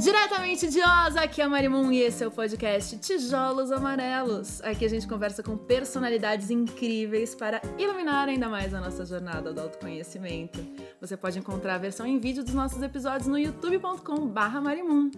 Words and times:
Diretamente 0.00 0.66
de 0.70 0.80
Oz, 0.80 1.14
aqui 1.14 1.42
é 1.42 1.44
a 1.44 1.48
Marimun 1.48 1.92
e 1.92 2.00
esse 2.00 2.24
é 2.24 2.26
o 2.26 2.30
podcast 2.30 2.96
Tijolos 2.96 3.70
Amarelos. 3.70 4.62
Aqui 4.62 4.86
a 4.86 4.88
gente 4.88 5.06
conversa 5.06 5.42
com 5.42 5.58
personalidades 5.58 6.48
incríveis 6.48 7.34
para 7.34 7.60
iluminar 7.76 8.26
ainda 8.26 8.48
mais 8.48 8.72
a 8.72 8.80
nossa 8.80 9.04
jornada 9.04 9.52
do 9.52 9.60
autoconhecimento. 9.60 10.58
Você 11.02 11.18
pode 11.18 11.38
encontrar 11.38 11.74
a 11.74 11.78
versão 11.78 12.06
em 12.06 12.18
vídeo 12.18 12.42
dos 12.42 12.54
nossos 12.54 12.82
episódios 12.82 13.26
no 13.28 13.36
youtube.com/marimun. 13.36 15.10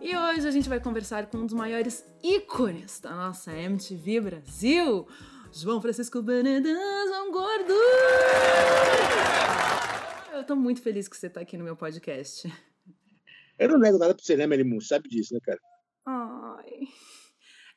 E 0.00 0.16
hoje 0.16 0.48
a 0.48 0.50
gente 0.50 0.68
vai 0.68 0.80
conversar 0.80 1.26
com 1.26 1.38
um 1.38 1.46
dos 1.46 1.54
maiores 1.54 2.04
ícones 2.20 2.98
da 2.98 3.14
nossa 3.14 3.52
MTV 3.52 4.20
Brasil, 4.22 5.06
João 5.52 5.80
Francisco 5.80 6.20
Benedan, 6.20 7.06
João 7.06 7.30
Gordo. 7.30 7.74
Eu 10.34 10.42
tô 10.42 10.56
muito 10.56 10.82
feliz 10.82 11.06
que 11.06 11.16
você 11.16 11.30
tá 11.30 11.42
aqui 11.42 11.56
no 11.56 11.62
meu 11.62 11.76
podcast. 11.76 12.52
Eu 13.58 13.70
não 13.70 13.78
nego 13.78 13.98
nada 13.98 14.14
pra 14.14 14.22
você, 14.22 14.36
né, 14.36 14.46
Melimun? 14.46 14.80
Sabe 14.80 15.08
disso, 15.08 15.34
né, 15.34 15.40
cara? 15.42 15.58
Ai. 16.04 16.88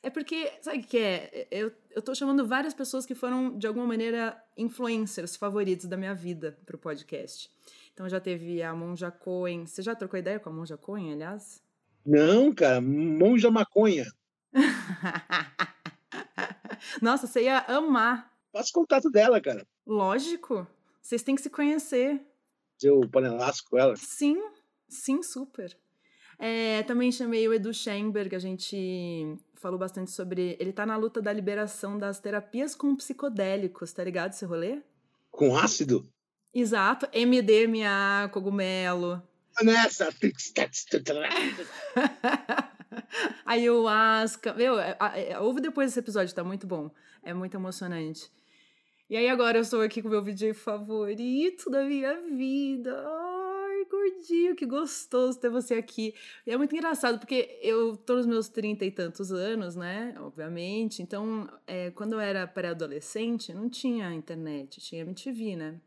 É 0.02 0.10
porque, 0.10 0.52
sabe 0.62 0.80
o 0.80 0.84
que 0.84 0.98
é? 0.98 1.48
Eu, 1.52 1.72
eu 1.92 2.02
tô 2.02 2.16
chamando 2.16 2.48
várias 2.48 2.74
pessoas 2.74 3.06
que 3.06 3.14
foram, 3.14 3.58
de 3.58 3.68
alguma 3.68 3.86
maneira, 3.86 4.42
influencers 4.58 5.36
favoritos 5.36 5.88
da 5.88 5.98
minha 5.98 6.16
vida 6.16 6.58
pro 6.66 6.78
podcast. 6.78 7.52
Então 7.94 8.08
já 8.08 8.20
teve 8.20 8.64
a 8.64 8.74
Monja 8.74 9.12
Cohen. 9.12 9.66
Você 9.66 9.82
já 9.82 9.94
trocou 9.94 10.18
ideia 10.18 10.40
com 10.40 10.50
a 10.50 10.54
Monja 10.54 10.78
Cohen, 10.78 11.14
aliás? 11.14 11.62
Não, 12.06 12.54
cara, 12.54 12.80
Monja 12.80 13.52
Maconha. 13.52 14.06
Nossa, 17.02 17.28
você 17.28 17.44
ia 17.44 17.60
amar. 17.68 18.32
Faça 18.54 18.72
contato 18.74 19.10
dela, 19.10 19.42
cara. 19.42 19.68
Lógico. 19.86 20.66
Vocês 21.02 21.24
têm 21.24 21.36
que 21.36 21.42
se 21.42 21.50
conhecer. 21.50 22.22
Seu 22.78 23.02
panelasco 23.02 23.70
com 23.70 23.78
ela? 23.78 23.96
Sim, 23.98 24.42
sim, 24.90 25.24
super. 25.24 25.76
É, 26.38 26.84
também 26.84 27.12
chamei 27.12 27.48
o 27.48 27.54
Edu 27.54 27.74
Schenberg, 27.74 28.36
a 28.36 28.40
gente 28.40 29.38
falou 29.56 29.78
bastante 29.78 30.12
sobre. 30.12 30.56
Ele 30.60 30.72
tá 30.72 30.86
na 30.86 30.96
luta 30.96 31.22
da 31.22 31.34
liberação 31.34 31.98
das 31.98 32.20
terapias 32.20 32.74
com 32.74 32.96
psicodélicos, 32.96 33.92
tá 33.92 34.04
ligado 34.04 34.32
esse 34.32 34.46
rolê? 34.46 34.82
Com 35.30 35.58
ácido? 35.58 36.10
Exato, 36.54 37.08
MDMA, 37.14 38.30
cogumelo. 38.32 39.22
Nessa. 39.62 40.10
Ayahuasca. 43.46 44.54
Meu, 44.54 44.80
é, 44.80 44.98
é, 45.16 45.40
ouve 45.40 45.62
depois 45.62 45.90
desse 45.90 46.00
episódio, 46.00 46.34
tá 46.34 46.44
muito 46.44 46.66
bom. 46.66 46.90
É 47.22 47.34
muito 47.34 47.56
emocionante. 47.56 48.32
E 49.10 49.18
aí 49.18 49.28
agora 49.28 49.58
eu 49.58 49.62
estou 49.62 49.82
aqui 49.82 50.02
com 50.02 50.08
o 50.08 50.12
meu 50.12 50.24
vídeo 50.24 50.54
favorito 50.54 51.70
da 51.70 51.84
minha 51.84 52.22
vida. 52.22 52.92
Gordinho, 54.10 54.56
que 54.56 54.66
gostoso 54.66 55.40
ter 55.40 55.50
você 55.50 55.76
aqui. 55.76 56.14
E 56.46 56.52
é 56.52 56.58
muito 56.58 56.76
engraçado, 56.76 57.20
porque 57.20 57.60
eu 57.62 57.96
tô 57.96 58.16
nos 58.16 58.26
meus 58.26 58.50
trinta 58.50 58.86
e 58.86 58.92
tantos 58.92 59.32
anos, 59.32 59.76
né? 59.76 60.16
Obviamente. 60.20 61.02
Então, 61.02 61.50
é, 61.66 61.92
quando 61.92 62.14
eu 62.14 62.20
era 62.20 62.46
pré-adolescente, 62.48 63.54
não 63.54 63.70
tinha 63.70 64.14
internet, 64.14 64.82
tinha 64.82 65.02
MTV, 65.02 65.56
né? 65.56 65.80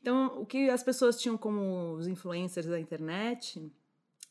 Então, 0.00 0.40
o 0.40 0.46
que 0.46 0.68
as 0.70 0.82
pessoas 0.82 1.20
tinham 1.20 1.36
como 1.36 1.94
os 1.94 2.06
influencers 2.06 2.66
da 2.66 2.78
internet, 2.78 3.70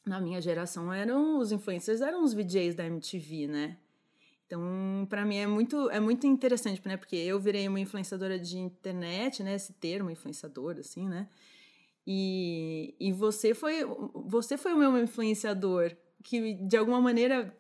na 0.06 0.20
minha 0.20 0.42
geração, 0.42 0.94
eram 0.94 1.40
os 1.40 1.52
influencers, 1.52 2.02
eram 2.02 2.24
os 2.24 2.34
VJs 2.34 2.76
da 2.76 2.86
MTV, 2.86 3.48
né? 3.48 3.78
Então, 4.46 5.08
para 5.10 5.26
mim 5.26 5.38
é 5.38 5.48
muito 5.48 5.90
é 5.90 6.00
muito 6.00 6.28
interessante, 6.28 6.82
né? 6.86 6.96
Porque 6.98 7.16
eu 7.16 7.40
virei 7.40 7.68
uma 7.68 7.80
influenciadora 7.80 8.38
de 8.38 8.58
internet, 8.60 9.42
né? 9.42 9.56
Esse 9.56 9.74
termo 9.74 10.12
influenciador, 10.12 10.78
assim, 10.78 11.08
né? 11.10 11.28
E, 12.06 12.96
e 13.00 13.12
você 13.12 13.54
foi 13.54 13.86
você 14.26 14.58
foi 14.58 14.74
o 14.74 14.78
meu 14.78 14.98
influenciador 14.98 15.96
que 16.24 16.56
de 16.56 16.76
alguma 16.76 17.00
maneira 17.00 17.56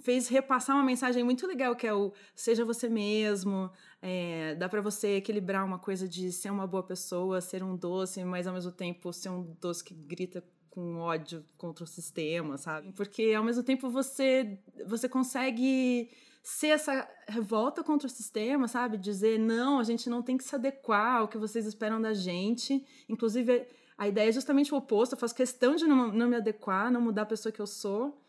fez 0.00 0.28
repassar 0.28 0.76
uma 0.76 0.84
mensagem 0.84 1.22
muito 1.22 1.46
legal 1.46 1.76
que 1.76 1.86
é 1.86 1.92
o 1.92 2.12
seja 2.34 2.64
você 2.64 2.88
mesmo 2.88 3.70
é, 4.00 4.54
dá 4.54 4.68
para 4.68 4.80
você 4.80 5.16
equilibrar 5.16 5.64
uma 5.64 5.78
coisa 5.78 6.08
de 6.08 6.32
ser 6.32 6.50
uma 6.50 6.66
boa 6.66 6.82
pessoa 6.82 7.40
ser 7.40 7.62
um 7.62 7.76
doce 7.76 8.24
mas 8.24 8.46
ao 8.46 8.54
mesmo 8.54 8.72
tempo 8.72 9.12
ser 9.12 9.28
um 9.28 9.54
doce 9.60 9.84
que 9.84 9.92
grita 9.92 10.42
com 10.76 10.98
ódio 10.98 11.42
contra 11.56 11.84
o 11.84 11.86
sistema, 11.86 12.58
sabe? 12.58 12.92
Porque 12.92 13.32
ao 13.34 13.42
mesmo 13.42 13.62
tempo 13.62 13.88
você 13.88 14.58
você 14.86 15.08
consegue 15.08 16.10
ser 16.46 16.68
essa 16.68 17.08
revolta 17.26 17.82
contra 17.82 18.06
o 18.06 18.10
sistema, 18.10 18.68
sabe? 18.68 18.96
Dizer 18.96 19.36
não, 19.36 19.80
a 19.80 19.82
gente 19.82 20.08
não 20.08 20.22
tem 20.22 20.36
que 20.38 20.44
se 20.44 20.54
adequar 20.54 21.16
ao 21.16 21.26
que 21.26 21.36
vocês 21.36 21.66
esperam 21.66 22.00
da 22.00 22.14
gente. 22.14 22.86
Inclusive, 23.08 23.66
a 23.98 24.06
ideia 24.06 24.28
é 24.28 24.32
justamente 24.32 24.72
o 24.72 24.76
oposto. 24.76 25.16
Eu 25.16 25.18
faço 25.18 25.34
questão 25.34 25.74
de 25.74 25.88
não, 25.88 26.12
não 26.12 26.28
me 26.28 26.36
adequar, 26.36 26.88
não 26.88 27.00
mudar 27.00 27.22
a 27.22 27.26
pessoa 27.26 27.50
que 27.50 27.60
eu 27.60 27.66
sou. 27.66 28.22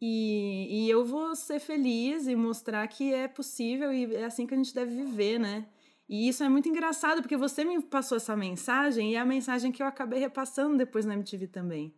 E, 0.00 0.86
e 0.86 0.88
eu 0.88 1.04
vou 1.04 1.36
ser 1.36 1.60
feliz 1.60 2.26
e 2.26 2.34
mostrar 2.34 2.88
que 2.88 3.12
é 3.12 3.28
possível 3.28 3.92
e 3.92 4.14
é 4.14 4.24
assim 4.24 4.46
que 4.46 4.54
a 4.54 4.56
gente 4.56 4.74
deve 4.74 5.04
viver, 5.04 5.38
né? 5.38 5.66
E 6.08 6.26
isso 6.26 6.42
é 6.42 6.48
muito 6.48 6.70
engraçado, 6.70 7.20
porque 7.20 7.36
você 7.36 7.64
me 7.64 7.82
passou 7.82 8.16
essa 8.16 8.34
mensagem 8.34 9.12
e 9.12 9.14
é 9.14 9.18
a 9.18 9.26
mensagem 9.26 9.70
que 9.70 9.82
eu 9.82 9.86
acabei 9.86 10.18
repassando 10.18 10.74
depois 10.78 11.04
na 11.04 11.12
MTV 11.12 11.48
também. 11.48 11.94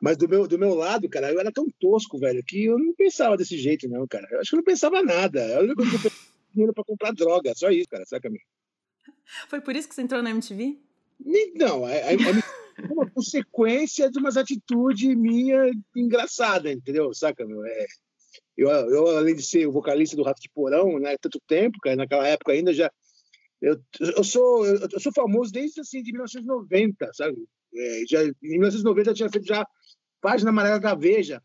Mas 0.00 0.16
do 0.16 0.28
meu, 0.28 0.46
do 0.46 0.58
meu 0.58 0.74
lado, 0.74 1.08
cara, 1.08 1.32
eu 1.32 1.40
era 1.40 1.52
tão 1.52 1.66
tosco, 1.78 2.18
velho, 2.18 2.42
que 2.44 2.64
eu 2.64 2.78
não 2.78 2.94
pensava 2.94 3.36
desse 3.36 3.56
jeito, 3.56 3.88
não, 3.88 4.06
cara. 4.06 4.26
Eu 4.30 4.40
acho 4.40 4.50
que 4.50 4.56
eu 4.56 4.58
não 4.58 4.64
pensava 4.64 5.02
nada. 5.02 5.40
Eu 5.40 5.66
não 5.66 5.74
pensava 5.76 6.10
dinheiro 6.52 6.74
pra 6.74 6.84
comprar 6.84 7.12
droga, 7.12 7.52
só 7.54 7.70
isso, 7.70 7.88
cara, 7.88 8.04
saca, 8.06 8.28
meu? 8.28 8.40
Foi 9.48 9.60
por 9.60 9.76
isso 9.76 9.88
que 9.88 9.94
você 9.94 10.02
entrou 10.02 10.22
na 10.22 10.30
MTV? 10.30 10.78
Não, 11.54 11.86
é, 11.86 12.12
é, 12.12 12.14
é 12.14 12.16
uma 12.92 13.08
consequência 13.10 14.10
de 14.10 14.18
umas 14.18 14.36
atitudes 14.36 15.14
minha 15.16 15.70
engraçada, 15.94 16.72
entendeu? 16.72 17.12
Saca, 17.12 17.44
meu? 17.46 17.64
É, 17.64 17.86
eu, 18.56 18.68
eu, 18.68 19.16
além 19.16 19.34
de 19.34 19.42
ser 19.42 19.66
o 19.66 19.72
vocalista 19.72 20.16
do 20.16 20.22
Rato 20.22 20.40
de 20.40 20.48
Porão, 20.48 20.98
né, 20.98 21.16
tanto 21.20 21.40
tempo, 21.46 21.78
cara, 21.80 21.96
naquela 21.96 22.26
época 22.26 22.52
ainda 22.52 22.72
já 22.72 22.90
eu, 23.60 23.76
eu, 24.00 24.24
sou, 24.24 24.64
eu 24.66 25.00
sou 25.00 25.12
famoso 25.12 25.52
desde 25.52 25.80
assim, 25.80 26.02
de 26.02 26.12
1990, 26.12 27.10
sabe? 27.12 27.44
É, 27.74 28.02
já, 28.08 28.24
em 28.24 28.34
1990 28.42 29.10
eu 29.10 29.14
tinha 29.14 29.30
feito 29.30 29.46
já 29.46 29.66
página 30.20 30.50
amarela 30.50 30.80
da 30.80 30.94
Veja. 30.94 31.42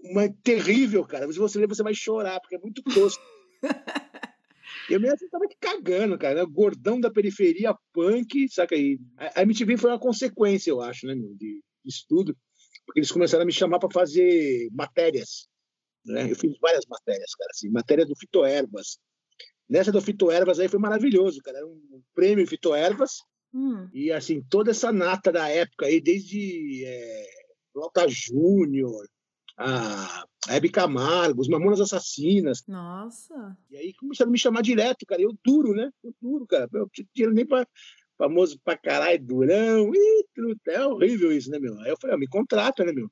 Uma 0.00 0.28
terrível, 0.42 1.04
cara. 1.04 1.30
Se 1.32 1.38
você 1.38 1.58
ler, 1.58 1.68
você 1.68 1.82
vai 1.82 1.94
chorar, 1.94 2.40
porque 2.40 2.56
é 2.56 2.58
muito 2.58 2.82
tosco. 2.82 3.22
eu 4.90 5.00
mesmo 5.00 5.24
estava 5.24 5.44
aqui 5.44 5.56
cagando, 5.60 6.18
cara. 6.18 6.34
Né? 6.36 6.50
Gordão 6.50 7.00
da 7.00 7.10
periferia, 7.10 7.74
punk, 7.92 8.48
saca 8.48 8.74
aí. 8.74 8.98
A 9.34 9.42
MTV 9.42 9.76
foi 9.76 9.90
uma 9.90 9.98
consequência, 9.98 10.70
eu 10.70 10.80
acho, 10.80 11.06
né, 11.06 11.14
meu, 11.14 11.34
de, 11.34 11.62
de 11.84 11.88
estudo, 11.90 12.36
porque 12.86 13.00
eles 13.00 13.10
começaram 13.10 13.42
a 13.42 13.46
me 13.46 13.52
chamar 13.52 13.78
para 13.78 13.90
fazer 13.90 14.68
matérias. 14.72 15.48
Né? 16.04 16.30
Eu 16.30 16.36
fiz 16.36 16.56
várias 16.60 16.86
matérias, 16.86 17.34
cara, 17.34 17.50
assim, 17.52 17.68
matéria 17.70 18.06
do 18.06 18.16
Fitoervas, 18.16 18.98
Nessa 19.68 19.92
do 19.92 20.00
Fitoervas 20.00 20.58
aí 20.58 20.68
foi 20.68 20.78
maravilhoso, 20.78 21.42
cara. 21.42 21.58
Era 21.58 21.66
um 21.66 22.02
prêmio 22.14 22.46
Fitoervas. 22.46 23.18
Hum. 23.52 23.88
E 23.92 24.12
assim, 24.12 24.42
toda 24.48 24.70
essa 24.70 24.92
nata 24.92 25.32
da 25.32 25.48
época 25.48 25.86
aí, 25.86 26.00
desde 26.00 26.84
é, 26.84 27.26
Lota 27.74 28.06
Júnior, 28.08 29.06
a 29.56 30.24
Hebe 30.48 30.70
Camargo, 30.70 31.40
os 31.40 31.48
Mamonas 31.48 31.80
Assassinas. 31.80 32.64
Nossa! 32.66 33.56
E 33.70 33.76
aí 33.76 33.92
começaram 33.94 34.30
a 34.30 34.32
me 34.32 34.38
chamar 34.38 34.62
direto, 34.62 35.04
cara. 35.06 35.20
Eu 35.20 35.36
duro, 35.44 35.72
né? 35.74 35.90
Eu 36.02 36.14
duro, 36.20 36.46
cara. 36.46 36.68
Eu 36.72 36.80
não 36.80 36.90
tinha 37.12 37.30
nem 37.30 37.44
pra, 37.44 37.66
famoso 38.16 38.58
pra 38.60 38.76
caralho, 38.76 39.24
durão. 39.24 39.92
Ih, 39.94 40.24
é 40.68 40.84
horrível 40.84 41.32
isso, 41.32 41.50
né, 41.50 41.58
meu? 41.58 41.78
Aí 41.80 41.90
eu 41.90 41.96
falei, 42.00 42.14
ah, 42.14 42.18
me 42.18 42.28
contrata, 42.28 42.84
né, 42.84 42.92
meu? 42.92 43.10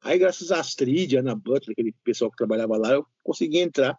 Aí, 0.00 0.18
graças 0.18 0.52
a 0.52 0.60
Astrid, 0.60 1.16
Ana 1.16 1.34
Butler, 1.34 1.72
aquele 1.72 1.92
pessoal 2.04 2.30
que 2.30 2.36
trabalhava 2.36 2.76
lá, 2.76 2.92
eu 2.92 3.06
consegui 3.22 3.58
entrar 3.58 3.98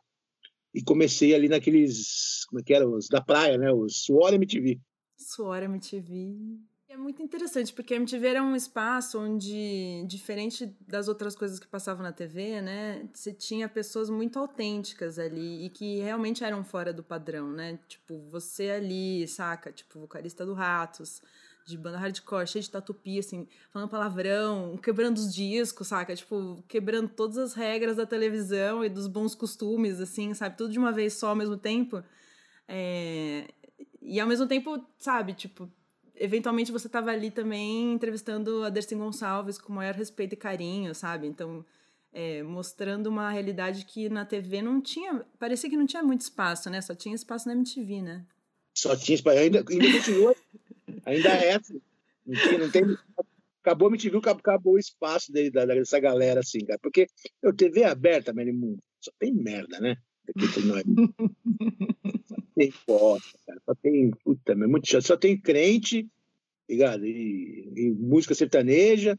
e 0.74 0.82
comecei 0.82 1.36
ali 1.36 1.50
naqueles, 1.50 2.46
como 2.46 2.62
é 2.62 2.64
que 2.64 2.74
era, 2.74 2.88
os 2.88 3.10
da 3.10 3.22
praia, 3.22 3.58
né, 3.58 3.72
os 3.72 4.06
Suor 4.06 4.34
MTV. 4.34 4.80
Suor 5.20 5.62
MTV. 5.64 6.60
É 6.88 6.98
muito 6.98 7.22
interessante, 7.22 7.72
porque 7.72 7.94
a 7.94 7.98
MTV 7.98 8.28
era 8.28 8.42
um 8.42 8.56
espaço 8.56 9.20
onde, 9.20 10.04
diferente 10.08 10.76
das 10.88 11.08
outras 11.08 11.36
coisas 11.36 11.60
que 11.60 11.68
passavam 11.68 12.02
na 12.02 12.12
TV, 12.12 12.62
né, 12.62 13.08
você 13.14 13.32
tinha 13.32 13.70
pessoas 13.70 14.10
muito 14.10 14.40
autênticas 14.40 15.20
ali 15.20 15.66
e 15.66 15.70
que 15.70 16.00
realmente 16.00 16.44
eram 16.44 16.64
fora 16.64 16.92
do 16.92 17.04
padrão, 17.04 17.52
né? 17.52 17.78
Tipo, 17.88 18.18
você 18.32 18.72
ali, 18.72 19.28
saca? 19.28 19.72
Tipo, 19.72 20.00
vocalista 20.00 20.44
do 20.44 20.56
Ratos, 20.56 21.22
de 21.64 21.78
banda 21.78 22.00
hardcore, 22.00 22.48
cheia 22.48 22.64
de 22.64 22.72
tatupi, 22.72 23.20
assim, 23.20 23.48
falando 23.72 23.90
palavrão, 23.90 24.76
quebrando 24.78 25.18
os 25.18 25.32
discos, 25.32 25.88
saca? 25.88 26.16
Tipo, 26.16 26.64
quebrando 26.68 27.10
todas 27.10 27.38
as 27.38 27.54
regras 27.54 27.98
da 27.98 28.06
televisão 28.06 28.84
e 28.84 28.90
dos 28.90 29.06
bons 29.06 29.36
costumes, 29.36 30.00
assim, 30.00 30.34
sabe? 30.34 30.58
Tudo 30.58 30.72
de 30.72 30.80
uma 30.80 30.92
vez 30.92 31.14
só 31.14 31.30
ao 31.30 31.36
mesmo 31.36 31.56
tempo. 31.58 32.04
É... 32.68 33.48
E 34.02 34.20
ao 34.20 34.28
mesmo 34.28 34.48
tempo, 34.48 34.84
sabe, 34.98 35.34
tipo, 35.34 35.70
eventualmente 36.16 36.72
você 36.72 36.88
tava 36.88 37.12
ali 37.12 37.32
também 37.32 37.94
entrevistando 37.94 38.64
a 38.64 38.70
Dercy 38.70 38.96
Gonçalves 38.96 39.58
com 39.58 39.72
o 39.74 39.76
maior 39.76 39.94
respeito 39.94 40.34
e 40.34 40.38
carinho, 40.38 40.96
sabe? 40.96 41.28
Então, 41.28 41.66
é, 42.12 42.42
mostrando 42.44 43.08
uma 43.08 43.30
realidade 43.30 43.86
que 43.86 44.10
na 44.10 44.26
TV 44.26 44.62
não 44.62 44.82
tinha, 44.82 45.26
parecia 45.38 45.70
que 45.70 45.78
não 45.78 45.86
tinha 45.86 46.04
muito 46.04 46.22
espaço, 46.22 46.70
né? 46.70 46.82
Só 46.82 46.96
tinha 46.96 47.16
espaço 47.16 47.48
na 47.48 47.54
MTV, 47.54 48.02
né? 48.02 48.26
Só 48.74 48.96
tinha 48.96 49.16
espaço, 49.16 49.38
ainda, 49.38 49.64
ainda 49.68 49.92
continua 49.92 50.36
Ainda 51.06 51.30
é 51.30 51.56
assim. 51.56 51.82
Não 52.26 52.36
tem, 52.36 52.58
não 52.58 52.72
tem 52.72 52.98
acabou 53.62 53.88
a 53.88 53.92
MTV, 53.92 54.18
acabou 54.18 54.74
o 54.74 54.80
espaço 54.80 55.32
dele, 55.32 55.52
dessa 55.52 56.00
galera, 56.00 56.40
assim, 56.40 56.60
cara. 56.66 56.80
Porque 56.80 57.08
eu 57.42 57.54
TV 57.54 57.84
aberta, 57.84 58.34
meu 58.34 58.54
mundo, 58.54 58.80
só 59.00 59.12
tem 59.20 59.34
merda, 59.34 59.80
né? 59.80 59.96
Aqui 60.30 60.62
nós. 60.66 60.84
só 62.28 62.36
tem 62.56 62.74
bosta, 62.88 63.40
cara. 63.46 63.62
Só 63.66 63.76
tem, 63.76 64.12
puta, 64.12 64.56
meu, 64.56 64.70
muito 64.70 64.88
chato. 64.88 65.06
Só 65.06 65.18
tem 65.18 65.40
crente, 65.40 66.10
ligado? 66.70 67.06
E, 67.06 67.72
e 67.76 67.92
música 67.92 68.36
sertaneja. 68.36 69.18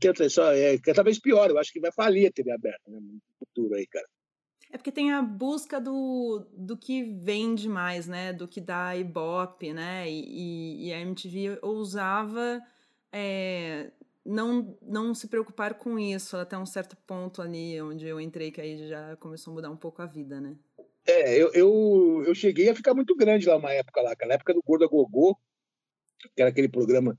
Tem 0.00 0.28
só, 0.28 0.52
é, 0.52 0.76
cada 0.78 1.02
vez 1.02 1.18
pior, 1.18 1.48
eu 1.50 1.58
acho 1.58 1.72
que 1.72 1.80
vai 1.80 1.92
falir 1.92 2.28
a 2.28 2.32
TV 2.32 2.50
aberta, 2.50 2.90
né? 2.90 2.98
No 3.00 3.20
futuro 3.38 3.74
aí, 3.74 3.86
cara. 3.86 4.06
É 4.70 4.76
porque 4.76 4.92
tem 4.92 5.12
a 5.12 5.22
busca 5.22 5.80
do, 5.80 6.46
do 6.52 6.76
que 6.76 7.02
vende 7.02 7.68
mais, 7.68 8.06
né? 8.06 8.34
Do 8.34 8.46
que 8.46 8.60
dá 8.60 8.94
ibope, 8.94 9.72
né? 9.72 10.10
E, 10.10 10.88
e 10.88 10.92
a 10.92 11.00
MTV 11.00 11.58
ousava 11.62 12.60
é, 13.10 13.90
não, 14.24 14.78
não 14.82 15.14
se 15.14 15.28
preocupar 15.28 15.74
com 15.74 15.98
isso 15.98 16.36
até 16.36 16.56
um 16.56 16.66
certo 16.66 16.96
ponto 17.06 17.40
ali 17.40 17.80
onde 17.80 18.06
eu 18.06 18.20
entrei, 18.20 18.50
que 18.50 18.60
aí 18.60 18.88
já 18.88 19.16
começou 19.16 19.52
a 19.52 19.54
mudar 19.54 19.70
um 19.70 19.76
pouco 19.76 20.02
a 20.02 20.06
vida, 20.06 20.40
né? 20.40 20.56
É, 21.06 21.40
eu, 21.40 21.50
eu, 21.54 22.24
eu 22.26 22.34
cheguei 22.34 22.68
a 22.68 22.74
ficar 22.74 22.94
muito 22.94 23.16
grande 23.16 23.46
lá 23.46 23.56
uma 23.56 23.72
época 23.72 24.02
lá, 24.02 24.14
na 24.26 24.34
época 24.34 24.52
do 24.52 24.62
Gordo 24.62 24.84
a 24.84 24.88
Gogô, 24.88 25.38
que 26.34 26.42
era 26.42 26.50
aquele 26.50 26.68
programa 26.68 27.18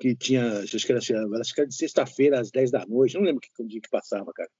que 0.00 0.14
tinha, 0.14 0.60
acho 0.60 0.86
que 0.86 0.92
era, 0.92 1.00
acho 1.00 1.54
que 1.54 1.60
era 1.60 1.68
de 1.68 1.74
sexta-feira 1.74 2.40
às 2.40 2.50
10 2.50 2.70
da 2.70 2.86
noite, 2.86 3.14
não 3.14 3.22
lembro 3.22 3.40
que, 3.40 3.50
que 3.54 3.64
dia 3.64 3.80
que 3.80 3.90
passava, 3.90 4.32
cara. 4.32 4.50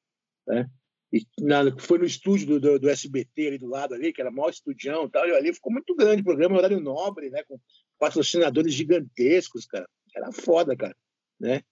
Né? 0.47 0.71
E 1.13 1.25
na, 1.41 1.63
foi 1.79 1.99
no 1.99 2.05
estúdio 2.05 2.47
do, 2.47 2.61
do, 2.61 2.79
do, 2.81 2.91
SBT 2.91 3.47
ali 3.47 3.59
do 3.59 3.67
lado 3.67 3.95
ali, 3.95 4.13
que 4.13 4.21
era 4.21 4.31
maior 4.31 4.51
estudião 4.51 5.07
e 5.07 5.11
tal, 5.11 5.27
e 5.27 5.35
ali 5.35 5.55
ficou 5.55 5.73
muito 5.73 5.95
grande 5.95 6.23
o 6.23 6.25
programa, 6.25 6.57
horário 6.57 6.81
nobre, 6.81 7.31
né, 7.31 7.43
com 7.45 7.59
patrocinadores 7.99 8.75
gigantescos, 8.75 9.67
cara. 9.67 9.89
Era 10.15 10.33
foda, 10.33 10.77
cara, 10.77 10.97
né? 11.39 11.63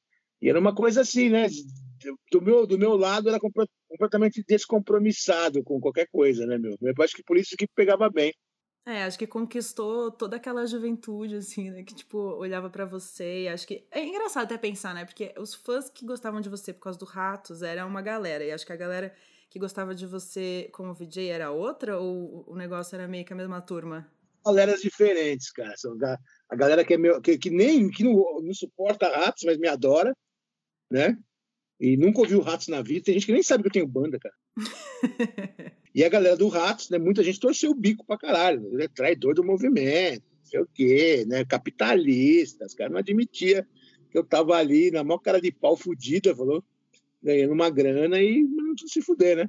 E 0.44 0.49
era 0.50 0.61
uma 0.61 0.75
coisa 0.75 1.00
assim, 1.00 1.31
né? 1.31 1.46
Do 2.31 2.43
meu, 2.43 2.67
do 2.67 2.79
meu 2.79 2.99
lado 2.99 3.31
era 3.31 3.41
completamente 3.41 4.44
descompromissado 4.46 5.64
com 5.64 5.81
qualquer 5.81 6.06
coisa, 6.12 6.44
né, 6.44 6.58
meu? 6.58 6.76
Eu 6.82 6.94
acho 7.02 7.17
que 7.17 7.23
por 7.23 7.38
isso 7.38 7.56
que 7.56 7.67
pegava 7.67 8.11
bem. 8.11 8.31
É, 8.85 9.05
acho 9.05 9.19
que 9.19 9.26
conquistou 9.26 10.11
toda 10.11 10.37
aquela 10.37 10.67
juventude, 10.67 11.37
assim, 11.37 11.70
né? 11.70 11.82
Que, 11.82 11.94
tipo, 11.94 12.19
olhava 12.19 12.69
para 12.69 12.85
você 12.85 13.44
e 13.44 13.49
acho 13.49 13.67
que... 13.67 13.87
É 13.91 14.05
engraçado 14.05 14.44
até 14.44 14.58
pensar, 14.58 14.94
né? 14.94 15.06
Porque 15.06 15.32
os 15.38 15.55
fãs 15.55 15.88
que 15.88 16.05
gostavam 16.05 16.43
de 16.43 16.50
você 16.50 16.75
por 16.75 16.81
causa 16.81 16.99
do 16.99 17.06
Ratos 17.06 17.62
era 17.62 17.87
uma 17.87 18.02
galera. 18.02 18.44
E 18.44 18.52
acho 18.52 18.67
que 18.67 18.73
a 18.75 18.76
galera 18.76 19.14
que 19.49 19.58
gostava 19.58 19.94
de 19.94 20.06
você 20.06 20.69
como 20.73 20.93
VJ 20.93 21.31
era 21.31 21.52
outra? 21.52 21.99
Ou 21.99 22.44
o 22.46 22.55
negócio 22.55 22.94
era 22.94 23.08
meio 23.08 23.25
que 23.25 23.32
a 23.32 23.37
mesma 23.37 23.62
turma? 23.62 24.06
Galeras 24.44 24.82
diferentes, 24.82 25.50
cara. 25.50 25.73
A 26.50 26.55
galera 26.55 26.85
que, 26.85 26.93
é 26.93 26.99
meu, 26.99 27.19
que, 27.23 27.38
que 27.38 27.49
nem 27.49 27.88
que 27.88 28.05
não, 28.05 28.43
não 28.43 28.52
suporta 28.52 29.08
Ratos, 29.08 29.44
mas 29.44 29.56
me 29.56 29.69
adora, 29.69 30.14
né? 30.94 31.19
E 31.81 31.96
nunca 31.96 32.20
ouviu 32.20 32.41
Ratos 32.41 32.69
na 32.69 32.81
vida. 32.81 33.06
Tem 33.06 33.14
gente 33.14 33.26
que 33.26 33.32
nem 33.32 33.43
sabe 33.43 33.64
que 33.64 33.69
eu 33.69 33.73
tenho 33.73 33.87
banda, 33.87 34.19
cara. 34.19 34.35
E 35.96 36.02
a 36.02 36.08
galera 36.08 36.37
do 36.37 36.49
Ratos, 36.49 36.91
né, 36.91 36.99
muita 36.99 37.23
gente 37.23 37.38
torceu 37.38 37.70
o 37.70 37.75
bico 37.75 38.05
pra 38.05 38.19
caralho. 38.19 38.69
Ele 38.73 38.82
é 38.82 38.88
traidor 38.88 39.32
do 39.32 39.44
movimento, 39.44 40.25
não 40.38 40.44
sei 40.44 40.61
o 40.61 40.67
quê, 40.67 41.25
né? 41.25 41.44
Capitalista. 41.44 42.67
Os 42.67 42.75
caras 42.75 42.93
não 42.93 42.99
admitiam 42.99 43.64
que 44.11 44.19
eu 44.19 44.25
tava 44.25 44.56
ali 44.56 44.91
na 44.91 45.05
maior 45.05 45.19
cara 45.19 45.41
de 45.41 45.52
pau 45.52 45.76
fudida, 45.76 46.35
falou, 46.35 46.64
ganhando 47.23 47.52
uma 47.52 47.70
grana 47.70 48.20
e 48.20 48.43
não 48.43 48.75
se 48.76 49.00
fuder, 49.02 49.37
né? 49.37 49.49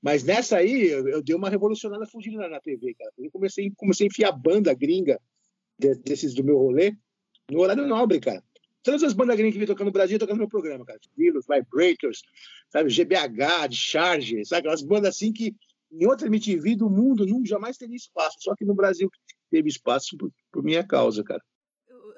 Mas 0.00 0.24
nessa 0.24 0.56
aí, 0.56 0.88
eu, 0.88 1.06
eu 1.08 1.22
dei 1.22 1.36
uma 1.36 1.50
revolucionada 1.50 2.06
fugida 2.06 2.38
na, 2.38 2.48
na 2.48 2.60
TV, 2.60 2.94
cara. 2.94 3.12
Eu 3.18 3.30
comecei, 3.30 3.70
comecei 3.76 4.06
a 4.06 4.08
enfiar 4.08 4.32
banda 4.32 4.72
gringa 4.72 5.20
de, 5.78 5.94
desses 5.96 6.32
do 6.32 6.42
meu 6.42 6.56
rolê 6.56 6.96
no 7.50 7.60
horário 7.60 7.86
nobre, 7.86 8.18
cara. 8.18 8.42
Todas 8.86 9.02
as 9.02 9.14
bandas 9.14 9.34
gringas 9.36 9.52
que 9.54 9.58
vêm 9.58 9.66
tocando 9.66 9.86
no 9.86 9.92
Brasil 9.92 10.16
tocando 10.16 10.36
no 10.36 10.42
meu 10.42 10.48
programa, 10.48 10.84
cara. 10.84 11.00
Virus, 11.16 11.44
Vibrators, 11.44 12.22
sabe? 12.70 12.88
GBH, 12.88 13.72
Charge, 13.72 14.44
sabe? 14.44 14.60
Aquelas 14.60 14.82
bandas 14.82 15.16
assim 15.16 15.32
que 15.32 15.56
em 15.90 16.06
outra 16.06 16.28
MTV 16.28 16.76
do 16.76 16.88
mundo 16.88 17.26
não 17.26 17.44
jamais 17.44 17.76
teria 17.76 17.96
espaço. 17.96 18.36
Só 18.38 18.54
que 18.54 18.64
no 18.64 18.76
Brasil 18.76 19.10
teve 19.50 19.68
espaço 19.68 20.16
por, 20.16 20.30
por 20.52 20.62
minha 20.62 20.86
causa, 20.86 21.24
cara. 21.24 21.42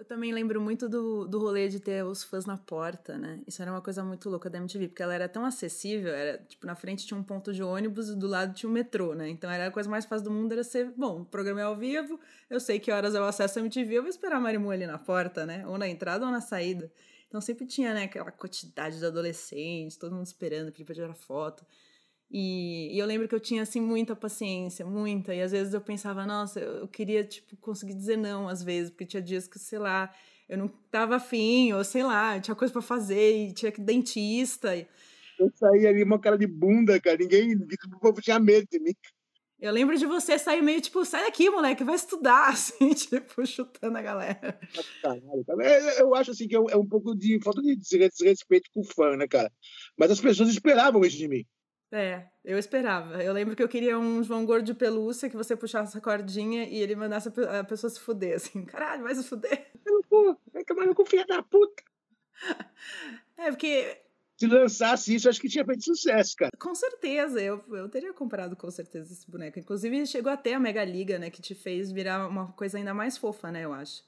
Também 0.08 0.32
lembro 0.32 0.58
muito 0.58 0.88
do, 0.88 1.28
do 1.28 1.38
rolê 1.38 1.68
de 1.68 1.78
ter 1.78 2.02
os 2.02 2.24
fãs 2.24 2.46
na 2.46 2.56
porta, 2.56 3.18
né? 3.18 3.42
Isso 3.46 3.60
era 3.60 3.70
uma 3.70 3.82
coisa 3.82 4.02
muito 4.02 4.30
louca 4.30 4.48
da 4.48 4.56
MTV, 4.56 4.88
porque 4.88 5.02
ela 5.02 5.14
era 5.14 5.28
tão 5.28 5.44
acessível, 5.44 6.14
era, 6.14 6.38
tipo, 6.38 6.66
na 6.66 6.74
frente 6.74 7.06
tinha 7.06 7.20
um 7.20 7.22
ponto 7.22 7.52
de 7.52 7.62
ônibus 7.62 8.08
e 8.08 8.16
do 8.16 8.26
lado 8.26 8.54
tinha 8.54 8.70
um 8.70 8.72
metrô, 8.72 9.14
né? 9.14 9.28
Então 9.28 9.50
era 9.50 9.66
a 9.66 9.70
coisa 9.70 9.86
mais 9.90 10.06
fácil 10.06 10.24
do 10.24 10.30
mundo, 10.30 10.52
era 10.52 10.64
ser, 10.64 10.90
bom, 10.96 11.20
o 11.20 11.24
programa 11.26 11.60
é 11.60 11.64
ao 11.64 11.76
vivo, 11.76 12.18
eu 12.48 12.58
sei 12.58 12.80
que 12.80 12.90
horas 12.90 13.14
eu 13.14 13.22
acesso 13.22 13.58
a 13.58 13.60
MTV, 13.60 13.98
eu 13.98 14.02
vou 14.02 14.08
esperar 14.08 14.36
a 14.38 14.40
Marimu 14.40 14.70
ali 14.70 14.86
na 14.86 14.96
porta, 14.96 15.44
né? 15.44 15.66
Ou 15.66 15.76
na 15.76 15.86
entrada 15.86 16.24
ou 16.24 16.32
na 16.32 16.40
saída. 16.40 16.90
Então 17.28 17.38
sempre 17.38 17.66
tinha, 17.66 17.92
né, 17.92 18.04
aquela 18.04 18.32
quantidade 18.32 18.98
de 18.98 19.04
adolescentes, 19.04 19.98
todo 19.98 20.14
mundo 20.14 20.24
esperando, 20.24 20.72
pedir 20.72 20.84
pra 20.86 20.94
tirar 20.94 21.12
foto. 21.12 21.66
E, 22.30 22.94
e, 22.94 22.98
eu 22.98 23.06
lembro 23.06 23.26
que 23.26 23.34
eu 23.34 23.40
tinha, 23.40 23.62
assim, 23.62 23.80
muita 23.80 24.14
paciência, 24.14 24.84
muita. 24.84 25.34
E 25.34 25.40
às 25.40 25.52
vezes 25.52 25.72
eu 25.72 25.80
pensava, 25.80 26.26
nossa, 26.26 26.60
eu, 26.60 26.86
queria, 26.86 27.24
tipo, 27.24 27.56
conseguir 27.56 27.94
dizer 27.94 28.16
não, 28.16 28.48
às 28.48 28.62
vezes, 28.62 28.90
porque 28.90 29.06
tinha 29.06 29.22
dias 29.22 29.48
que, 29.48 29.58
sei 29.58 29.78
lá, 29.78 30.12
eu 30.48 30.58
não 30.58 30.68
tava 30.90 31.16
afim, 31.16 31.72
ou 31.72 31.82
sei 31.82 32.02
lá, 32.02 32.38
tinha 32.38 32.54
coisa 32.54 32.72
para 32.72 32.82
fazer, 32.82 33.48
e 33.48 33.52
tinha 33.52 33.72
que 33.72 33.80
dentista. 33.80 34.76
Eu 35.38 35.50
saí 35.54 35.86
ali 35.86 36.02
uma 36.02 36.18
cara 36.18 36.36
de 36.36 36.46
bunda, 36.46 37.00
cara, 37.00 37.16
ninguém, 37.16 37.54
o 37.54 37.98
povo 37.98 38.20
tinha 38.20 38.38
medo 38.38 38.66
de 38.70 38.78
mim. 38.78 38.94
Eu 39.60 39.72
lembro 39.72 39.98
de 39.98 40.06
você 40.06 40.38
sair 40.38 40.62
meio 40.62 40.80
tipo, 40.80 41.04
sai 41.04 41.24
daqui, 41.24 41.50
moleque, 41.50 41.82
vai 41.82 41.96
estudar, 41.96 42.50
assim, 42.52 42.92
tipo, 42.92 43.44
chutando 43.44 43.96
a 43.98 44.02
galera. 44.02 44.60
Caralho, 45.02 45.44
cara. 45.44 45.66
É, 45.66 46.00
eu 46.00 46.14
acho 46.14 46.30
assim 46.30 46.46
que 46.46 46.54
é, 46.54 46.58
é 46.58 46.76
um 46.76 46.86
pouco 46.86 47.16
de 47.16 47.40
falta 47.42 47.60
de 47.60 47.74
desrespeito 47.74 48.70
com 48.72 48.80
o 48.80 48.84
fã, 48.84 49.16
né, 49.16 49.26
cara? 49.26 49.50
Mas 49.96 50.10
as 50.10 50.20
pessoas 50.20 50.50
esperavam 50.50 51.04
isso 51.04 51.16
de 51.16 51.26
mim. 51.26 51.44
É, 51.90 52.26
eu 52.44 52.58
esperava. 52.58 53.22
Eu 53.22 53.32
lembro 53.32 53.56
que 53.56 53.62
eu 53.62 53.68
queria 53.68 53.98
um 53.98 54.22
João 54.22 54.44
Gordo 54.44 54.66
de 54.66 54.74
pelúcia 54.74 55.28
que 55.30 55.36
você 55.36 55.56
puxasse 55.56 55.96
a 55.96 56.00
cordinha 56.00 56.64
e 56.64 56.76
ele 56.76 56.94
mandasse 56.94 57.28
a 57.28 57.64
pessoa 57.64 57.88
se 57.90 57.98
fuder, 57.98 58.36
assim. 58.36 58.64
Caralho, 58.66 59.04
vai 59.04 59.14
se 59.14 59.24
fuder. 59.24 59.70
Eu 59.86 59.92
não 59.94 60.02
vou, 60.08 60.40
vai 60.52 60.64
tomar 60.64 60.86
no 60.86 60.94
cu, 60.94 61.04
filha 61.04 61.26
da 61.26 61.42
puta. 61.42 61.82
É, 63.36 63.52
porque... 63.52 63.96
Se 64.36 64.48
lançasse 64.48 65.14
isso, 65.14 65.28
acho 65.28 65.40
que 65.40 65.48
tinha 65.48 65.64
feito 65.64 65.84
sucesso, 65.84 66.34
cara. 66.36 66.50
Com 66.58 66.74
certeza, 66.74 67.40
eu, 67.40 67.64
eu 67.70 67.88
teria 67.88 68.12
comprado 68.12 68.56
com 68.56 68.68
certeza 68.68 69.12
esse 69.12 69.30
boneco. 69.30 69.60
Inclusive, 69.60 70.06
chegou 70.06 70.32
até 70.32 70.54
a 70.54 70.60
Mega 70.60 70.84
Liga, 70.84 71.20
né, 71.20 71.30
que 71.30 71.40
te 71.40 71.54
fez 71.54 71.92
virar 71.92 72.26
uma 72.26 72.50
coisa 72.52 72.78
ainda 72.78 72.92
mais 72.92 73.16
fofa, 73.16 73.52
né, 73.52 73.64
eu 73.64 73.72
acho. 73.72 74.02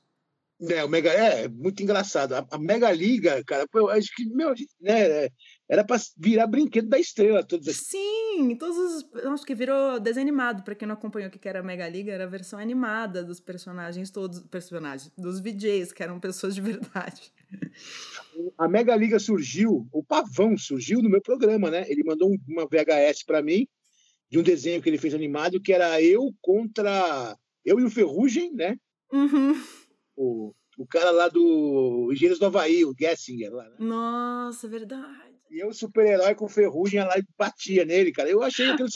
É, 0.68 0.84
o 0.84 0.88
Mega, 0.88 1.10
é, 1.10 1.48
muito 1.48 1.82
engraçado. 1.82 2.34
A, 2.34 2.46
a 2.50 2.58
Mega 2.58 2.90
Liga, 2.92 3.42
cara, 3.44 3.66
eu 3.72 3.88
acho 3.88 4.14
que, 4.14 4.24
meu, 4.26 4.50
né, 4.80 5.26
é, 5.26 5.30
era 5.70 5.84
para 5.84 6.00
virar 6.19 6.47
brinquedo 6.47 6.88
da 6.88 6.99
estrela. 6.99 7.44
Todos 7.44 7.76
Sim, 7.76 8.56
todos 8.59 8.76
os. 8.76 9.25
Acho 9.26 9.47
que 9.47 9.54
virou 9.54 10.00
desenho 10.00 10.26
animado. 10.26 10.64
Para 10.64 10.75
quem 10.75 10.88
não 10.88 10.94
acompanhou 10.94 11.28
o 11.28 11.30
que 11.30 11.49
era 11.49 11.61
a 11.61 11.62
Mega 11.62 11.88
Liga, 11.88 12.12
era 12.12 12.25
a 12.25 12.28
versão 12.28 12.59
animada 12.59 13.23
dos 13.23 13.38
personagens, 13.38 14.11
todos 14.11 14.40
personagens, 14.40 15.12
dos 15.16 15.40
VJs, 15.40 15.92
que 15.92 16.02
eram 16.02 16.18
pessoas 16.18 16.54
de 16.54 16.61
verdade. 16.61 17.33
A 18.59 18.68
Mega 18.68 18.97
Liga 18.97 19.18
surgiu, 19.18 19.87
o 19.92 20.02
Pavão 20.02 20.59
surgiu 20.59 21.00
no 21.00 21.09
meu 21.09 21.21
programa, 21.21 21.71
né? 21.71 21.85
Ele 21.88 22.02
mandou 22.04 22.30
uma 22.49 22.66
VHS 22.66 23.25
para 23.25 23.42
mim 23.42 23.66
de 24.28 24.38
um 24.38 24.42
desenho 24.42 24.83
que 24.83 24.88
ele 24.88 24.99
fez 24.99 25.14
animado, 25.14 25.61
que 25.61 25.73
era 25.73 26.02
eu 26.02 26.35
contra. 26.40 27.37
Eu 27.64 27.78
e 27.78 27.85
o 27.85 27.90
Ferrugem, 27.90 28.52
né? 28.52 28.76
Uhum 29.12 29.54
o, 30.21 30.54
o 30.78 30.87
cara 30.87 31.11
lá 31.11 31.28
do 31.28 32.11
Engenheiros 32.12 32.38
do 32.38 32.47
Havaí, 32.47 32.85
o 32.85 32.94
Gessinger 32.99 33.52
lá. 33.52 33.64
Né? 33.64 33.76
Nossa, 33.78 34.68
verdade. 34.68 35.29
E 35.50 35.59
eu, 35.59 35.73
super-herói 35.73 36.35
com 36.35 36.49
ferrugem, 36.49 37.00
lá 37.00 37.19
e 37.19 37.25
batia 37.37 37.85
nele, 37.85 38.12
cara. 38.12 38.30
Eu 38.30 38.42
achei 38.42 38.71
aquilo 38.71 38.88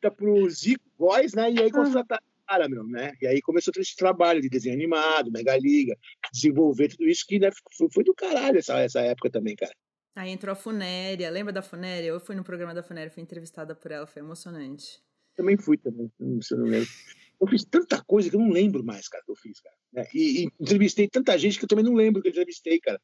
tá 0.00 0.10
pro 0.10 0.48
Zico 0.50 0.84
Boys, 0.98 1.32
né? 1.32 1.50
E 1.50 1.62
aí 1.62 1.70
contrataram 1.70 2.22
o 2.22 2.46
cara, 2.46 2.68
meu, 2.68 2.84
né? 2.84 3.12
E 3.20 3.26
aí 3.26 3.40
começou 3.40 3.72
todo 3.72 3.82
esse 3.82 3.96
trabalho 3.96 4.42
de 4.42 4.50
desenho 4.50 4.74
animado, 4.74 5.32
Mega 5.32 5.56
Liga, 5.56 5.96
desenvolver 6.30 6.88
tudo 6.88 7.08
isso 7.08 7.24
que 7.26 7.38
né, 7.38 7.50
foi, 7.76 7.88
foi 7.90 8.04
do 8.04 8.14
caralho 8.14 8.58
essa, 8.58 8.78
essa 8.80 9.00
época 9.00 9.30
também, 9.30 9.56
cara. 9.56 9.72
Aí 10.14 10.30
entrou 10.30 10.52
a 10.52 10.56
Funéria, 10.56 11.30
lembra 11.30 11.52
da 11.52 11.62
Funéria? 11.62 12.08
Eu 12.08 12.20
fui 12.20 12.36
no 12.36 12.44
programa 12.44 12.74
da 12.74 12.82
Funéria, 12.82 13.10
fui 13.10 13.22
entrevistada 13.22 13.74
por 13.74 13.90
ela, 13.90 14.06
foi 14.06 14.22
emocionante. 14.22 15.02
Também 15.34 15.56
fui 15.56 15.76
também, 15.76 16.10
se 16.40 16.54
eu 16.54 16.58
não 16.58 16.66
lembro. 16.66 16.88
Eu 17.40 17.48
fiz 17.48 17.64
tanta 17.64 18.02
coisa 18.04 18.30
que 18.30 18.36
eu 18.36 18.40
não 18.40 18.50
lembro 18.50 18.84
mais, 18.84 19.08
cara, 19.08 19.24
que 19.24 19.32
eu 19.32 19.36
fiz, 19.36 19.60
cara. 19.60 19.74
Né? 19.92 20.06
E, 20.14 20.44
e, 20.44 20.48
entrevistei 20.60 21.08
tanta 21.08 21.36
gente 21.36 21.58
que 21.58 21.64
eu 21.64 21.68
também 21.68 21.84
não 21.84 21.94
lembro 21.94 22.22
que 22.22 22.28
eu 22.28 22.30
entrevistei, 22.30 22.78
cara. 22.78 23.00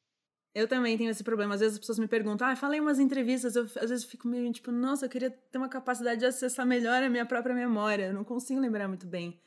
Eu 0.54 0.66
também 0.66 0.98
tenho 0.98 1.10
esse 1.10 1.22
problema. 1.22 1.54
Às 1.54 1.60
vezes 1.60 1.74
as 1.74 1.80
pessoas 1.80 1.98
me 1.98 2.08
perguntam, 2.08 2.46
ah, 2.46 2.56
falei 2.56 2.80
umas 2.80 2.98
entrevistas, 2.98 3.54
eu 3.54 3.64
às 3.76 3.90
vezes 3.90 4.04
fico 4.04 4.26
meio 4.26 4.50
tipo, 4.52 4.72
nossa, 4.72 5.06
eu 5.06 5.08
queria 5.10 5.30
ter 5.30 5.58
uma 5.58 5.68
capacidade 5.68 6.20
de 6.20 6.26
acessar 6.26 6.66
melhor 6.66 7.02
a 7.02 7.08
minha 7.08 7.24
própria 7.24 7.54
memória. 7.54 8.06
Eu 8.06 8.14
não 8.14 8.24
consigo 8.24 8.60
lembrar 8.60 8.88
muito 8.88 9.06
bem. 9.06 9.40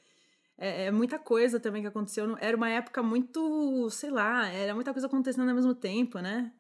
É, 0.58 0.86
é 0.86 0.92
muita 0.92 1.20
coisa 1.20 1.60
também 1.60 1.82
que 1.82 1.88
aconteceu. 1.88 2.38
Era 2.40 2.56
uma 2.56 2.70
época 2.70 3.04
muito, 3.04 3.90
sei 3.90 4.10
lá, 4.10 4.48
era 4.48 4.74
muita 4.74 4.94
coisa 4.94 5.08
acontecendo 5.08 5.50
ao 5.50 5.56
mesmo 5.56 5.76
tempo, 5.76 6.20
né? 6.20 6.52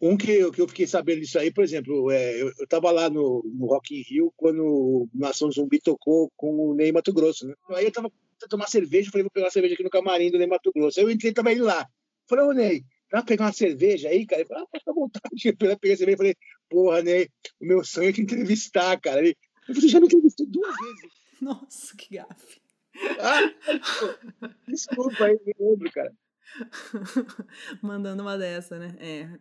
Um 0.00 0.16
que 0.16 0.30
eu, 0.30 0.50
que 0.50 0.62
eu 0.62 0.68
fiquei 0.68 0.86
sabendo 0.86 1.20
disso 1.20 1.38
aí, 1.38 1.52
por 1.52 1.62
exemplo, 1.62 2.10
é, 2.10 2.40
eu, 2.40 2.48
estava 2.62 2.90
lá 2.90 3.10
no, 3.10 3.42
no 3.44 3.66
Rock 3.66 3.94
in 3.94 4.02
Rio 4.02 4.32
quando 4.34 4.64
o 4.64 5.08
Nação 5.12 5.52
Zumbi 5.52 5.78
tocou 5.78 6.32
com 6.36 6.70
o 6.70 6.74
Ney 6.74 6.90
Mato 6.90 7.12
Grosso, 7.12 7.46
né? 7.46 7.52
Aí 7.72 7.84
eu 7.84 7.92
tava 7.92 8.10
tomar 8.48 8.66
cerveja, 8.66 9.10
falei, 9.10 9.24
vou 9.24 9.30
pegar 9.30 9.50
cerveja 9.50 9.74
aqui 9.74 9.82
no 9.82 9.90
camarim 9.90 10.30
do 10.30 10.38
Ney 10.38 10.46
Mato 10.46 10.72
Grosso. 10.74 10.98
Aí 10.98 11.04
eu 11.04 11.10
entrei 11.10 11.34
também 11.34 11.58
lá. 11.58 11.86
Falei, 12.26 12.46
ô 12.46 12.52
Ney, 12.52 12.82
dá 13.10 13.18
pra 13.18 13.22
pegar 13.22 13.46
uma 13.46 13.52
cerveja 13.52 14.08
aí, 14.08 14.24
cara? 14.24 14.42
Ele 14.42 14.48
falou, 14.48 14.64
ah, 14.64 14.78
ficar 14.78 14.90
à 14.90 14.94
vontade. 14.94 15.48
Eu 15.48 15.56
peguei 15.56 15.92
a 15.92 15.96
cerveja 15.96 16.14
e 16.14 16.16
falei, 16.16 16.36
porra, 16.68 17.02
né? 17.02 17.22
O 17.60 17.66
meu 17.66 17.84
sonho 17.84 18.08
é 18.08 18.12
te 18.12 18.22
entrevistar, 18.22 18.98
cara. 19.00 19.20
Ele, 19.20 19.36
você 19.68 19.88
já 19.88 20.00
me 20.00 20.06
entrevistou 20.06 20.46
duas 20.46 20.74
vezes. 20.76 21.20
Nossa, 21.42 21.96
que 21.96 22.16
gafe. 22.16 22.60
Ah, 23.18 24.50
desculpa 24.68 25.24
aí, 25.24 25.38
me 25.44 25.54
lembro, 25.58 25.90
cara. 25.90 26.12
Mandando 27.82 28.22
uma 28.22 28.36
dessa, 28.36 28.78
né? 28.78 28.96
É. 28.98 29.38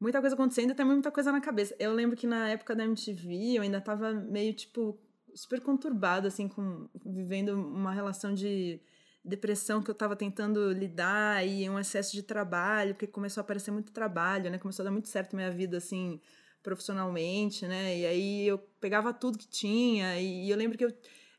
Muita 0.00 0.20
coisa 0.20 0.34
acontecendo 0.34 0.72
e 0.72 0.74
também 0.74 0.94
muita 0.94 1.12
coisa 1.12 1.30
na 1.30 1.40
cabeça. 1.40 1.76
Eu 1.78 1.92
lembro 1.92 2.16
que 2.16 2.26
na 2.26 2.48
época 2.48 2.74
da 2.74 2.84
MTV 2.84 3.58
eu 3.58 3.62
ainda 3.62 3.80
tava 3.80 4.12
meio, 4.12 4.52
tipo, 4.52 4.98
super 5.34 5.60
conturbado, 5.60 6.26
assim, 6.26 6.48
com 6.48 6.88
vivendo 7.06 7.50
uma 7.50 7.92
relação 7.92 8.34
de 8.34 8.80
depressão 9.24 9.82
que 9.82 9.90
eu 9.90 9.94
tava 9.94 10.16
tentando 10.16 10.72
lidar 10.72 11.46
e 11.46 11.68
um 11.70 11.78
excesso 11.78 12.12
de 12.12 12.22
trabalho, 12.22 12.94
porque 12.94 13.06
começou 13.06 13.40
a 13.40 13.44
aparecer 13.44 13.70
muito 13.70 13.92
trabalho, 13.92 14.50
né? 14.50 14.58
Começou 14.58 14.82
a 14.82 14.86
dar 14.86 14.90
muito 14.90 15.08
certo 15.08 15.36
minha 15.36 15.50
vida, 15.50 15.76
assim, 15.76 16.20
profissionalmente, 16.62 17.66
né? 17.66 17.98
E 17.98 18.06
aí 18.06 18.46
eu 18.46 18.58
pegava 18.80 19.12
tudo 19.12 19.38
que 19.38 19.46
tinha 19.48 20.18
e, 20.20 20.50
eu 20.50 20.56
lembro 20.56 20.76
que 20.76 20.84
eu, 20.84 20.92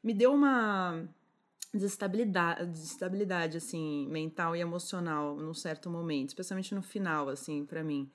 me 0.03 0.13
deu 0.13 0.33
uma 0.33 1.07
desestabilidade, 1.73 2.65
desestabilidade, 2.67 3.57
assim, 3.57 4.07
mental 4.09 4.55
e 4.55 4.61
emocional 4.61 5.35
num 5.35 5.53
certo 5.53 5.89
momento, 5.89 6.29
especialmente 6.29 6.73
no 6.73 6.81
final, 6.81 7.29
assim, 7.29 7.65
para 7.65 7.83
mim. 7.83 8.09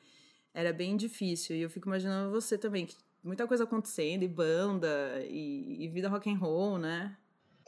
Era 0.55 0.73
bem 0.73 0.97
difícil 0.97 1.57
e 1.57 1.61
eu 1.61 1.71
fico 1.71 1.89
imaginando 1.89 2.31
você 2.31 2.57
também, 2.57 2.87
que 2.87 2.97
muita 3.23 3.47
coisa 3.47 3.65
acontecendo, 3.65 4.23
e 4.23 4.29
banda, 4.29 4.89
e, 5.29 5.85
e 5.85 5.89
vida 5.89 6.09
rock 6.09 6.31
and 6.31 6.39
roll, 6.39 6.79
né? 6.79 7.17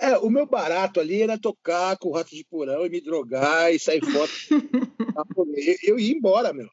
É, 0.01 0.17
o 0.17 0.31
meu 0.31 0.47
barato 0.47 0.99
ali 0.99 1.21
era 1.21 1.39
tocar 1.39 1.99
com 1.99 2.09
o 2.09 2.13
rato 2.13 2.35
de 2.35 2.43
porão 2.45 2.87
e 2.87 2.89
me 2.89 3.03
drogar 3.03 3.71
e 3.71 3.79
sair 3.79 4.01
foto. 4.01 4.33
eu, 5.57 5.77
eu 5.83 5.99
ia 5.99 6.15
embora, 6.15 6.55
meu. 6.55 6.69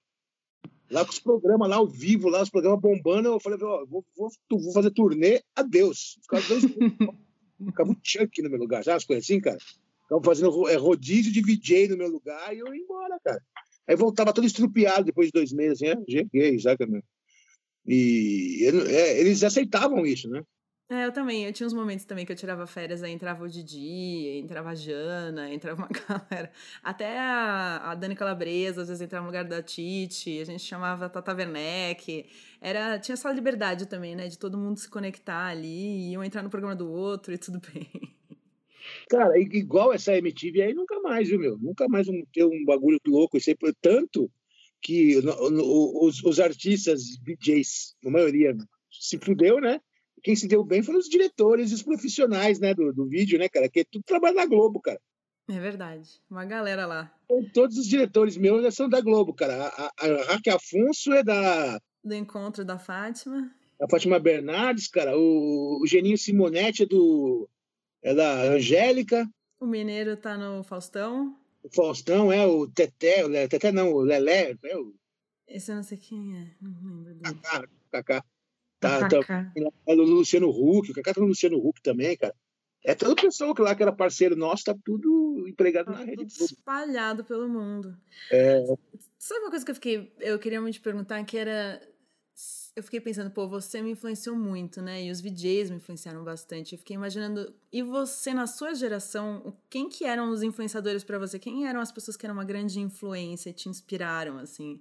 Lá 0.89 1.03
com 1.03 1.11
os 1.11 1.19
programas 1.19 1.69
lá 1.69 1.75
ao 1.75 1.87
vivo, 1.87 2.29
lá 2.29 2.41
os 2.41 2.49
programas 2.49 2.79
bombando, 2.79 3.27
eu 3.27 3.39
falei, 3.41 3.59
vou, 3.59 3.85
vou, 4.15 4.31
vou 4.49 4.71
fazer 4.71 4.91
turnê, 4.91 5.41
adeus. 5.53 6.17
Ficava 6.21 7.91
um 7.91 7.95
chunk 8.01 8.41
no 8.41 8.49
meu 8.49 8.59
lugar, 8.59 8.81
já 8.81 8.95
as 8.95 9.03
coisas 9.03 9.25
assim, 9.25 9.41
cara. 9.41 9.57
Ficava 10.03 10.23
fazendo 10.23 10.69
é, 10.69 10.75
rodízio 10.75 11.33
de 11.33 11.41
VJ 11.41 11.89
no 11.89 11.97
meu 11.97 12.07
lugar 12.07 12.55
e 12.55 12.59
eu 12.59 12.73
ia 12.73 12.81
embora, 12.81 13.19
cara. 13.21 13.43
Aí 13.85 13.95
voltava 13.97 14.31
todo 14.31 14.47
estrupiado 14.47 15.03
depois 15.03 15.27
de 15.27 15.33
dois 15.33 15.51
meses, 15.51 15.81
assim, 15.81 15.87
é, 15.87 15.97
cheguei, 16.09 16.59
saca, 16.59 16.87
meu? 16.87 17.03
E 17.85 18.65
é, 18.89 19.19
eles 19.19 19.43
aceitavam 19.43 20.05
isso, 20.05 20.29
né? 20.29 20.41
É, 20.89 21.05
eu 21.05 21.11
também. 21.11 21.43
Eu 21.45 21.51
tinha 21.51 21.67
uns 21.67 21.73
momentos 21.73 22.05
também 22.05 22.25
que 22.25 22.31
eu 22.31 22.35
tirava 22.35 22.65
férias, 22.65 23.03
aí 23.03 23.11
entrava 23.11 23.43
o 23.43 23.49
Didi, 23.49 24.39
entrava 24.39 24.69
a 24.69 24.75
Jana, 24.75 25.51
entrava 25.53 25.81
uma 25.81 25.89
galera. 25.89 26.51
Até 26.81 27.19
a, 27.19 27.91
a 27.91 27.95
Dani 27.95 28.15
Calabresa, 28.15 28.81
às 28.83 28.87
vezes 28.87 29.01
entrava 29.01 29.25
no 29.25 29.29
lugar 29.29 29.43
da 29.43 29.61
Titi, 29.61 30.39
a 30.39 30.45
gente 30.45 30.63
chamava 30.63 31.09
Tata 31.09 31.33
Werneck. 31.33 32.25
Era, 32.61 32.97
tinha 32.99 33.13
essa 33.13 33.31
liberdade 33.33 33.85
também, 33.87 34.15
né? 34.15 34.27
De 34.29 34.37
todo 34.37 34.57
mundo 34.57 34.77
se 34.79 34.89
conectar 34.89 35.47
ali, 35.47 36.11
e 36.11 36.17
um 36.17 36.23
entrar 36.23 36.41
no 36.41 36.49
programa 36.49 36.75
do 36.75 36.89
outro 36.89 37.33
e 37.33 37.37
tudo 37.37 37.59
bem. 37.73 37.89
Cara, 39.09 39.37
igual 39.37 39.93
essa 39.93 40.15
MTV 40.17 40.61
aí, 40.61 40.73
nunca 40.73 40.99
mais, 41.01 41.27
viu, 41.27 41.39
meu? 41.39 41.57
Nunca 41.57 41.87
mais 41.89 42.07
vamos 42.07 42.23
ter 42.31 42.45
um 42.45 42.63
bagulho 42.65 42.99
louco. 43.05 43.37
Isso 43.37 43.49
aí, 43.49 43.57
tanto 43.81 44.31
que 44.81 45.17
os, 45.17 46.23
os 46.23 46.39
artistas, 46.39 47.01
DJs, 47.23 47.95
a 48.05 48.09
maioria, 48.09 48.55
se 48.89 49.17
fudeu, 49.19 49.59
né? 49.59 49.81
Quem 50.27 50.35
se 50.35 50.45
deu 50.45 50.61
bem 50.61 50.83
foram 50.83 50.99
os 50.99 51.07
diretores 51.07 51.71
e 51.71 51.73
os 51.73 51.81
profissionais, 51.81 52.59
né, 52.59 52.73
do, 52.73 52.91
do 52.91 53.07
vídeo, 53.07 53.39
né, 53.39 53.47
cara? 53.47 53.69
Que 53.69 53.79
é 53.79 53.85
tudo 53.89 54.03
trabalho 54.03 54.35
da 54.35 54.45
Globo, 54.45 54.81
cara. 54.81 54.99
É 55.49 55.57
verdade. 55.57 56.21
Uma 56.29 56.43
galera 56.43 56.85
lá. 56.85 57.09
Todos 57.53 57.77
os 57.77 57.87
diretores 57.87 58.35
meus 58.35 58.75
são 58.75 58.89
da 58.89 58.99
Globo, 58.99 59.33
cara. 59.33 59.67
A, 59.67 59.91
a 59.97 60.33
Raquel 60.33 60.57
Afonso 60.57 61.13
é 61.13 61.23
da. 61.23 61.79
Do 62.03 62.13
encontro 62.13 62.65
da 62.65 62.77
Fátima. 62.77 63.49
A 63.81 63.89
Fátima 63.89 64.19
Bernardes, 64.19 64.89
cara. 64.89 65.17
O, 65.17 65.81
o 65.81 65.87
Geninho 65.87 66.17
Simonetti 66.17 66.83
é 66.83 66.85
do. 66.85 67.47
É 68.03 68.13
da 68.13 68.51
Angélica. 68.51 69.25
O 69.61 69.65
Mineiro 69.65 70.17
tá 70.17 70.37
no 70.37 70.61
Faustão. 70.61 71.39
O 71.63 71.69
Faustão 71.73 72.33
é 72.33 72.45
o 72.45 72.67
Teté, 72.67 73.25
o 73.25 73.29
Teté 73.47 73.71
não, 73.71 73.93
o 73.93 74.01
Lelé. 74.01 74.57
É 74.61 74.77
o... 74.77 74.93
Esse 75.47 75.71
eu 75.71 75.77
não 75.77 75.83
sei 75.83 75.97
quem 75.97 76.37
é, 76.37 76.51
não 76.61 76.97
lembro 76.97 77.15
dele. 77.15 77.39
Kaká, 77.41 77.67
Kaká. 77.89 78.25
Tá, 78.79 79.07
tá, 79.07 79.19
o 79.87 79.93
Luciano 79.93 80.49
Huck, 80.49 80.91
o 80.91 80.93
Kaká 80.93 81.13
tá 81.13 81.21
no 81.21 81.27
Luciano 81.27 81.57
Huck 81.57 81.81
também, 81.81 82.15
cara. 82.15 82.35
É 82.85 82.93
todo 82.93 83.11
o 83.11 83.15
pessoal 83.15 83.53
que 83.53 83.61
lá 83.61 83.75
que 83.75 83.81
era 83.81 83.91
parceiro 83.91 84.35
nosso, 84.35 84.63
tá 84.63 84.75
tudo 84.85 85.45
empregado 85.47 85.87
tá 85.87 85.91
na 85.93 86.03
rede. 86.03 86.25
Tudo 86.27 86.45
espalhado 86.45 87.23
pelo 87.25 87.49
mundo. 87.49 87.97
É... 88.31 88.63
Sabe 89.17 89.41
uma 89.41 89.49
coisa 89.49 89.65
que 89.65 89.71
eu 89.71 89.75
fiquei, 89.75 90.13
eu 90.19 90.39
queria 90.39 90.61
muito 90.61 90.75
te 90.75 90.81
perguntar, 90.81 91.23
que 91.25 91.37
era 91.37 91.81
eu 92.75 92.83
fiquei 92.83 93.01
pensando, 93.01 93.31
pô, 93.31 93.47
você 93.47 93.81
me 93.81 93.91
influenciou 93.91 94.35
muito, 94.35 94.83
né? 94.83 95.03
E 95.03 95.09
os 95.09 95.19
VJs 95.19 95.71
me 95.71 95.77
influenciaram 95.77 96.23
bastante. 96.23 96.73
Eu 96.73 96.79
fiquei 96.79 96.95
imaginando, 96.95 97.51
e 97.73 97.81
você 97.81 98.35
na 98.35 98.45
sua 98.45 98.75
geração, 98.75 99.57
quem 99.67 99.89
que 99.89 100.05
eram 100.05 100.29
os 100.29 100.43
influenciadores 100.43 101.03
para 101.03 101.17
você? 101.17 101.39
Quem 101.39 101.67
eram 101.67 101.81
as 101.81 101.91
pessoas 101.91 102.15
que 102.15 102.23
eram 102.23 102.35
uma 102.35 102.45
grande 102.45 102.79
influência 102.79 103.49
e 103.49 103.53
te 103.53 103.67
inspiraram 103.67 104.37
assim, 104.37 104.79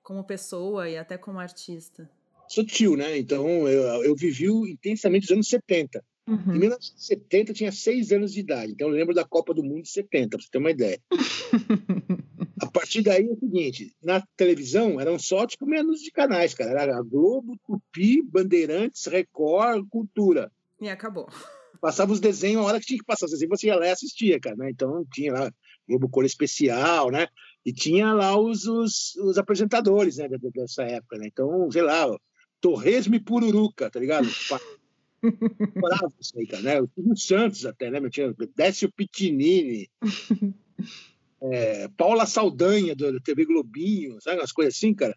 como 0.00 0.22
pessoa 0.22 0.88
e 0.88 0.96
até 0.96 1.18
como 1.18 1.40
artista? 1.40 2.08
Sou 2.52 2.64
tio, 2.64 2.96
né? 2.96 3.18
Então 3.18 3.66
eu, 3.68 4.04
eu 4.04 4.14
vivi 4.14 4.46
intensamente 4.46 5.24
os 5.24 5.30
anos 5.30 5.48
70. 5.48 6.04
Uhum. 6.28 6.54
Em 6.54 6.58
1970 6.58 7.50
eu 7.50 7.54
tinha 7.54 7.72
seis 7.72 8.12
anos 8.12 8.32
de 8.32 8.40
idade, 8.40 8.72
então 8.72 8.88
eu 8.88 8.94
lembro 8.94 9.12
da 9.12 9.24
Copa 9.24 9.52
do 9.52 9.62
Mundo 9.62 9.82
de 9.82 9.88
70, 9.88 10.36
para 10.36 10.40
você 10.40 10.50
ter 10.50 10.58
uma 10.58 10.70
ideia. 10.70 11.00
a 12.62 12.70
partir 12.70 13.02
daí 13.02 13.26
é 13.26 13.32
o 13.32 13.38
seguinte: 13.38 13.96
na 14.02 14.22
televisão 14.36 15.00
eram 15.00 15.18
só 15.18 15.46
tipo 15.46 15.66
menos 15.66 16.00
de 16.00 16.10
canais, 16.12 16.54
cara. 16.54 16.80
Era 16.80 17.02
Globo, 17.02 17.58
Tupi, 17.66 18.22
Bandeirantes, 18.22 19.06
Record, 19.06 19.88
Cultura. 19.88 20.52
E 20.80 20.88
acabou. 20.88 21.28
Passava 21.80 22.12
os 22.12 22.20
desenhos 22.20 22.62
a 22.62 22.66
hora 22.66 22.78
que 22.78 22.86
tinha 22.86 22.98
que 22.98 23.04
passar 23.04 23.26
os 23.26 23.32
desenhos, 23.32 23.58
você 23.58 23.66
ia 23.66 23.76
lá 23.76 23.86
e 23.86 23.90
assistia, 23.90 24.38
cara. 24.38 24.54
Né? 24.54 24.70
Então 24.70 25.04
tinha 25.12 25.32
lá 25.32 25.52
Globo 25.88 26.08
Cor 26.08 26.24
Especial, 26.24 27.10
né? 27.10 27.26
E 27.64 27.72
tinha 27.72 28.12
lá 28.12 28.38
os, 28.38 28.66
os, 28.66 29.16
os 29.16 29.38
apresentadores 29.38 30.16
né, 30.16 30.28
dessa 30.54 30.82
época, 30.84 31.18
né? 31.18 31.26
Então, 31.26 31.70
sei 31.70 31.82
lá, 31.82 32.06
Torresmo 32.62 33.16
e 33.16 33.20
Pururuca, 33.20 33.90
tá 33.90 33.98
ligado? 33.98 34.26
Bravo 35.74 36.14
isso 36.20 36.38
aí, 36.38 36.46
cara, 36.46 36.62
né? 36.62 36.80
O 36.80 36.88
Silvio 36.94 37.16
Santos 37.16 37.66
até, 37.66 37.90
né? 37.90 37.98
Décio 38.56 38.90
Pitinini, 38.90 39.90
é, 41.42 41.88
Paula 41.96 42.24
Saldanha, 42.24 42.94
do, 42.94 43.20
TV 43.20 43.44
Globinho, 43.44 44.20
sabe? 44.20 44.38
Umas 44.38 44.52
coisas 44.52 44.74
assim, 44.74 44.94
cara. 44.94 45.16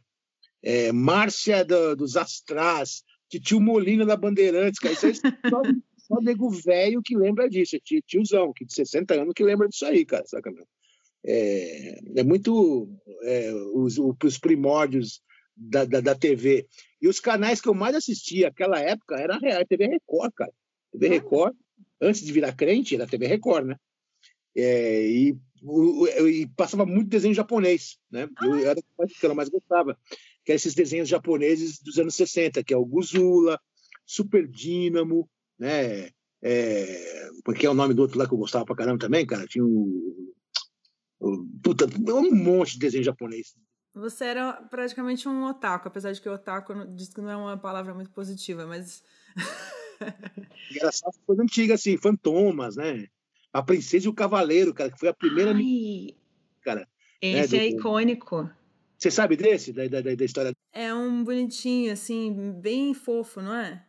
É, 0.61 0.91
Márcia 0.91 1.63
do, 1.63 1.95
dos 1.95 2.17
Astraz, 2.17 3.03
Tio 3.29 3.61
Molina 3.61 4.05
da 4.05 4.17
Bandeirantes, 4.17 4.79
cara. 4.79 4.93
Isso 4.93 5.05
aí 5.05 5.13
só, 5.13 5.61
só 5.97 6.21
nego 6.21 6.49
velho 6.49 7.01
que 7.03 7.15
lembra 7.15 7.47
disso. 7.47 7.75
É 7.75 7.79
tiozão, 8.05 8.53
que 8.53 8.65
de 8.65 8.73
60 8.73 9.13
anos 9.13 9.33
que 9.35 9.43
lembra 9.43 9.67
disso 9.67 9.85
aí, 9.85 10.03
cara, 10.03 10.25
saca, 10.25 10.51
meu? 10.51 10.67
É, 11.23 11.99
é 12.17 12.23
muito 12.23 12.89
é, 13.23 13.51
os, 13.73 13.97
os 13.97 14.37
primórdios 14.37 15.21
da, 15.55 15.85
da, 15.85 16.01
da, 16.01 16.15
TV. 16.15 16.67
E 17.01 17.07
os 17.07 17.19
canais 17.19 17.61
que 17.61 17.69
eu 17.69 17.73
mais 17.73 17.95
assistia 17.95 18.47
naquela 18.47 18.79
época 18.79 19.15
era 19.15 19.35
a 19.35 19.65
TV 19.65 19.87
Record, 19.87 20.33
cara. 20.33 20.51
TV 20.91 21.07
ah. 21.07 21.09
Record, 21.09 21.55
antes 22.01 22.25
de 22.25 22.31
virar 22.31 22.53
crente, 22.53 22.95
era 22.95 23.07
TV 23.07 23.27
Record, 23.27 23.67
né? 23.67 23.75
É, 24.55 25.07
e, 25.07 25.37
o, 25.61 26.07
e, 26.07 26.47
passava 26.55 26.85
muito 26.85 27.09
desenho 27.09 27.33
japonês, 27.33 27.97
né? 28.09 28.29
Eu, 28.41 28.55
era 28.67 28.79
o 28.79 29.07
que 29.07 29.25
eu 29.25 29.35
mais 29.35 29.49
gostava, 29.49 29.97
que 30.43 30.51
eram 30.51 30.55
esses 30.55 30.73
desenhos 30.73 31.09
japoneses 31.09 31.79
dos 31.81 31.99
anos 31.99 32.15
60, 32.15 32.63
que 32.63 32.73
é 32.73 32.77
o 32.77 32.85
Guzula, 32.85 33.59
Super 34.05 34.47
Dínamo, 34.47 35.29
né? 35.59 36.09
É, 36.41 37.29
porque 37.43 37.65
é 37.65 37.69
o 37.69 37.73
nome 37.73 37.93
do 37.93 38.03
outro 38.03 38.19
lá 38.19 38.27
que 38.27 38.33
eu 38.33 38.37
gostava 38.37 38.65
pra 38.65 38.75
caramba 38.75 38.99
também, 38.99 39.25
cara. 39.25 39.47
Tinha 39.47 39.65
o, 39.65 40.33
o 41.19 41.47
puta, 41.61 41.85
um 42.13 42.35
monte 42.35 42.73
de 42.73 42.79
desenho 42.79 43.03
japonês 43.03 43.55
você 43.95 44.25
era 44.25 44.53
praticamente 44.53 45.27
um 45.27 45.45
otaku, 45.45 45.87
apesar 45.87 46.11
de 46.11 46.21
que 46.21 46.27
otaku 46.27 46.85
diz 46.87 47.13
que 47.13 47.21
não 47.21 47.29
é 47.29 47.35
uma 47.35 47.57
palavra 47.57 47.93
muito 47.93 48.11
positiva, 48.11 48.67
mas. 48.67 49.03
Engraçado 50.69 51.13
coisa 51.25 51.41
antiga, 51.41 51.75
assim, 51.75 51.97
Fantomas, 51.97 52.75
né? 52.75 53.07
A 53.53 53.63
Princesa 53.63 54.05
e 54.05 54.09
o 54.09 54.13
Cavaleiro, 54.13 54.73
cara, 54.73 54.91
que 54.91 54.99
foi 54.99 55.07
a 55.07 55.13
primeira. 55.13 55.53
Ai, 55.53 56.13
cara, 56.61 56.81
né, 57.23 57.39
esse 57.39 57.57
né, 57.57 57.67
é 57.67 57.69
do... 57.69 57.77
icônico. 57.77 58.49
Você 58.97 59.09
sabe 59.09 59.37
desse, 59.37 59.71
da, 59.71 59.87
da, 59.87 60.01
da 60.01 60.25
história? 60.25 60.53
É 60.73 60.93
um 60.93 61.23
bonitinho, 61.23 61.91
assim, 61.91 62.51
bem 62.53 62.93
fofo, 62.93 63.41
não 63.41 63.55
é? 63.55 63.85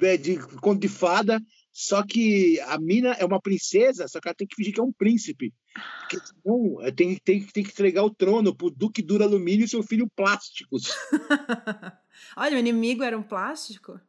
É 0.00 0.16
de 0.16 0.38
conto 0.58 0.80
de 0.80 0.88
fada, 0.88 1.40
só 1.72 2.02
que 2.02 2.58
a 2.60 2.78
mina 2.78 3.12
é 3.12 3.24
uma 3.24 3.40
princesa, 3.40 4.08
só 4.08 4.20
que 4.20 4.28
ela 4.28 4.34
tem 4.34 4.46
que 4.46 4.56
fingir 4.56 4.74
que 4.74 4.80
é 4.80 4.82
um 4.82 4.92
príncipe. 4.92 5.54
Porque 6.00 6.18
senão 6.18 6.82
é, 6.82 6.90
tem, 6.90 7.16
tem, 7.18 7.42
tem 7.44 7.62
que 7.62 7.70
entregar 7.70 8.02
o 8.02 8.14
trono 8.14 8.54
pro 8.54 8.70
Duque 8.70 9.02
Dura 9.02 9.24
Alumínio 9.24 9.64
e 9.64 9.68
seu 9.68 9.82
filho 9.82 10.10
Plásticos. 10.16 10.90
Olha, 12.36 12.56
o 12.56 12.58
inimigo 12.58 13.02
era 13.02 13.16
um 13.16 13.22
plástico? 13.22 14.00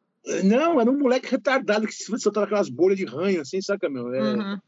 Não, 0.43 0.79
era 0.79 0.89
um 0.89 0.97
moleque 0.97 1.29
retardado 1.29 1.87
que 1.87 1.93
se 1.93 2.05
soltava 2.19 2.45
aquelas 2.45 2.69
bolhas 2.69 2.97
de 2.97 3.05
ranho, 3.05 3.41
assim, 3.41 3.61
saca, 3.61 3.89
meu? 3.89 4.13
É... 4.13 4.21
Uhum. 4.21 4.59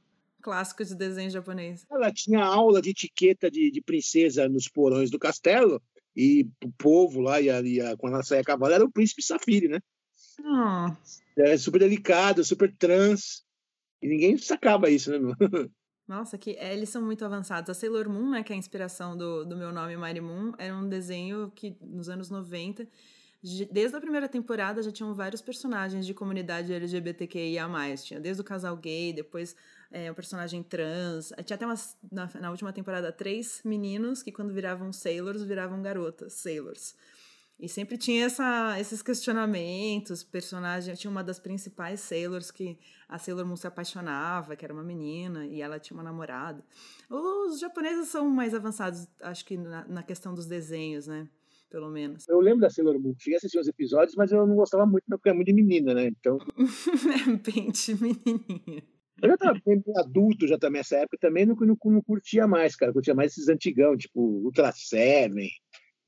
Clássico 0.42 0.84
de 0.84 0.96
desenho 0.96 1.30
japonês. 1.30 1.86
Ela 1.90 2.12
tinha 2.12 2.44
aula 2.44 2.82
de 2.82 2.90
etiqueta 2.90 3.50
de, 3.50 3.72
de 3.72 3.82
princesa 3.82 4.50
nos 4.50 4.68
porões 4.68 5.10
do 5.10 5.20
castelo, 5.20 5.82
e 6.16 6.48
o 6.64 6.72
povo 6.78 7.22
lá, 7.22 7.40
e 7.42 7.50
a, 7.50 7.62
e 7.62 7.82
a, 7.82 7.98
quando 7.98 8.14
ela 8.14 8.24
saía 8.24 8.42
a 8.42 8.46
cavalo, 8.46 8.74
era 8.74 8.86
o 8.86 8.92
príncipe 8.92 9.24
Safiri, 9.24 9.68
né? 9.68 9.80
Ah, 10.44 10.96
É 11.38 11.58
super 11.58 11.80
delicado, 11.80 12.44
super 12.44 12.74
trans. 12.78 13.44
E 14.02 14.08
ninguém 14.08 14.38
sacava 14.38 14.90
isso, 14.90 15.12
né? 15.12 15.20
meu? 15.20 15.36
nossa, 16.08 16.38
que 16.38 16.52
é, 16.52 16.74
eles 16.74 16.90
são 16.90 17.02
muito 17.02 17.24
avançados. 17.24 17.70
A 17.70 17.74
Sailor 17.74 18.10
Moon, 18.10 18.32
né, 18.32 18.44
que 18.44 18.52
é 18.52 18.56
a 18.56 18.60
inspiração 18.60 19.16
do, 19.18 19.46
do 19.46 19.56
meu 19.56 19.72
nome 19.72 19.96
Mary 19.96 20.22
Moon, 20.22 20.52
era 20.58 20.76
um 20.76 20.88
desenho 20.88 21.52
que 21.56 21.78
nos 21.82 22.10
anos 22.10 22.30
90, 22.30 22.88
de- 23.42 23.66
desde 23.66 23.96
a 23.96 24.02
primeira 24.02 24.28
temporada 24.28 24.82
já 24.84 24.92
tinham 24.92 25.14
vários 25.14 25.42
personagens 25.42 26.06
de 26.06 26.14
comunidade 26.14 26.74
LGBTQIA+. 26.74 27.68
Tinha 28.04 28.20
desde 28.20 28.42
o 28.42 28.46
casal 28.46 28.76
gay, 28.78 29.14
depois 29.14 29.56
é, 29.92 30.12
personagem 30.14 30.62
trans. 30.64 31.32
Tinha 31.46 31.56
até 31.56 31.66
umas, 31.66 31.98
na, 32.12 32.30
na 32.42 32.52
última 32.52 32.74
temporada 32.74 33.12
três 33.12 33.62
meninos 33.64 34.22
que 34.22 34.32
quando 34.32 34.54
viravam 34.54 34.92
sailors, 34.92 35.44
viravam 35.44 35.82
garotas, 35.82 36.34
sailors. 36.34 36.96
E 37.64 37.70
sempre 37.70 37.98
tinha 37.98 38.26
essa, 38.26 38.78
esses 38.78 39.02
questionamentos, 39.02 40.22
personagem, 40.22 40.96
tinha 40.96 41.10
uma 41.10 41.24
das 41.24 41.40
principais 41.40 42.02
Sailors 42.02 42.52
que 42.52 42.78
a 43.08 43.18
Sailor 43.18 43.46
Moon 43.46 43.56
se 43.56 43.66
apaixonava, 43.66 44.54
que 44.58 44.66
era 44.66 44.74
uma 44.74 44.84
menina, 44.84 45.46
e 45.46 45.62
ela 45.62 45.80
tinha 45.80 45.96
uma 45.96 46.04
namorada. 46.04 46.62
Os 47.10 47.62
japoneses 47.62 48.10
são 48.10 48.30
mais 48.30 48.54
avançados, 48.54 49.08
acho 49.22 49.46
que 49.46 49.56
na, 49.56 49.88
na 49.88 50.04
questão 50.04 50.34
dos 50.34 50.46
desenhos, 50.46 51.08
né? 51.08 51.26
Pelo 51.70 51.90
menos. 51.90 52.28
Eu 52.28 52.42
lembro 52.42 52.60
da 52.60 52.70
Sailor 52.70 53.00
Moon, 53.00 53.16
cheguei 53.18 53.36
a 53.36 53.38
assistir 53.38 53.60
os 53.60 53.68
episódios, 53.70 54.18
mas 54.18 54.30
eu 54.34 54.46
não 54.46 54.58
gostava 54.58 54.86
muito, 54.86 55.06
porque 55.08 55.30
é 55.30 55.34
muito 55.34 55.48
de 55.48 55.54
menina, 55.54 55.94
né? 55.94 56.08
Então, 56.08 56.40
é 56.60 57.50
bem 57.50 57.72
de 57.72 57.96
menininha. 57.96 58.84
eu 59.22 59.30
já 59.30 59.36
estava 59.36 59.58
bem 59.66 59.82
adulto 59.96 60.46
já 60.48 60.58
também 60.58 60.82
nessa 60.82 60.98
época, 60.98 61.18
também 61.18 61.46
não, 61.46 61.56
não, 61.56 61.78
não 61.82 62.02
curtia 62.02 62.46
mais, 62.46 62.76
cara. 62.76 62.92
Curtia 62.92 63.16
mais 63.16 63.32
esses 63.32 63.48
antigão, 63.48 63.96
tipo 63.96 64.20
Ultra 64.20 64.70
Seven, 64.74 65.50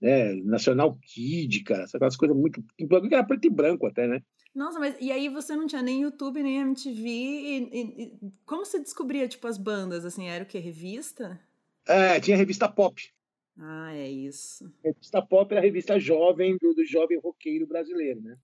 né? 0.06 0.36
National 0.44 0.96
Kid, 1.02 1.64
cara. 1.64 1.86
Aquelas 1.92 2.16
coisas 2.16 2.38
muito. 2.38 2.62
que 2.78 2.86
era 3.12 3.24
preto 3.24 3.46
e 3.46 3.50
branco 3.50 3.88
até, 3.88 4.08
né? 4.08 4.22
Nossa, 4.54 4.80
mas 4.80 4.96
e 5.02 5.12
aí 5.12 5.28
você 5.28 5.56
não 5.56 5.66
tinha 5.66 5.82
nem 5.82 6.04
YouTube, 6.04 6.44
nem 6.44 6.60
MTV, 6.60 7.10
e, 7.10 7.58
e- 7.74 8.04
e 8.04 8.32
como 8.46 8.64
você 8.64 8.80
descobria, 8.80 9.28
tipo, 9.28 9.48
as 9.48 9.58
bandas, 9.58 10.06
assim, 10.06 10.28
era 10.28 10.44
o 10.44 10.48
quê? 10.48 10.60
Revista? 10.60 11.40
É, 11.88 12.20
tinha 12.20 12.38
revista 12.38 12.70
Pop. 12.70 13.02
Ah, 13.58 13.94
é 13.94 14.10
isso. 14.10 14.72
A 14.84 14.88
revista 14.90 15.22
Pop 15.22 15.52
era 15.52 15.60
a 15.60 15.64
revista 15.64 16.00
jovem 16.00 16.56
do, 16.62 16.74
do 16.74 16.86
jovem 16.86 17.20
roqueiro 17.20 17.66
brasileiro, 17.66 18.22
né? 18.22 18.38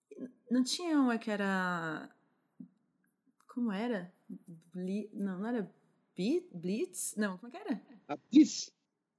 Não 0.50 0.64
tinha 0.64 1.00
uma 1.00 1.18
que 1.18 1.30
era. 1.30 2.10
Como 3.48 3.72
era? 3.72 4.12
Bli... 4.74 5.10
Não, 5.14 5.40
não 5.40 5.48
era 5.48 5.72
Blitz? 6.54 7.16
Não, 7.18 7.38
como 7.38 7.54
é 7.54 7.58
que 7.58 7.68
era? 7.70 7.82
A 8.08 8.18
Bis, 8.32 8.72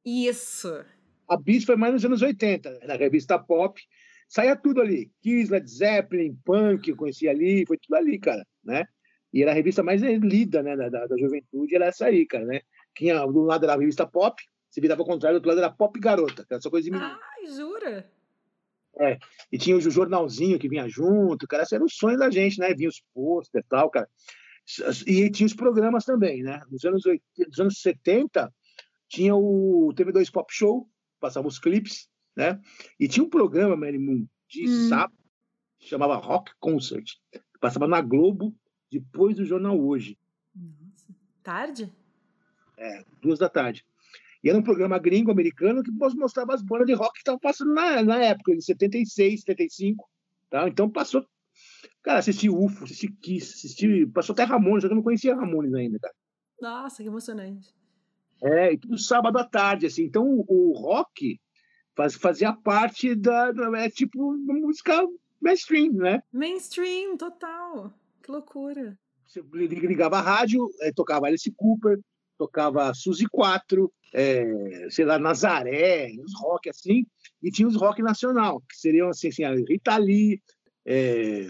Isso! 0.04 0.84
A 1.32 1.36
Bis 1.36 1.64
foi 1.64 1.76
mais 1.76 1.94
nos 1.94 2.04
anos 2.04 2.22
80, 2.22 2.78
era 2.82 2.94
a 2.94 2.96
revista 2.96 3.38
Pop. 3.38 3.80
Saía 4.28 4.56
tudo 4.56 4.80
ali. 4.80 5.10
Kiss, 5.22 5.50
Led 5.50 5.68
Zeppelin, 5.68 6.38
Punk, 6.44 6.88
eu 6.88 6.96
conhecia 6.96 7.30
ali, 7.30 7.66
foi 7.66 7.78
tudo 7.78 7.96
ali, 7.96 8.18
cara, 8.18 8.46
né? 8.64 8.84
E 9.32 9.42
era 9.42 9.50
a 9.50 9.54
revista 9.54 9.82
mais 9.82 10.02
lida, 10.02 10.62
né, 10.62 10.76
da, 10.76 10.88
da, 10.90 11.06
da 11.06 11.16
juventude, 11.16 11.74
era 11.74 11.86
essa 11.86 12.06
aí, 12.06 12.26
cara, 12.26 12.44
né? 12.44 12.60
Tinha, 12.94 13.24
do 13.26 13.42
lado 13.42 13.64
era 13.64 13.74
a 13.74 13.78
revista 13.78 14.06
Pop, 14.06 14.42
se 14.70 14.80
virava 14.80 15.02
ao 15.02 15.06
contrário, 15.06 15.36
do 15.36 15.38
outro 15.38 15.48
lado 15.48 15.58
era 15.58 15.70
Pop 15.70 15.98
Garota, 15.98 16.44
que 16.44 16.52
era 16.52 16.60
só 16.60 16.70
coisa 16.70 16.84
de 16.84 16.90
menino. 16.90 17.10
Ai, 17.10 17.46
jura? 17.46 18.10
E 19.50 19.56
tinha 19.56 19.76
o 19.76 19.80
jornalzinho 19.80 20.58
que 20.58 20.68
vinha 20.68 20.86
junto, 20.86 21.48
cara, 21.48 21.62
esse 21.62 21.74
era 21.74 21.84
o 21.84 21.88
sonho 21.88 22.18
da 22.18 22.30
gente, 22.30 22.58
né? 22.58 22.74
Vinha 22.74 22.90
os 22.90 23.02
posters 23.14 23.64
e 23.64 23.68
tal, 23.68 23.90
cara. 23.90 24.08
E 25.06 25.30
tinha 25.30 25.46
os 25.46 25.54
programas 25.54 26.04
também, 26.04 26.42
né? 26.42 26.60
Nos 26.70 26.84
anos, 26.84 27.04
80, 27.04 27.48
nos 27.48 27.58
anos 27.58 27.80
70, 27.80 28.52
tinha 29.08 29.34
o 29.34 29.92
TV2 29.94 30.30
Pop 30.30 30.52
Show, 30.52 30.88
passava 31.22 31.48
os 31.48 31.58
clipes, 31.58 32.08
né? 32.36 32.60
E 33.00 33.08
tinha 33.08 33.24
um 33.24 33.30
programa, 33.30 33.76
Mary 33.76 33.98
Moon, 33.98 34.26
de 34.48 34.68
Hum. 34.68 34.88
sábado, 34.88 35.16
que 35.78 35.88
chamava 35.88 36.16
Rock 36.16 36.52
Concert. 36.60 37.04
que 37.30 37.40
Passava 37.60 37.86
na 37.88 38.00
Globo, 38.02 38.54
depois 38.90 39.36
do 39.36 39.44
Jornal 39.46 39.80
Hoje, 39.80 40.18
Nossa. 40.54 41.14
Tarde? 41.42 41.90
duas 43.22 43.38
da 43.38 43.48
tarde. 43.48 43.86
E 44.42 44.48
era 44.50 44.58
um 44.58 44.62
programa 44.62 44.98
gringo, 44.98 45.30
americano, 45.30 45.84
que 45.84 45.90
mostrava 45.92 46.52
as 46.52 46.60
bandas 46.62 46.86
de 46.88 46.94
rock 46.94 47.12
que 47.12 47.18
estavam 47.20 47.38
passando 47.38 47.72
na, 47.72 48.02
na 48.02 48.16
época, 48.16 48.52
em 48.52 48.60
76, 48.60 49.40
75. 49.42 50.04
Tá? 50.50 50.68
Então 50.68 50.90
passou. 50.90 51.24
Cara, 52.02 52.18
assisti 52.18 52.50
UFO, 52.50 52.82
assisti 52.82 53.08
Kiss, 53.08 53.54
assisti. 53.54 54.04
Passou 54.06 54.32
até 54.32 54.42
Ramones, 54.42 54.82
eu 54.82 54.90
não 54.92 55.02
conhecia 55.02 55.36
Ramones 55.36 55.72
ainda, 55.74 55.98
cara. 56.00 56.14
Nossa, 56.60 57.02
que 57.04 57.08
emocionante. 57.08 57.72
É, 58.42 58.72
e 58.72 58.78
tudo 58.78 58.98
sábado 58.98 59.38
à 59.38 59.44
tarde, 59.44 59.86
assim. 59.86 60.02
Então 60.04 60.24
o, 60.26 60.44
o 60.48 60.72
rock 60.72 61.40
faz, 61.96 62.14
fazia 62.14 62.52
parte 62.52 63.14
da. 63.14 63.52
da- 63.52 63.78
É 63.78 63.88
tipo 63.88 64.32
música 64.36 65.00
mainstream, 65.40 65.92
né? 65.92 66.22
Mainstream, 66.32 67.16
total. 67.16 67.92
Que 68.22 68.30
loucura. 68.30 68.98
Você 69.26 69.40
ligava 69.52 70.18
a 70.18 70.20
rádio, 70.20 70.68
eh, 70.82 70.92
tocava 70.94 71.26
Alice 71.26 71.50
Cooper, 71.56 71.98
tocava 72.36 72.92
Suzy 72.94 73.26
4, 73.30 73.90
eh, 74.14 74.86
sei 74.90 75.04
lá, 75.04 75.18
Nazaré, 75.18 76.10
os 76.22 76.32
rock 76.38 76.68
assim, 76.68 77.06
e 77.42 77.50
tinha 77.50 77.66
os 77.66 77.76
rock 77.76 78.02
nacional, 78.02 78.60
que 78.68 78.76
seriam 78.76 79.08
assim, 79.08 79.28
assim 79.28 79.44
a 79.44 79.54
Rita 79.54 79.96
Lee, 79.96 80.40
eh, 80.86 81.46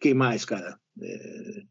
quem 0.00 0.14
mais, 0.14 0.44
cara? 0.44 0.78
Eh, 1.00 1.62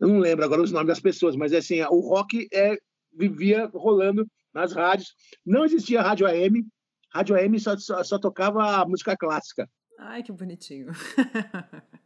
eu 0.00 0.08
não 0.08 0.18
lembro 0.18 0.44
agora 0.44 0.62
os 0.62 0.70
nomes 0.70 0.88
das 0.88 1.00
pessoas, 1.00 1.34
mas 1.34 1.52
assim, 1.54 1.80
o 1.82 2.00
rock 2.00 2.46
é, 2.52 2.76
vivia 3.18 3.66
rolando 3.74 4.26
nas 4.54 4.72
rádios. 4.72 5.14
Não 5.44 5.64
existia 5.64 6.00
rádio 6.00 6.26
AM, 6.26 6.66
rádio 7.12 7.36
AM 7.36 7.58
só, 7.58 7.76
só, 7.76 8.02
só 8.04 8.18
tocava 8.18 8.84
música 8.86 9.16
clássica. 9.16 9.68
Ai, 9.98 10.22
que 10.22 10.32
bonitinho. 10.32 10.86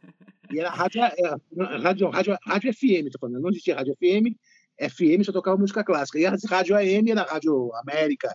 E 0.51 0.59
era 0.59 0.69
rádio, 0.69 1.01
é, 1.01 1.11
rádio, 1.81 2.09
rádio, 2.09 2.37
rádio 2.45 2.73
FM, 2.73 3.09
tô 3.11 3.17
falando. 3.17 3.41
Não 3.41 3.49
existia 3.49 3.75
rádio 3.75 3.95
FM, 3.95 4.37
FM 4.79 5.23
só 5.25 5.31
tocava 5.31 5.57
música 5.57 5.83
clássica. 5.83 6.19
E 6.19 6.25
a 6.27 6.35
rádio 6.47 6.75
AM 6.75 7.09
era 7.09 7.23
a 7.23 7.31
Rádio 7.31 7.73
América, 7.75 8.31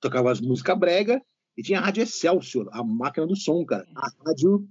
tocava 0.00 0.30
as 0.30 0.40
músicas 0.40 0.78
brega. 0.78 1.20
E 1.56 1.62
tinha 1.62 1.80
a 1.80 1.82
Rádio 1.82 2.04
Excelsior, 2.04 2.68
a 2.70 2.84
máquina 2.84 3.26
do 3.26 3.34
som, 3.34 3.64
cara. 3.64 3.84
A 3.96 4.08
rádio 4.24 4.68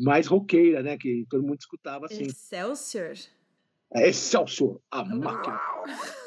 mais 0.00 0.26
roqueira, 0.26 0.82
né? 0.82 0.98
Que 0.98 1.24
todo 1.30 1.44
mundo 1.44 1.60
escutava 1.60 2.06
assim. 2.06 2.24
Excelsior. 2.24 3.14
É 3.94 4.08
Excelsior, 4.08 4.80
a 4.90 5.04
máquina. 5.04 5.60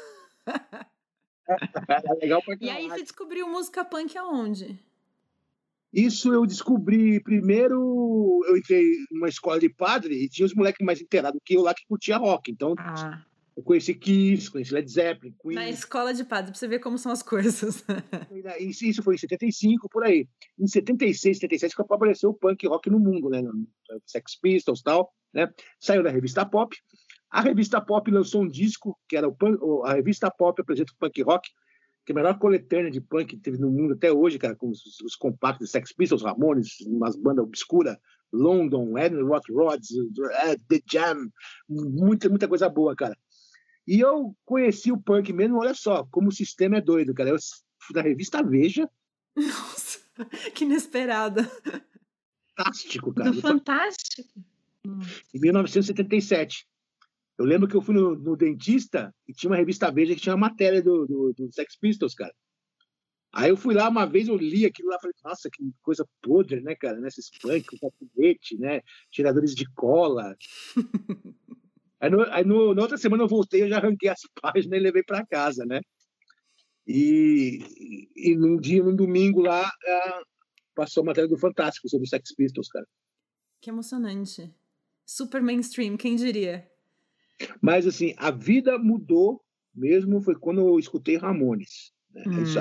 Era 1.48 2.14
legal 2.20 2.42
pra 2.42 2.56
E 2.60 2.68
aí 2.70 2.88
você 2.88 3.02
descobriu 3.02 3.48
música 3.48 3.84
punk 3.84 4.16
aonde? 4.18 4.78
Isso 5.92 6.32
eu 6.32 6.44
descobri 6.44 7.20
primeiro. 7.22 8.42
Eu 8.48 8.56
entrei 8.56 8.84
numa 9.10 9.28
escola 9.28 9.58
de 9.58 9.68
padre 9.68 10.14
e 10.14 10.28
tinha 10.28 10.44
os 10.44 10.54
moleques 10.54 10.84
mais 10.84 11.00
inteirados 11.00 11.40
que 11.44 11.54
eu 11.56 11.62
lá 11.62 11.72
que 11.72 11.86
curtia 11.86 12.16
rock. 12.18 12.50
Então 12.50 12.74
Ah. 12.76 13.22
eu 13.56 13.62
conheci 13.62 13.94
Kiss, 13.94 14.50
conheci 14.50 14.74
Led 14.74 14.90
Zeppelin, 14.90 15.34
Queen. 15.40 15.54
Na 15.54 15.68
escola 15.70 16.12
de 16.12 16.24
padre, 16.24 16.50
pra 16.50 16.58
você 16.58 16.68
ver 16.68 16.80
como 16.80 16.98
são 16.98 17.12
as 17.12 17.22
coisas. 17.22 17.82
Isso, 18.60 19.02
foi 19.02 19.14
em 19.14 19.18
75, 19.18 19.88
por 19.88 20.04
aí. 20.04 20.28
Em 20.58 20.66
76, 20.66 21.38
77, 21.38 21.74
que 21.76 21.80
apareceu 21.82 22.30
o 22.30 22.34
punk 22.34 22.66
rock 22.66 22.90
no 22.90 22.98
mundo, 22.98 23.30
né? 23.30 23.40
Sex 24.04 24.36
Pistols 24.38 24.80
e 24.80 24.82
tal, 24.84 25.14
né? 25.32 25.48
Saiu 25.80 26.02
da 26.02 26.10
revista 26.10 26.44
Pop. 26.44 26.76
A 27.30 27.40
revista 27.40 27.80
Pop 27.80 28.10
lançou 28.10 28.42
um 28.42 28.48
disco, 28.48 28.98
que 29.08 29.16
era 29.16 29.28
o 29.28 29.34
punk, 29.34 29.58
a 29.84 29.94
revista 29.94 30.30
Pop 30.30 30.60
apresenta 30.60 30.92
o 30.92 30.96
punk 30.96 31.22
rock, 31.22 31.48
que 32.04 32.12
é 32.12 32.14
a 32.14 32.16
melhor 32.16 32.38
coletânea 32.38 32.90
de 32.90 33.00
punk 33.00 33.30
que 33.30 33.36
teve 33.36 33.58
no 33.58 33.70
mundo 33.70 33.94
até 33.94 34.12
hoje, 34.12 34.38
cara, 34.38 34.54
com 34.54 34.70
os, 34.70 35.00
os 35.00 35.16
compactos 35.16 35.70
Sex 35.70 35.92
Pistols, 35.92 36.22
Ramones, 36.22 36.80
umas 36.86 37.16
bandas 37.16 37.44
obscuras, 37.44 37.96
London, 38.32 38.96
Ed 38.96 39.14
Rock 39.22 39.52
Rods, 39.52 39.88
The 40.68 40.80
Jam, 40.88 41.28
muita, 41.68 42.28
muita 42.28 42.46
coisa 42.46 42.68
boa, 42.68 42.94
cara. 42.94 43.16
E 43.86 44.00
eu 44.00 44.36
conheci 44.44 44.90
o 44.90 45.00
punk 45.00 45.32
mesmo, 45.32 45.58
olha 45.58 45.74
só, 45.74 46.04
como 46.10 46.28
o 46.28 46.32
sistema 46.32 46.76
é 46.76 46.80
doido, 46.80 47.14
cara. 47.14 47.30
Eu 47.30 47.36
fui 47.80 47.94
na 47.94 48.02
revista 48.02 48.42
Veja, 48.42 48.88
Nossa, 49.36 50.00
que 50.54 50.64
inesperada. 50.64 51.44
fantástico, 52.56 53.12
cara. 53.12 53.30
Do 53.30 53.40
Fantástico. 53.40 54.28
Em 55.34 55.40
1977. 55.40 56.66
Eu 57.38 57.44
lembro 57.44 57.68
que 57.68 57.76
eu 57.76 57.82
fui 57.82 57.94
no, 57.94 58.16
no 58.16 58.36
dentista 58.36 59.14
e 59.28 59.32
tinha 59.32 59.50
uma 59.50 59.56
revista 59.56 59.90
Veja 59.90 60.14
que 60.14 60.20
tinha 60.20 60.34
uma 60.34 60.48
matéria 60.48 60.82
do, 60.82 61.06
do, 61.06 61.32
do 61.34 61.52
Sex 61.52 61.76
Pistols, 61.76 62.14
cara. 62.14 62.32
Aí 63.32 63.50
eu 63.50 63.56
fui 63.56 63.74
lá 63.74 63.88
uma 63.88 64.06
vez, 64.06 64.28
eu 64.28 64.36
li 64.36 64.64
aquilo 64.64 64.88
lá, 64.88 64.98
falei, 64.98 65.14
nossa, 65.22 65.50
que 65.52 65.62
coisa 65.82 66.08
podre, 66.22 66.62
né, 66.62 66.74
cara? 66.74 66.98
Nesses 66.98 67.28
punk, 67.38 67.78
com 67.78 67.90
foguete, 67.90 68.56
né? 68.56 68.80
Tiradores 69.10 69.54
de 69.54 69.70
cola. 69.74 70.34
aí, 72.00 72.10
no, 72.10 72.22
aí 72.32 72.44
no, 72.44 72.74
na 72.74 72.80
outra 72.80 72.96
semana 72.96 73.24
eu 73.24 73.28
voltei, 73.28 73.62
eu 73.62 73.68
já 73.68 73.76
arranquei 73.76 74.08
as 74.08 74.20
páginas 74.40 74.78
e 74.78 74.82
levei 74.82 75.02
para 75.02 75.26
casa, 75.26 75.66
né? 75.66 75.82
E, 76.86 78.08
e, 78.16 78.34
num 78.36 78.56
dia, 78.56 78.82
num 78.82 78.96
domingo 78.96 79.42
lá, 79.42 79.70
passou 80.74 81.02
a 81.02 81.06
matéria 81.06 81.28
do 81.28 81.36
Fantástico 81.36 81.90
sobre 81.90 82.06
o 82.06 82.08
Sex 82.08 82.34
Pistols, 82.34 82.68
cara. 82.68 82.86
Que 83.60 83.68
emocionante. 83.68 84.54
Super 85.04 85.42
mainstream, 85.42 85.96
quem 85.98 86.16
diria? 86.16 86.66
Mas, 87.60 87.86
assim, 87.86 88.14
a 88.16 88.30
vida 88.30 88.78
mudou 88.78 89.42
mesmo 89.74 90.20
foi 90.20 90.34
quando 90.34 90.60
eu 90.60 90.78
escutei 90.78 91.16
Ramones. 91.16 91.92
Né? 92.12 92.24
Hum. 92.26 92.42
Isso 92.42 92.58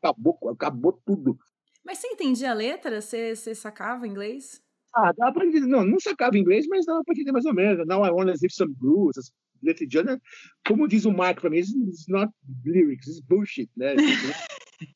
acabou, 0.00 0.38
acabou 0.50 0.92
tudo. 1.04 1.38
Mas 1.84 1.98
você 1.98 2.06
entendia 2.08 2.50
a 2.50 2.54
letra? 2.54 3.00
Você, 3.00 3.34
você 3.34 3.54
sacava 3.54 4.06
inglês? 4.06 4.62
Ah, 4.94 5.12
dava 5.12 5.32
pra 5.32 5.46
entender. 5.46 5.66
Não, 5.66 5.84
não 5.84 5.98
sacava 5.98 6.38
inglês, 6.38 6.66
mas 6.68 6.86
dava 6.86 7.02
para 7.04 7.12
entender 7.12 7.32
mais 7.32 7.44
ou 7.44 7.54
menos. 7.54 7.86
Now 7.86 8.04
I 8.04 8.10
wanna 8.10 8.32
live 8.32 8.50
some 8.50 8.72
blues, 8.74 9.16
letra 9.62 9.86
de 9.86 10.02
né? 10.02 10.20
Como 10.66 10.86
diz 10.86 11.04
o 11.04 11.12
Mark 11.12 11.40
para 11.40 11.50
mim, 11.50 11.58
it's 11.58 12.06
not 12.08 12.32
lyrics, 12.64 13.08
it's 13.08 13.20
bullshit, 13.20 13.68
né? 13.76 13.94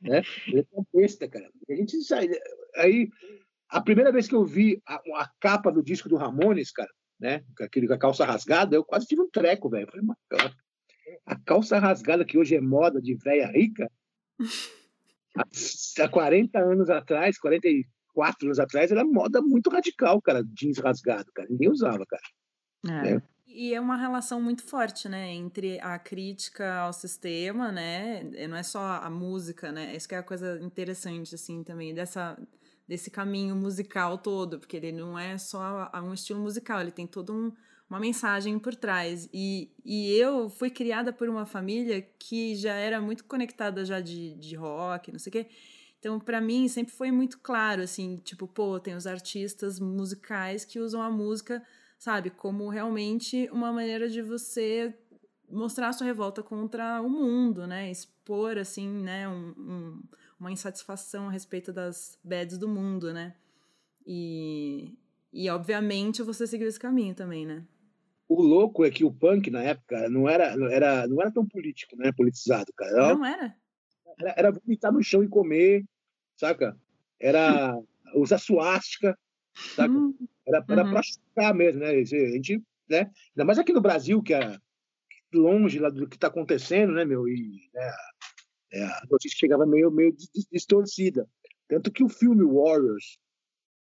né? 0.00 0.22
Letra 0.48 0.82
besta, 0.94 1.28
cara. 1.28 1.50
A 1.68 1.74
gente 1.74 2.00
sai. 2.02 2.28
Aí, 2.76 3.08
a 3.68 3.80
primeira 3.80 4.10
vez 4.10 4.28
que 4.28 4.34
eu 4.34 4.44
vi 4.44 4.80
a, 4.86 4.94
a, 4.94 5.30
capa 5.40 5.70
do 5.70 5.82
disco 5.82 6.08
do 6.08 6.16
Ramones, 6.16 6.72
cara, 6.72 6.90
né? 7.22 7.44
Com 7.56 7.64
aquele 7.64 7.86
com 7.86 7.94
a 7.94 7.98
calça 7.98 8.24
rasgada, 8.24 8.74
eu 8.74 8.84
quase 8.84 9.06
tive 9.06 9.22
um 9.22 9.30
treco, 9.30 9.70
velho. 9.70 9.86
Falei, 9.86 10.04
a 11.24 11.38
calça 11.38 11.78
rasgada 11.78 12.24
que 12.24 12.36
hoje 12.36 12.56
é 12.56 12.60
moda 12.60 13.00
de 13.00 13.14
velha 13.14 13.46
rica, 13.46 13.90
há 16.00 16.08
40 16.08 16.58
anos 16.58 16.90
atrás, 16.90 17.38
44 17.38 18.46
anos 18.46 18.58
atrás, 18.58 18.90
era 18.90 19.04
moda 19.04 19.40
muito 19.40 19.70
radical, 19.70 20.20
cara, 20.20 20.42
jeans 20.52 20.78
rasgado, 20.78 21.30
cara. 21.32 21.48
Ninguém 21.48 21.70
usava, 21.70 22.04
cara. 22.04 22.22
É. 23.06 23.14
É. 23.14 23.22
E 23.46 23.74
é 23.74 23.80
uma 23.80 23.96
relação 23.96 24.40
muito 24.40 24.62
forte, 24.62 25.08
né, 25.10 25.30
entre 25.30 25.78
a 25.80 25.98
crítica 25.98 26.74
ao 26.76 26.92
sistema, 26.92 27.70
né, 27.70 28.24
não 28.48 28.56
é 28.56 28.62
só 28.62 28.80
a 28.80 29.10
música, 29.10 29.70
né, 29.70 29.94
isso 29.94 30.08
que 30.08 30.14
é 30.14 30.18
a 30.18 30.22
coisa 30.22 30.58
interessante, 30.62 31.34
assim, 31.34 31.62
também, 31.62 31.92
dessa, 31.92 32.34
desse 32.86 33.10
caminho 33.10 33.54
musical 33.54 34.18
todo, 34.18 34.58
porque 34.58 34.76
ele 34.76 34.92
não 34.92 35.18
é 35.18 35.38
só 35.38 35.90
um 36.02 36.12
estilo 36.12 36.40
musical, 36.40 36.80
ele 36.80 36.90
tem 36.90 37.06
todo 37.06 37.32
um, 37.32 37.52
uma 37.88 38.00
mensagem 38.00 38.58
por 38.58 38.74
trás. 38.74 39.28
E, 39.32 39.70
e 39.84 40.12
eu 40.14 40.48
fui 40.48 40.70
criada 40.70 41.12
por 41.12 41.28
uma 41.28 41.46
família 41.46 42.02
que 42.18 42.54
já 42.54 42.74
era 42.74 43.00
muito 43.00 43.24
conectada 43.24 43.84
já 43.84 44.00
de, 44.00 44.34
de 44.34 44.56
rock, 44.56 45.12
não 45.12 45.18
sei 45.18 45.30
o 45.30 45.32
quê. 45.32 45.46
Então, 45.98 46.18
para 46.18 46.40
mim, 46.40 46.66
sempre 46.66 46.92
foi 46.92 47.12
muito 47.12 47.38
claro, 47.38 47.80
assim, 47.80 48.16
tipo, 48.24 48.48
pô, 48.48 48.80
tem 48.80 48.96
os 48.96 49.06
artistas 49.06 49.78
musicais 49.78 50.64
que 50.64 50.80
usam 50.80 51.00
a 51.00 51.08
música, 51.08 51.62
sabe, 51.96 52.28
como 52.30 52.68
realmente 52.68 53.48
uma 53.52 53.72
maneira 53.72 54.08
de 54.08 54.20
você 54.20 54.92
mostrar 55.48 55.92
sua 55.92 56.06
revolta 56.06 56.42
contra 56.42 57.00
o 57.00 57.08
mundo, 57.08 57.68
né? 57.68 57.88
Expor, 57.88 58.58
assim, 58.58 58.88
né, 58.88 59.28
um, 59.28 59.54
um, 59.56 60.02
uma 60.42 60.50
insatisfação 60.50 61.28
a 61.28 61.30
respeito 61.30 61.72
das 61.72 62.18
bads 62.22 62.58
do 62.58 62.68
mundo, 62.68 63.12
né? 63.12 63.32
E, 64.04 64.92
e, 65.32 65.48
obviamente, 65.48 66.20
você 66.20 66.48
seguiu 66.48 66.66
esse 66.66 66.80
caminho 66.80 67.14
também, 67.14 67.46
né? 67.46 67.64
O 68.28 68.42
louco 68.42 68.84
é 68.84 68.90
que 68.90 69.04
o 69.04 69.12
punk, 69.12 69.50
na 69.50 69.62
época, 69.62 70.08
não 70.10 70.28
era, 70.28 70.56
era, 70.72 71.06
não 71.06 71.20
era 71.20 71.30
tão 71.30 71.46
político, 71.46 71.96
né? 71.96 72.10
Politizado, 72.10 72.72
cara. 72.76 72.90
Era, 72.90 73.14
não 73.14 73.24
era? 73.24 73.56
Era, 74.18 74.34
era 74.36 74.50
vomitar 74.50 74.92
no 74.92 75.02
chão 75.02 75.22
e 75.22 75.28
comer, 75.28 75.84
saca? 76.36 76.76
Era 77.20 77.80
usar 78.16 78.38
suástica, 78.38 79.16
saca? 79.76 79.92
Hum, 79.92 80.12
era, 80.44 80.64
era 80.68 80.84
uhum. 80.84 80.90
pra 80.90 81.02
chocar 81.02 81.54
mesmo, 81.54 81.82
né? 81.82 81.90
A 81.90 82.04
gente, 82.04 82.60
né? 82.88 83.12
Ainda 83.30 83.44
mais 83.44 83.60
aqui 83.60 83.72
no 83.72 83.80
Brasil, 83.80 84.20
que 84.20 84.34
é 84.34 84.58
longe 85.32 85.78
lá 85.78 85.88
do 85.88 86.08
que 86.08 86.16
está 86.16 86.26
acontecendo, 86.26 86.92
né, 86.94 87.04
meu? 87.04 87.28
E 87.28 87.70
né, 87.72 87.92
é, 88.72 88.84
a 88.84 89.02
notícia 89.10 89.38
chegava 89.38 89.66
meio, 89.66 89.90
meio 89.90 90.14
distorcida. 90.50 91.28
Tanto 91.68 91.90
que 91.90 92.02
o 92.02 92.08
filme 92.08 92.44
Warriors 92.44 93.18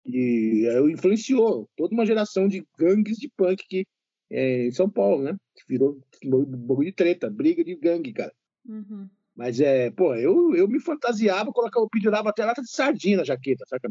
e, 0.05 0.67
é, 0.67 0.81
influenciou 0.91 1.69
toda 1.77 1.95
uma 1.95 2.07
geração 2.07 2.49
de 2.49 2.67
gangues 2.79 3.17
de 3.17 3.29
punk 3.37 3.65
que 3.69 3.87
é, 4.31 4.67
em 4.67 4.73
São 4.73 4.89
Paulo, 4.89 5.23
né? 5.23 5.37
Virou 5.69 6.01
bagulho 6.25 6.91
de 6.91 6.95
treta, 6.95 7.29
briga 7.29 7.65
de 7.65 7.75
gangue, 7.75 8.13
cara. 8.13 8.33
Uhum. 8.65 9.09
Mas 9.35 9.61
é, 9.61 9.91
pô, 9.91 10.15
eu, 10.15 10.55
eu 10.55 10.69
me 10.69 10.81
fantasiava, 10.81 11.53
colocava, 11.53 11.89
pendurava 11.91 12.31
até 12.31 12.45
lata 12.45 12.63
de 12.63 12.71
sardinha 12.71 13.19
na 13.19 13.25
jaqueta, 13.25 13.65
saca? 13.67 13.91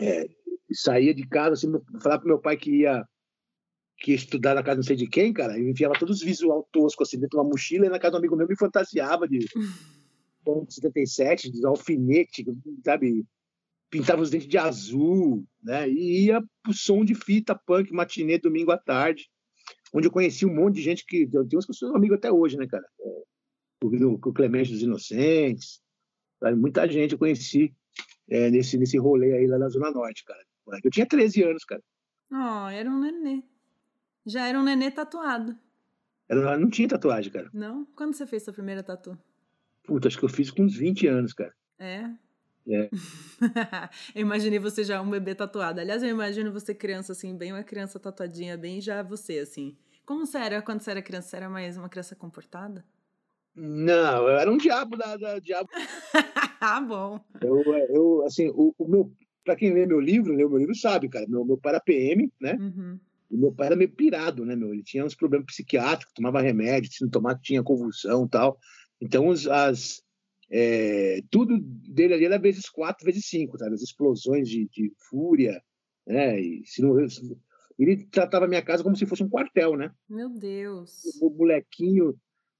É, 0.00 0.28
saía 0.72 1.14
de 1.14 1.26
casa, 1.26 1.52
assim, 1.52 1.72
falava 2.00 2.20
pro 2.20 2.28
meu 2.28 2.38
pai 2.38 2.56
que 2.56 2.80
ia, 2.82 3.06
que 3.98 4.12
ia 4.12 4.16
estudar 4.16 4.54
na 4.54 4.62
casa 4.62 4.76
não 4.76 4.82
sei 4.82 4.96
de 4.96 5.06
quem, 5.06 5.32
cara, 5.32 5.58
e 5.58 5.70
enfiava 5.70 5.98
todos 5.98 6.18
os 6.18 6.22
visual 6.22 6.68
tosco 6.70 7.02
assim 7.02 7.16
dentro 7.18 7.30
de 7.30 7.36
uma 7.36 7.50
mochila 7.50 7.86
e 7.86 7.88
na 7.88 7.98
casa 7.98 8.12
do 8.12 8.18
amigo 8.18 8.36
meu 8.36 8.46
me 8.46 8.56
fantasiava 8.56 9.26
de 9.28 9.46
77, 10.68 11.50
de 11.50 11.66
alfinete, 11.66 12.44
sabe? 12.84 13.26
pintava 13.90 14.22
os 14.22 14.30
dentes 14.30 14.48
de 14.48 14.58
azul, 14.58 15.44
né? 15.62 15.88
E 15.88 16.26
ia 16.26 16.42
pro 16.62 16.72
som 16.72 17.04
de 17.04 17.14
fita 17.14 17.54
punk 17.54 17.92
matinê 17.92 18.38
domingo 18.38 18.70
à 18.70 18.78
tarde, 18.78 19.28
onde 19.92 20.06
eu 20.06 20.12
conheci 20.12 20.44
um 20.44 20.54
monte 20.54 20.76
de 20.76 20.82
gente 20.82 21.06
que 21.06 21.28
eu 21.32 21.46
tenho 21.46 21.58
uns 21.58 21.66
que 21.66 21.84
eu 21.84 21.94
amigo 21.94 22.14
até 22.14 22.30
hoje, 22.30 22.56
né, 22.56 22.66
cara? 22.66 22.86
É, 23.00 23.22
o, 23.84 24.12
o 24.12 24.32
Clemente 24.32 24.72
dos 24.72 24.82
Inocentes, 24.82 25.80
sabe? 26.40 26.56
muita 26.56 26.88
gente 26.88 27.12
eu 27.12 27.18
conheci 27.18 27.74
é, 28.28 28.50
nesse 28.50 28.76
nesse 28.76 28.98
rolê 28.98 29.34
aí 29.34 29.46
lá 29.46 29.58
na 29.58 29.68
Zona 29.68 29.90
Norte, 29.90 30.24
cara. 30.24 30.44
Eu 30.82 30.90
tinha 30.90 31.06
13 31.06 31.44
anos, 31.44 31.64
cara. 31.64 31.82
Oh, 32.30 32.68
era 32.68 32.90
um 32.90 32.98
nenê. 32.98 33.42
Já 34.26 34.48
era 34.48 34.58
um 34.58 34.64
nenê 34.64 34.90
tatuado. 34.90 35.56
Era, 36.28 36.58
não 36.58 36.68
tinha 36.68 36.88
tatuagem, 36.88 37.32
cara. 37.32 37.48
Não? 37.54 37.86
Quando 37.94 38.14
você 38.14 38.26
fez 38.26 38.42
sua 38.42 38.52
primeira 38.52 38.82
tatu? 38.82 39.16
Puta, 39.84 40.08
acho 40.08 40.18
que 40.18 40.24
eu 40.24 40.28
fiz 40.28 40.50
com 40.50 40.64
uns 40.64 40.76
20 40.76 41.06
anos, 41.06 41.32
cara. 41.32 41.54
É? 41.78 42.10
É. 42.68 42.90
eu 44.12 44.22
imaginei 44.22 44.58
você 44.58 44.82
já 44.82 45.00
um 45.00 45.08
bebê 45.08 45.34
tatuado. 45.34 45.80
Aliás, 45.80 46.02
eu 46.02 46.08
imagino 46.08 46.52
você 46.52 46.74
criança, 46.74 47.12
assim, 47.12 47.36
bem 47.36 47.52
uma 47.52 47.62
criança 47.62 48.00
tatuadinha, 48.00 48.56
bem 48.56 48.80
já 48.80 49.00
você, 49.04 49.38
assim. 49.38 49.76
Como 50.04 50.26
você 50.26 50.38
era 50.38 50.60
quando 50.60 50.80
você 50.80 50.90
era 50.90 51.02
criança? 51.02 51.28
Você 51.28 51.36
era 51.36 51.48
mais 51.48 51.76
uma 51.76 51.88
criança 51.88 52.16
comportada? 52.16 52.84
Não, 53.54 54.28
eu 54.28 54.36
era 54.36 54.50
um 54.50 54.56
diabo 54.56 54.96
da, 54.96 55.16
da 55.16 55.38
diabo. 55.38 55.68
ah, 56.60 56.80
bom. 56.80 57.20
Eu, 57.40 57.62
eu 57.88 58.24
assim, 58.26 58.48
o, 58.48 58.74
o 58.76 58.88
meu, 58.88 59.12
para 59.44 59.54
quem 59.54 59.72
lê 59.72 59.86
meu 59.86 60.00
livro, 60.00 60.34
lê 60.34 60.44
o 60.44 60.50
meu 60.50 60.58
livro 60.58 60.74
sabe, 60.74 61.08
cara. 61.08 61.26
Meu, 61.28 61.44
meu 61.44 61.56
pai 61.56 61.74
era 61.74 61.80
PM, 61.80 62.30
né? 62.40 62.56
Uhum. 62.58 62.98
E 63.30 63.36
meu 63.36 63.52
pai 63.52 63.68
era 63.68 63.76
meio 63.76 63.90
pirado, 63.90 64.44
né, 64.44 64.54
meu? 64.54 64.72
Ele 64.72 64.82
tinha 64.82 65.04
uns 65.04 65.14
problemas 65.14 65.46
psiquiátricos, 65.46 66.14
tomava 66.14 66.40
remédio, 66.40 66.92
se 66.92 67.02
não 67.02 67.10
tomar 67.10 67.38
tinha 67.38 67.62
convulsão, 67.62 68.28
tal. 68.28 68.58
Então, 69.00 69.28
os, 69.28 69.46
as 69.46 70.02
é, 70.50 71.20
tudo 71.30 71.58
dele 71.60 72.14
ali 72.14 72.24
era 72.24 72.38
vezes 72.38 72.68
quatro, 72.68 73.04
vezes 73.04 73.26
cinco, 73.26 73.58
sabe? 73.58 73.74
As 73.74 73.82
explosões 73.82 74.48
de, 74.48 74.68
de 74.68 74.92
fúria, 75.10 75.60
né? 76.06 76.40
E 76.40 76.62
se 76.64 76.82
não, 76.82 76.96
ele 77.78 78.06
tratava 78.06 78.44
a 78.44 78.48
minha 78.48 78.62
casa 78.62 78.82
como 78.82 78.96
se 78.96 79.06
fosse 79.06 79.24
um 79.24 79.28
quartel, 79.28 79.76
né? 79.76 79.90
Meu 80.08 80.30
Deus. 80.30 81.02
O 81.20 81.30
molequinho, 81.30 82.16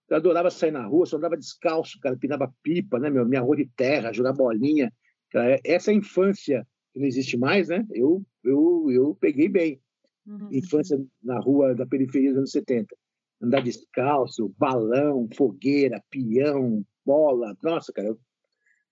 eu 0.09 0.17
adorava 0.17 0.51
sair 0.51 0.73
na 0.73 0.85
rua, 0.85 1.07
só 1.07 1.17
andava 1.17 1.37
descalço, 1.37 1.99
cara, 2.01 2.17
pinava 2.17 2.53
pipa, 2.63 2.99
né, 2.99 3.09
meu? 3.09 3.27
Minha 3.27 3.41
rua 3.41 3.57
de 3.57 3.67
terra, 3.77 4.13
jogar 4.13 4.33
bolinha. 4.33 4.93
Cara, 5.31 5.61
essa 5.65 5.93
infância 5.93 6.67
que 6.93 6.99
não 6.99 7.07
existe 7.07 7.37
mais, 7.37 7.69
né? 7.69 7.87
Eu, 7.93 8.25
eu, 8.43 8.87
eu 8.91 9.15
peguei 9.21 9.49
bem. 9.49 9.81
Uhum. 10.27 10.49
Infância 10.51 11.01
na 11.23 11.39
rua 11.39 11.75
da 11.75 11.87
periferia 11.87 12.31
dos 12.31 12.39
anos 12.39 12.51
70. 12.51 12.95
Andar 13.41 13.63
descalço, 13.63 14.55
balão, 14.59 15.29
fogueira, 15.35 16.03
peão, 16.11 16.85
bola. 17.05 17.57
Nossa, 17.63 17.93
cara, 17.93 18.09
eu 18.09 18.21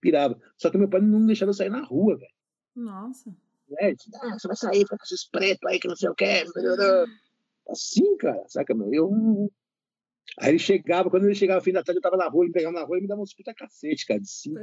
pirava. 0.01 0.38
Só 0.57 0.70
que 0.70 0.79
meu 0.79 0.88
pai 0.88 1.01
não 1.01 1.27
deixava 1.27 1.51
eu 1.51 1.55
sair 1.55 1.70
na 1.70 1.83
rua, 1.83 2.16
velho. 2.16 2.33
Nossa. 2.77 3.35
É, 3.81 3.92
ah, 4.23 4.38
você 4.38 4.47
vai 4.47 4.57
sair 4.57 4.85
com 4.87 4.97
esses 5.03 5.29
pretos 5.29 5.68
aí 5.68 5.81
que 5.81 5.88
não 5.88 5.97
sei 5.97 6.11
o 6.11 6.14
que. 6.14 6.44
Assim, 7.68 8.16
cara, 8.18 8.44
saca, 8.49 8.75
meu? 8.75 8.92
Eu. 8.92 9.53
Aí 10.38 10.51
ele 10.51 10.59
chegava, 10.59 11.11
quando 11.11 11.25
ele 11.25 11.35
chegava 11.35 11.61
no 11.61 11.64
fim 11.64 11.73
da 11.73 11.83
tarde, 11.83 11.99
eu 11.99 12.03
tava 12.03 12.16
na 12.16 12.29
rua, 12.29 12.44
ele 12.44 12.53
pegava 12.53 12.75
na 12.75 12.85
rua 12.85 12.99
e 12.99 13.03
me 13.03 13.09
dava 13.09 13.23
uns 13.23 13.35
puta 13.35 13.55
cacete, 13.55 14.07
cara, 14.07 14.20
de 14.20 14.29
cinta. 14.29 14.62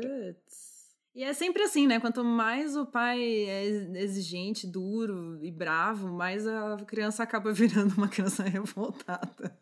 E 1.13 1.23
é 1.23 1.33
sempre 1.33 1.63
assim, 1.63 1.87
né? 1.87 1.99
Quanto 1.99 2.23
mais 2.23 2.75
o 2.75 2.85
pai 2.85 3.21
é 3.21 3.65
exigente, 3.65 4.65
duro 4.65 5.37
e 5.43 5.51
bravo, 5.51 6.07
mais 6.07 6.47
a 6.47 6.77
criança 6.87 7.23
acaba 7.23 7.51
virando 7.53 7.93
uma 7.95 8.07
criança 8.07 8.43
revoltada. 8.43 9.57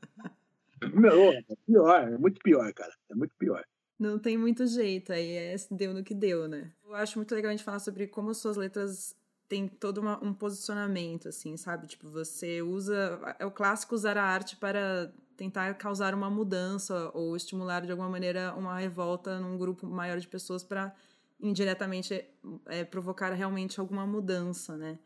Não, 0.93 1.31
é 1.33 1.43
pior, 1.65 2.13
é 2.13 2.17
muito 2.17 2.39
pior, 2.41 2.71
cara. 2.73 2.93
É 3.09 3.15
muito 3.15 3.33
pior. 3.35 3.63
Não 3.97 4.17
tem 4.17 4.37
muito 4.37 4.65
jeito, 4.65 5.11
aí 5.11 5.31
é, 5.31 5.55
deu 5.71 5.93
no 5.93 6.03
que 6.03 6.13
deu, 6.13 6.47
né? 6.47 6.71
Eu 6.85 6.95
acho 6.95 7.17
muito 7.17 7.35
legal 7.35 7.49
a 7.49 7.51
gente 7.51 7.65
falar 7.65 7.79
sobre 7.79 8.07
como 8.07 8.33
suas 8.33 8.55
letras 8.55 9.13
têm 9.49 9.67
todo 9.67 9.97
uma, 9.97 10.23
um 10.23 10.33
posicionamento, 10.33 11.27
assim, 11.27 11.57
sabe? 11.57 11.87
Tipo, 11.87 12.09
você 12.09 12.61
usa. 12.61 13.19
É 13.39 13.45
o 13.45 13.51
clássico 13.51 13.95
usar 13.95 14.17
a 14.17 14.23
arte 14.23 14.55
para 14.55 15.11
tentar 15.35 15.73
causar 15.73 16.13
uma 16.13 16.29
mudança 16.29 17.11
ou 17.13 17.35
estimular 17.35 17.81
de 17.85 17.91
alguma 17.91 18.09
maneira 18.09 18.53
uma 18.55 18.77
revolta 18.77 19.39
num 19.39 19.57
grupo 19.57 19.87
maior 19.87 20.19
de 20.19 20.27
pessoas 20.27 20.63
para 20.63 20.93
indiretamente 21.39 22.25
é, 22.65 22.83
provocar 22.83 23.31
realmente 23.33 23.79
alguma 23.79 24.05
mudança, 24.05 24.77
né? 24.77 24.99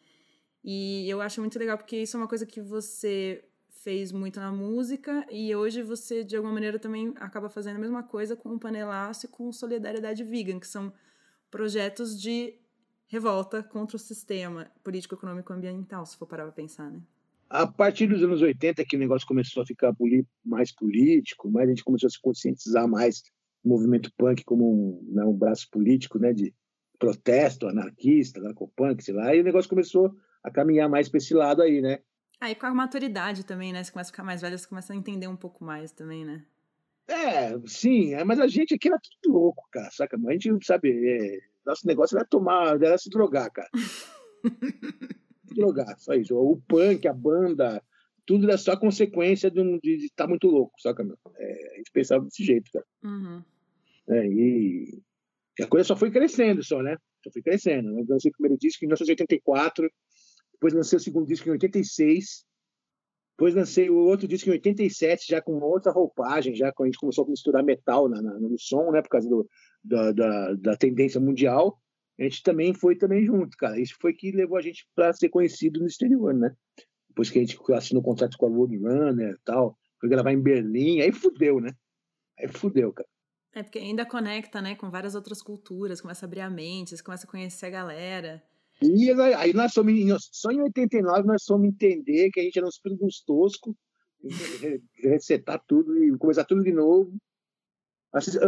E 0.63 1.08
eu 1.10 1.22
acho 1.22 1.41
muito 1.41 1.60
legal 1.60 1.78
porque 1.78 1.98
isso 1.98 2.15
é 2.15 2.19
uma 2.19 2.28
coisa 2.28 2.46
que 2.46 2.62
você 2.62 3.43
fez 3.69 4.12
muito 4.12 4.39
na 4.39 4.52
música 4.52 5.26
e 5.30 5.54
hoje 5.56 5.84
você, 5.84 6.24
de 6.24 6.38
alguma 6.38 6.54
maneira, 6.54 6.80
também 6.80 7.13
acaba 7.17 7.50
fazendo 7.50 7.76
a 7.76 7.80
mesma 7.80 8.02
coisa 8.02 8.36
com 8.36 8.50
o 8.50 8.60
Panelaço 8.60 9.26
e 9.26 9.30
com 9.30 9.52
Solidariedade 9.52 10.24
Vegan, 10.24 10.60
que 10.60 10.67
são 10.67 10.93
projetos 11.52 12.19
de 12.19 12.56
revolta 13.08 13.62
contra 13.62 13.98
o 13.98 14.00
sistema 14.00 14.72
político, 14.84 15.15
econômico 15.15 15.52
ambiental, 15.52 16.06
se 16.06 16.15
for 16.17 16.26
parar 16.26 16.43
pra 16.43 16.54
pensar, 16.54 16.89
né? 16.89 17.02
a 17.54 17.67
partir 17.67 18.08
dos 18.08 18.24
anos 18.24 18.41
80 18.41 18.84
que 18.84 18.96
o 18.96 19.00
negócio 19.00 19.28
começou 19.28 19.62
a 19.62 19.65
ficar 19.65 19.96
mais 20.43 20.72
político, 20.72 21.52
mais 21.52 21.67
a 21.67 21.69
gente 21.69 21.84
começou 21.84 22.08
a 22.08 22.10
se 22.10 22.19
conscientizar 22.19 22.88
mais 22.88 23.24
movimento 23.63 24.12
punk 24.17 24.43
como 24.43 24.69
um, 24.69 25.13
né, 25.13 25.23
um 25.23 25.34
braço 25.34 25.69
político, 25.69 26.19
né, 26.19 26.34
de 26.34 26.54
protesto 26.99 27.67
anarquista, 27.67 28.41
narcopunk, 28.41 29.04
sei 29.04 29.13
lá, 29.13 29.36
e 29.36 29.41
o 29.41 29.43
negócio 29.43 29.69
começou 29.69 30.15
a 30.43 30.52
caminhar 30.52 30.89
mais 30.89 31.10
para 31.10 31.17
esse 31.17 31.34
lado 31.34 31.62
aí, 31.62 31.82
né? 31.82 31.99
Aí 32.39 32.54
ah, 32.54 32.56
com 32.56 32.65
a 32.65 32.73
maturidade 32.73 33.45
também, 33.45 33.71
né? 33.71 33.84
Você 33.84 33.91
começa 33.91 34.10
a 34.10 34.12
ficar 34.12 34.23
mais 34.23 34.41
velho, 34.41 34.58
você 34.58 34.67
começa 34.67 34.91
a 34.91 34.95
entender 34.95 35.28
um 35.28 35.36
pouco 35.36 35.63
mais 35.63 35.91
também, 35.91 36.26
né? 36.26 36.45
É, 37.08 37.58
sim, 37.65 38.13
é, 38.13 38.23
mas 38.23 38.39
a 38.39 38.47
gente 38.47 38.73
aqui 38.73 38.88
era 38.88 38.99
tudo 38.99 39.34
louco, 39.34 39.67
cara, 39.71 39.89
saca? 39.91 40.17
A 40.17 40.32
gente, 40.32 40.65
sabe, 40.65 40.89
é, 40.89 41.39
nosso 41.65 41.86
negócio 41.86 42.17
era 42.17 42.26
tomar, 42.26 42.82
era 42.82 42.97
se 42.97 43.10
drogar, 43.10 43.52
cara. 43.52 43.69
drogar, 45.43 45.97
só 45.99 46.13
isso. 46.13 46.36
O 46.36 46.62
punk, 46.67 47.08
a 47.08 47.13
banda, 47.13 47.82
tudo 48.26 48.45
era 48.45 48.58
só 48.58 48.76
consequência 48.76 49.52
de, 49.52 49.60
um, 49.60 49.78
de 49.80 50.06
estar 50.06 50.26
tá 50.26 50.28
muito 50.28 50.47
louco, 50.47 50.82
saca, 50.82 51.04
meu? 51.04 51.17
É, 51.38 51.73
a 51.73 51.78
gente 51.78 51.91
pensava 51.91 52.23
desse 52.26 52.43
jeito, 52.43 52.71
cara. 52.71 52.86
Uhum. 53.04 53.43
É, 54.10 54.28
e 54.28 55.02
a 55.62 55.68
coisa 55.68 55.88
só 55.88 55.96
foi 55.96 56.12
crescendo, 56.12 56.63
só, 56.63 56.82
né? 56.82 56.98
Só 57.24 57.32
foi 57.32 57.42
crescendo. 57.42 57.98
Eu 57.98 58.06
lancei 58.08 58.30
o 58.30 58.34
primeiro 58.34 58.58
disco 58.58 58.84
em 58.84 58.88
1984, 58.88 59.89
depois 60.54 60.74
lancei 60.74 60.98
o 60.98 61.02
segundo 61.02 61.28
disco 61.28 61.48
em 61.48 61.52
86, 61.52 62.46
depois 63.38 63.56
lancei 63.56 63.89
o 63.89 63.96
outro 63.96 64.28
disco 64.28 64.50
em 64.50 64.54
87, 64.54 65.28
já 65.28 65.42
com 65.42 65.54
outra 65.60 65.92
roupagem, 65.92 66.56
já 66.56 66.72
quando 66.72 66.88
a 66.88 66.92
gente 66.92 67.00
começou 67.00 67.26
a 67.26 67.30
misturar 67.30 67.63
metal 67.63 68.10
na, 68.10 68.22
na, 68.22 68.39
no 68.39 68.60
som, 68.60 68.92
né? 68.92 69.02
Por 69.02 69.10
causa 69.10 69.30
do, 69.30 69.48
da, 69.84 70.12
da, 70.12 70.54
da 70.54 70.76
tendência 70.76 71.20
mundial 71.20 71.80
a 72.20 72.24
gente 72.24 72.44
também 72.44 72.74
foi 72.74 72.96
também 72.96 73.26
junto, 73.26 73.58
cara. 73.58 73.80
Isso 73.80 73.96
foi 74.00 74.13
que 74.13 74.32
levou 74.32 74.58
a 74.58 74.62
gente 74.62 74.88
para 74.96 75.13
ser 75.13 75.30
conhecido 75.30 75.80
no 75.80 75.88
exterior, 75.88 76.34
né? 76.34 76.56
Depois 77.10 77.30
que 77.30 77.39
a 77.39 77.42
gente 77.42 77.58
assinou 77.74 78.04
contrato 78.04 78.38
com 78.38 78.46
a 78.46 78.50
Roadrunner 78.50 79.34
e 79.34 79.39
tal, 79.44 79.78
foi 80.00 80.10
gravar 80.10 80.32
em 80.32 80.42
Berlim, 80.42 81.02
aí 81.02 81.12
fudeu, 81.12 81.60
né? 81.60 81.72
Aí 82.39 82.48
fudeu, 82.48 82.92
cara. 82.94 83.08
É 83.56 83.62
porque 83.62 83.80
ainda 83.80 84.06
conecta, 84.06 84.62
né, 84.62 84.76
com 84.76 84.89
várias 84.89 85.13
outras 85.13 85.42
culturas, 85.42 86.02
começa 86.02 86.26
a 86.26 86.28
abrir 86.28 86.42
a 86.42 86.50
mente, 86.50 86.98
você 86.98 87.04
começa 87.04 87.28
a 87.28 87.30
conhecer 87.30 87.68
a 87.68 87.70
galera. 87.70 88.44
E 88.82 89.12
aí 89.38 89.54
nós 89.54 89.74
somos, 89.74 89.94
só 90.32 90.52
em 90.52 90.62
89 90.62 91.28
nós 91.28 91.44
fomos 91.46 91.68
entender 91.68 92.32
que 92.32 92.39
a 92.39 92.44
gente 92.44 92.58
era 92.58 92.66
um 92.66 92.70
espírito 92.70 93.06
tosco, 93.26 93.78
resetar 94.96 95.63
tudo 95.68 96.04
e 96.04 96.18
começar 96.18 96.44
tudo 96.46 96.63
de 96.63 96.72
novo. 96.72 97.16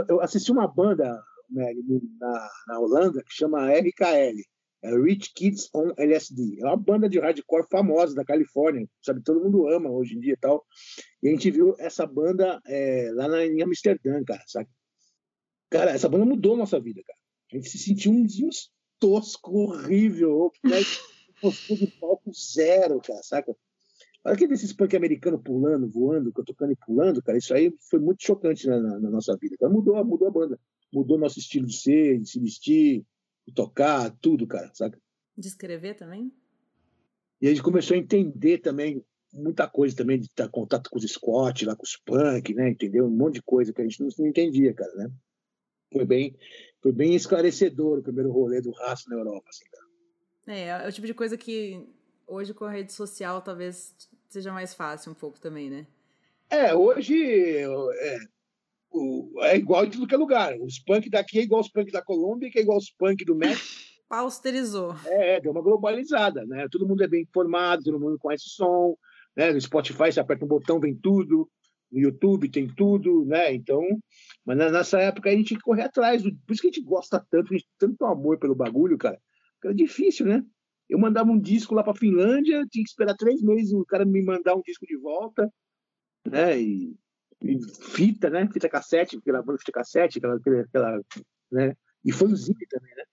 Eu 0.09 0.21
assisti 0.21 0.51
uma 0.51 0.67
banda 0.67 1.21
né, 1.49 1.71
na, 2.19 2.49
na 2.67 2.79
Holanda 2.79 3.23
que 3.23 3.33
chama 3.33 3.71
RKL, 3.71 4.41
é 4.83 4.95
Rich 4.95 5.33
Kids 5.33 5.69
on 5.73 5.91
LSD. 5.97 6.61
É 6.61 6.65
uma 6.65 6.77
banda 6.77 7.09
de 7.09 7.19
hardcore 7.19 7.67
famosa 7.69 8.13
da 8.13 8.23
Califórnia, 8.23 8.87
sabe? 9.01 9.23
Todo 9.23 9.43
mundo 9.43 9.67
ama 9.67 9.89
hoje 9.89 10.15
em 10.15 10.19
dia 10.19 10.33
e 10.33 10.37
tal. 10.37 10.63
E 11.23 11.29
a 11.29 11.31
gente 11.31 11.49
viu 11.49 11.75
essa 11.79 12.05
banda 12.05 12.61
é, 12.67 13.09
lá 13.13 13.27
na, 13.27 13.45
em 13.45 13.61
Amsterdã, 13.63 14.23
cara, 14.23 14.43
sabe? 14.47 14.69
Cara, 15.69 15.91
essa 15.91 16.09
banda 16.09 16.25
mudou 16.25 16.55
a 16.55 16.57
nossa 16.57 16.79
vida, 16.79 17.01
cara. 17.03 17.19
A 17.51 17.55
gente 17.55 17.69
se 17.69 17.77
sentiu 17.77 18.11
um, 18.11 18.23
um 18.23 18.49
tosco, 18.99 19.57
horrível, 19.57 20.51
né? 20.63 20.77
postura 21.41 21.79
de 21.79 21.87
palco 21.87 22.31
zero, 22.33 22.99
cara, 23.01 23.21
saca? 23.23 23.55
Olha 24.23 24.35
que 24.35 24.47
desses 24.47 24.73
punk 24.73 24.95
americano 24.95 25.37
pulando, 25.37 25.87
voando, 25.87 26.31
tocando 26.31 26.71
e 26.71 26.75
pulando, 26.75 27.21
cara, 27.21 27.37
isso 27.37 27.53
aí 27.53 27.71
foi 27.89 27.99
muito 27.99 28.23
chocante 28.23 28.65
na, 28.67 28.79
na, 28.79 28.99
na 28.99 29.09
nossa 29.11 29.37
vida. 29.37 29.55
Cara. 29.57 29.71
Mudou, 29.71 30.03
mudou 30.03 30.27
a 30.27 30.31
banda 30.31 30.59
mudou 30.95 31.17
nosso 31.17 31.39
estilo 31.39 31.67
de 31.67 31.77
ser, 31.77 32.19
de 32.19 32.29
se 32.29 32.39
vestir, 32.39 33.05
de 33.45 33.53
tocar, 33.53 34.09
tudo, 34.21 34.47
cara, 34.47 34.71
saca? 34.73 34.99
De 35.37 35.47
escrever 35.47 35.95
também? 35.95 36.31
E 37.41 37.47
a 37.47 37.49
gente 37.49 37.61
começou 37.61 37.95
a 37.95 37.99
entender 37.99 38.59
também 38.59 39.03
muita 39.33 39.67
coisa 39.67 39.93
também, 39.95 40.17
de 40.17 40.29
ter 40.29 40.49
contato 40.49 40.89
com 40.89 40.97
os 40.97 41.03
Scott, 41.03 41.65
lá 41.65 41.75
com 41.75 41.83
os 41.83 41.97
punk, 41.97 42.53
né, 42.53 42.69
entendeu? 42.69 43.05
Um 43.05 43.09
monte 43.09 43.35
de 43.35 43.41
coisa 43.41 43.73
que 43.73 43.81
a 43.81 43.83
gente 43.83 43.99
não, 43.99 44.07
não 44.17 44.27
entendia, 44.27 44.73
cara, 44.73 44.93
né? 44.95 45.11
Foi 45.91 46.05
bem, 46.05 46.35
foi 46.81 46.91
bem 46.91 47.15
esclarecedor 47.15 47.99
o 47.99 48.03
primeiro 48.03 48.31
rolê 48.31 48.61
do 48.61 48.71
raço 48.71 49.09
na 49.09 49.15
Europa, 49.15 49.47
assim, 49.49 49.65
cara. 49.71 49.85
É, 50.47 50.85
é 50.85 50.87
o 50.87 50.91
tipo 50.91 51.07
de 51.07 51.13
coisa 51.13 51.37
que 51.37 51.87
hoje 52.27 52.53
com 52.53 52.65
a 52.65 52.71
rede 52.71 52.93
social 52.93 53.41
talvez 53.41 53.95
seja 54.29 54.51
mais 54.51 54.73
fácil 54.73 55.11
um 55.11 55.15
pouco 55.15 55.39
também, 55.39 55.69
né? 55.69 55.87
É, 56.49 56.75
hoje 56.75 57.15
é, 57.57 58.17
é 59.41 59.57
igual 59.57 59.85
em 59.85 59.89
tudo 59.89 60.07
que 60.07 60.15
é 60.15 60.17
lugar. 60.17 60.55
Os 60.59 60.79
punk 60.79 61.09
daqui 61.09 61.39
é 61.39 61.43
igual 61.43 61.61
os 61.61 61.69
punk 61.69 61.91
da 61.91 62.03
Colômbia, 62.03 62.49
que 62.51 62.59
é 62.59 62.61
igual 62.61 62.77
os 62.77 62.91
punk 62.91 63.23
do 63.25 63.35
México. 63.35 63.83
Pausterizou. 64.07 64.95
É, 65.07 65.41
deu 65.41 65.51
uma 65.51 65.63
globalizada, 65.63 66.45
né? 66.45 66.67
Todo 66.71 66.87
mundo 66.87 67.03
é 67.03 67.07
bem 67.07 67.23
informado, 67.23 67.83
todo 67.83 67.99
mundo 67.99 68.19
conhece 68.19 68.45
o 68.47 68.51
som, 68.51 68.95
né? 69.35 69.51
No 69.51 69.59
Spotify 69.59 70.11
você 70.11 70.19
aperta 70.19 70.45
um 70.45 70.47
botão, 70.47 70.79
vem 70.79 70.95
tudo, 70.95 71.49
no 71.95 72.01
YouTube 72.01 72.49
tem 72.49 72.67
tudo, 72.67 73.25
né? 73.25 73.53
Então, 73.53 73.81
mas 74.43 74.57
nessa 74.57 74.99
época 74.99 75.29
a 75.29 75.31
gente 75.31 75.47
tinha 75.47 75.57
que 75.57 75.63
correr 75.63 75.83
atrás, 75.83 76.21
por 76.21 76.53
isso 76.53 76.61
que 76.61 76.67
a 76.67 76.71
gente 76.71 76.83
gosta 76.83 77.25
tanto, 77.31 77.53
a 77.53 77.57
gente 77.57 77.67
tem 77.79 77.89
tanto 77.89 78.05
amor 78.05 78.37
pelo 78.37 78.53
bagulho, 78.53 78.97
cara. 78.97 79.19
Era 79.63 79.73
difícil, 79.73 80.27
né? 80.27 80.43
Eu 80.87 80.99
mandava 80.99 81.31
um 81.31 81.39
disco 81.39 81.73
lá 81.73 81.83
para 81.83 81.95
Finlândia, 81.95 82.63
tinha 82.69 82.83
que 82.83 82.89
esperar 82.89 83.15
três 83.15 83.41
meses 83.41 83.71
o 83.71 83.83
cara 83.85 84.05
me 84.05 84.21
mandar 84.23 84.55
um 84.55 84.61
disco 84.61 84.85
de 84.85 84.95
volta, 84.97 85.51
né? 86.27 86.59
E 86.61 86.95
fita, 87.95 88.29
né? 88.29 88.47
Fita 88.51 88.69
cassete, 88.69 89.17
aquela 89.17 89.41
fita 89.57 89.71
cassete, 89.71 90.19
aquela, 90.19 90.35
aquela, 90.35 91.01
né? 91.51 91.73
E 92.03 92.11
fanzine 92.11 92.67
também, 92.69 92.93
né? 92.95 93.03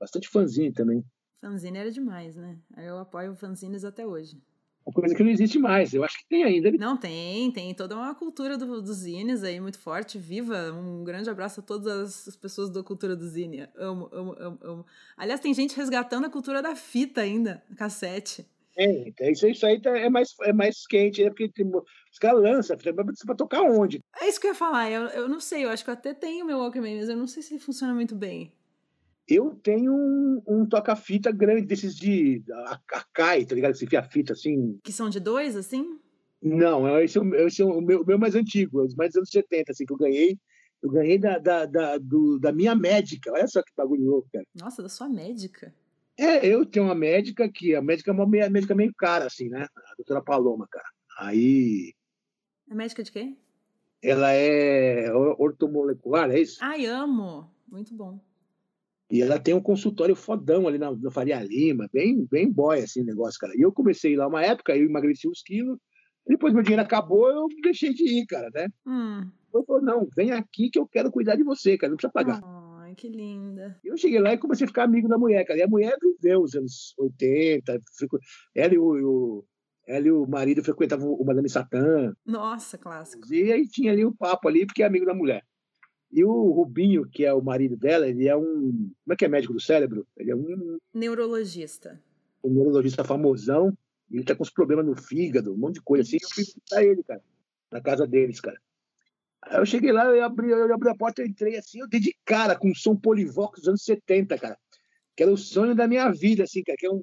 Bastante 0.00 0.28
fanzine 0.28 0.72
também. 0.72 1.04
Fanzine 1.42 1.78
era 1.78 1.90
demais, 1.90 2.36
né? 2.36 2.58
Eu 2.76 2.98
apoio 2.98 3.34
fanzines 3.34 3.84
até 3.84 4.06
hoje. 4.06 4.40
Uma 4.88 4.94
coisa 4.94 5.14
que 5.14 5.22
não 5.22 5.30
existe 5.30 5.58
mais, 5.58 5.92
eu 5.92 6.02
acho 6.02 6.16
que 6.16 6.26
tem 6.26 6.44
ainda. 6.44 6.70
Não, 6.72 6.96
tem, 6.96 7.52
tem 7.52 7.74
toda 7.74 7.94
uma 7.94 8.14
cultura 8.14 8.56
do, 8.56 8.80
dos 8.80 8.96
zines 8.96 9.44
aí 9.44 9.60
muito 9.60 9.78
forte, 9.78 10.16
viva. 10.16 10.72
Um 10.72 11.04
grande 11.04 11.28
abraço 11.28 11.60
a 11.60 11.62
todas 11.62 12.26
as 12.26 12.34
pessoas 12.34 12.70
da 12.70 12.82
cultura 12.82 13.14
do 13.14 13.28
zine. 13.28 13.68
Amo, 13.76 14.08
amo, 14.10 14.34
amo, 14.38 14.58
amo. 14.62 14.86
Aliás, 15.14 15.40
tem 15.40 15.52
gente 15.52 15.76
resgatando 15.76 16.24
a 16.24 16.30
cultura 16.30 16.62
da 16.62 16.74
fita 16.74 17.20
ainda, 17.20 17.62
cassete. 17.76 18.46
É, 18.78 19.08
então 19.08 19.28
isso, 19.28 19.46
isso 19.46 19.66
aí 19.66 19.78
tá, 19.78 19.90
é 19.90 20.08
mais, 20.08 20.34
é 20.44 20.54
mais 20.54 20.86
quente, 20.86 21.22
né? 21.22 21.28
Porque 21.28 21.50
tem, 21.50 21.66
os 21.66 22.18
caras 22.18 22.40
lançam, 22.40 22.74
vai 23.26 23.36
tocar 23.36 23.60
onde? 23.60 24.00
É 24.18 24.26
isso 24.26 24.40
que 24.40 24.46
eu 24.46 24.52
ia 24.52 24.54
falar, 24.54 24.90
eu, 24.90 25.02
eu 25.08 25.28
não 25.28 25.38
sei, 25.40 25.66
eu 25.66 25.68
acho 25.68 25.84
que 25.84 25.90
eu 25.90 25.94
até 25.94 26.14
tenho 26.14 26.46
meu 26.46 26.58
Walkman, 26.58 26.96
mas 26.96 27.10
eu 27.10 27.16
não 27.16 27.26
sei 27.26 27.42
se 27.42 27.52
ele 27.52 27.60
funciona 27.60 27.92
muito 27.92 28.14
bem. 28.14 28.50
Eu 29.28 29.54
tenho 29.62 29.92
um, 29.92 30.42
um 30.46 30.66
toca-fita 30.66 31.30
grande 31.30 31.66
desses 31.66 31.94
de 31.94 32.42
Akai, 32.90 33.44
tá 33.44 33.54
ligado? 33.54 33.72
Esse 33.72 33.84
enfia 33.84 34.02
fita 34.02 34.32
assim. 34.32 34.78
Que 34.82 34.90
são 34.90 35.10
de 35.10 35.20
dois, 35.20 35.54
assim? 35.54 36.00
Não, 36.40 36.98
esse, 37.00 37.18
é 37.18 37.46
esse 37.46 37.60
é 37.60 37.64
o 37.64 37.80
meu, 37.80 38.04
meu 38.06 38.18
mais 38.18 38.34
antigo, 38.34 38.82
os 38.82 38.94
mais 38.94 39.10
dos 39.10 39.18
anos 39.18 39.30
70, 39.30 39.72
assim, 39.72 39.84
que 39.84 39.92
eu 39.92 39.98
ganhei. 39.98 40.38
Eu 40.80 40.90
ganhei 40.90 41.18
da, 41.18 41.38
da, 41.38 41.66
da, 41.66 41.98
do, 41.98 42.38
da 42.38 42.52
minha 42.52 42.74
médica. 42.74 43.32
Olha 43.32 43.46
só 43.46 43.62
que 43.62 43.72
bagulho 43.76 44.04
louco, 44.04 44.28
cara. 44.32 44.46
Nossa, 44.54 44.82
da 44.82 44.88
sua 44.88 45.08
médica. 45.08 45.74
É, 46.16 46.46
eu 46.46 46.64
tenho 46.64 46.86
uma 46.86 46.94
médica 46.94 47.50
que 47.50 47.74
a 47.74 47.82
médica 47.82 48.10
é 48.10 48.14
uma 48.14 48.26
médica 48.26 48.74
meio 48.74 48.94
cara, 48.94 49.26
assim, 49.26 49.48
né? 49.48 49.66
A 49.76 49.94
doutora 49.96 50.22
Paloma, 50.22 50.66
cara. 50.70 50.88
Aí. 51.18 51.92
É 52.70 52.74
médica 52.74 53.02
de 53.02 53.12
quê? 53.12 53.36
Ela 54.00 54.32
é 54.32 55.12
ortomolecular, 55.12 56.30
é 56.30 56.40
isso? 56.40 56.58
Ai, 56.62 56.86
amo! 56.86 57.50
Muito 57.66 57.92
bom. 57.94 58.20
E 59.10 59.22
ela 59.22 59.38
tem 59.38 59.54
um 59.54 59.60
consultório 59.60 60.14
fodão 60.14 60.68
ali 60.68 60.78
na, 60.78 60.94
na 60.94 61.10
Faria 61.10 61.42
Lima, 61.42 61.88
bem, 61.92 62.26
bem 62.30 62.50
boy, 62.50 62.80
assim, 62.80 63.02
o 63.02 63.06
negócio, 63.06 63.38
cara. 63.40 63.54
E 63.56 63.62
eu 63.62 63.72
comecei 63.72 64.16
lá 64.16 64.26
uma 64.26 64.42
época, 64.42 64.76
eu 64.76 64.84
emagreci 64.84 65.28
uns 65.28 65.42
quilos, 65.42 65.78
depois 66.26 66.52
meu 66.52 66.62
dinheiro 66.62 66.82
acabou, 66.82 67.30
eu 67.30 67.48
deixei 67.62 67.94
de 67.94 68.04
ir, 68.04 68.26
cara, 68.26 68.50
né? 68.52 68.68
Hum. 68.86 69.30
Eu 69.52 69.64
falei, 69.64 69.84
não, 69.84 70.06
vem 70.14 70.30
aqui 70.32 70.68
que 70.68 70.78
eu 70.78 70.86
quero 70.86 71.10
cuidar 71.10 71.36
de 71.36 71.42
você, 71.42 71.78
cara, 71.78 71.90
não 71.90 71.96
precisa 71.96 72.12
pagar. 72.12 72.42
Oh 72.44 72.68
que 72.98 73.08
linda. 73.08 73.78
Eu 73.84 73.96
cheguei 73.96 74.18
lá 74.18 74.34
e 74.34 74.38
comecei 74.38 74.64
a 74.64 74.68
ficar 74.68 74.82
amigo 74.82 75.08
da 75.08 75.16
mulher, 75.16 75.44
cara. 75.44 75.60
E 75.60 75.62
a 75.62 75.68
mulher 75.68 75.96
viveu 76.02 76.42
os 76.42 76.54
anos 76.54 76.94
80. 76.98 77.80
Ela 78.54 78.74
e 78.74 78.78
o, 78.78 78.84
o, 78.84 79.44
ela 79.86 80.06
e 80.06 80.10
o 80.10 80.26
marido 80.26 80.62
frequentavam 80.64 81.12
o 81.12 81.24
Madame 81.24 81.48
Satã. 81.48 82.12
Nossa, 82.26 82.76
clássico. 82.76 83.32
E 83.32 83.52
aí 83.52 83.66
tinha 83.68 83.92
ali 83.92 84.04
o 84.04 84.12
papo 84.14 84.48
ali, 84.48 84.66
porque 84.66 84.82
é 84.82 84.86
amigo 84.86 85.06
da 85.06 85.14
mulher. 85.14 85.44
E 86.10 86.24
o 86.24 86.50
Rubinho, 86.50 87.06
que 87.06 87.24
é 87.24 87.32
o 87.32 87.42
marido 87.42 87.76
dela, 87.76 88.08
ele 88.08 88.26
é 88.26 88.36
um. 88.36 88.90
Como 89.04 89.12
é 89.12 89.16
que 89.16 89.24
é 89.24 89.28
médico 89.28 89.52
do 89.52 89.60
cérebro? 89.60 90.06
Ele 90.16 90.30
é 90.30 90.36
um. 90.36 90.78
Neurologista. 90.94 92.00
Um 92.42 92.50
neurologista 92.50 93.04
famosão. 93.04 93.76
Ele 94.10 94.24
tá 94.24 94.34
com 94.34 94.42
uns 94.42 94.50
problemas 94.50 94.86
no 94.86 94.96
fígado, 94.96 95.52
um 95.52 95.58
monte 95.58 95.74
de 95.74 95.82
coisa 95.82 96.02
assim. 96.02 96.16
Eu 96.20 96.28
fui 96.30 96.44
visitar 96.44 96.82
ele, 96.82 97.02
cara. 97.02 97.22
Na 97.70 97.80
casa 97.82 98.06
deles, 98.06 98.40
cara. 98.40 98.58
Aí 99.42 99.58
eu 99.58 99.66
cheguei 99.66 99.92
lá, 99.92 100.06
eu 100.06 100.24
abri, 100.24 100.50
eu 100.50 100.74
abri 100.74 100.88
a 100.88 100.94
porta, 100.94 101.22
eu 101.22 101.26
entrei 101.26 101.56
assim, 101.56 101.80
eu 101.80 101.88
dei 101.88 102.00
de 102.00 102.16
cara 102.24 102.56
com 102.56 102.70
um 102.70 102.74
som 102.74 102.96
polivox 102.96 103.60
dos 103.60 103.68
anos 103.68 103.84
70, 103.84 104.38
cara. 104.38 104.58
Que 105.14 105.22
era 105.22 105.32
o 105.32 105.36
sonho 105.36 105.74
da 105.74 105.86
minha 105.86 106.10
vida, 106.10 106.44
assim, 106.44 106.62
cara, 106.62 106.76
que 106.76 106.86
é 106.86 106.90
um 106.90 107.02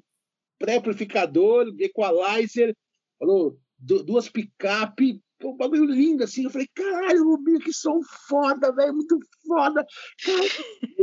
pré-amplificador, 0.58 1.74
equalizer, 1.78 2.74
falou, 3.18 3.58
duas 3.78 4.28
picape, 4.28 5.22
um 5.44 5.56
bagulho 5.56 5.84
lindo, 5.84 6.24
assim. 6.24 6.44
Eu 6.44 6.50
falei, 6.50 6.68
caralho, 6.74 7.24
Rubinho, 7.24 7.58
que 7.58 7.72
som 7.72 8.00
foda, 8.28 8.72
velho, 8.72 8.94
muito 8.94 9.18
foda. 9.46 9.86
Caralho. 10.24 10.50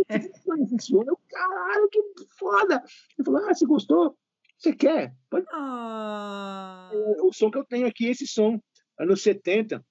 Eu, 1.08 1.20
caralho, 1.30 1.90
que 1.90 2.02
foda. 2.38 2.84
Ele 3.18 3.26
falou, 3.26 3.42
ah, 3.50 3.54
você 3.54 3.66
gostou? 3.66 4.18
Você 4.58 4.74
quer? 4.74 5.14
Pode... 5.30 5.46
Ah. 5.52 6.90
O 7.22 7.34
som 7.34 7.50
que 7.52 7.58
eu 7.58 7.66
tenho 7.66 7.88
aqui, 7.88 8.08
esse 8.08 8.28
som, 8.28 8.62
anos 9.00 9.22
70, 9.22 9.84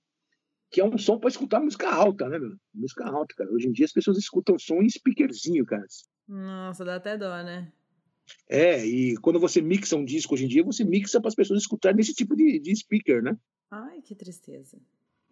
que 0.71 0.81
é 0.81 0.85
um 0.85 0.97
som 0.97 1.19
para 1.19 1.29
escutar 1.29 1.61
música 1.61 1.93
alta, 1.93 2.29
né, 2.29 2.39
meu? 2.39 2.57
Música 2.75 3.05
alta, 3.07 3.35
cara. 3.37 3.51
Hoje 3.53 3.69
em 3.69 3.73
dia 3.73 3.85
as 3.85 3.93
pessoas 3.93 4.17
escutam 4.17 4.59
som 4.59 4.81
em 4.81 4.89
speakerzinho, 4.89 5.67
cara. 5.67 5.85
Nossa, 6.27 6.85
dá 6.85 6.97
até 6.97 7.19
dó, 7.19 7.43
né? 7.43 7.71
É, 8.49 8.85
e 8.85 9.17
quando 9.19 9.41
você 9.41 9.61
mixa 9.61 9.97
um 9.97 10.05
disco 10.05 10.35
hoje 10.35 10.45
em 10.45 10.49
dia, 10.49 10.65
você 10.65 10.85
mixa 10.85 11.21
para 11.21 11.29
as 11.29 11.35
pessoas 11.35 11.61
escutarem 11.61 11.97
nesse 11.97 12.15
tipo 12.15 12.35
de, 12.35 12.59
de 12.61 12.75
speaker, 12.77 13.23
né? 13.23 13.37
Ai, 13.73 14.03
que 14.03 14.15
tristeza. 14.15 14.77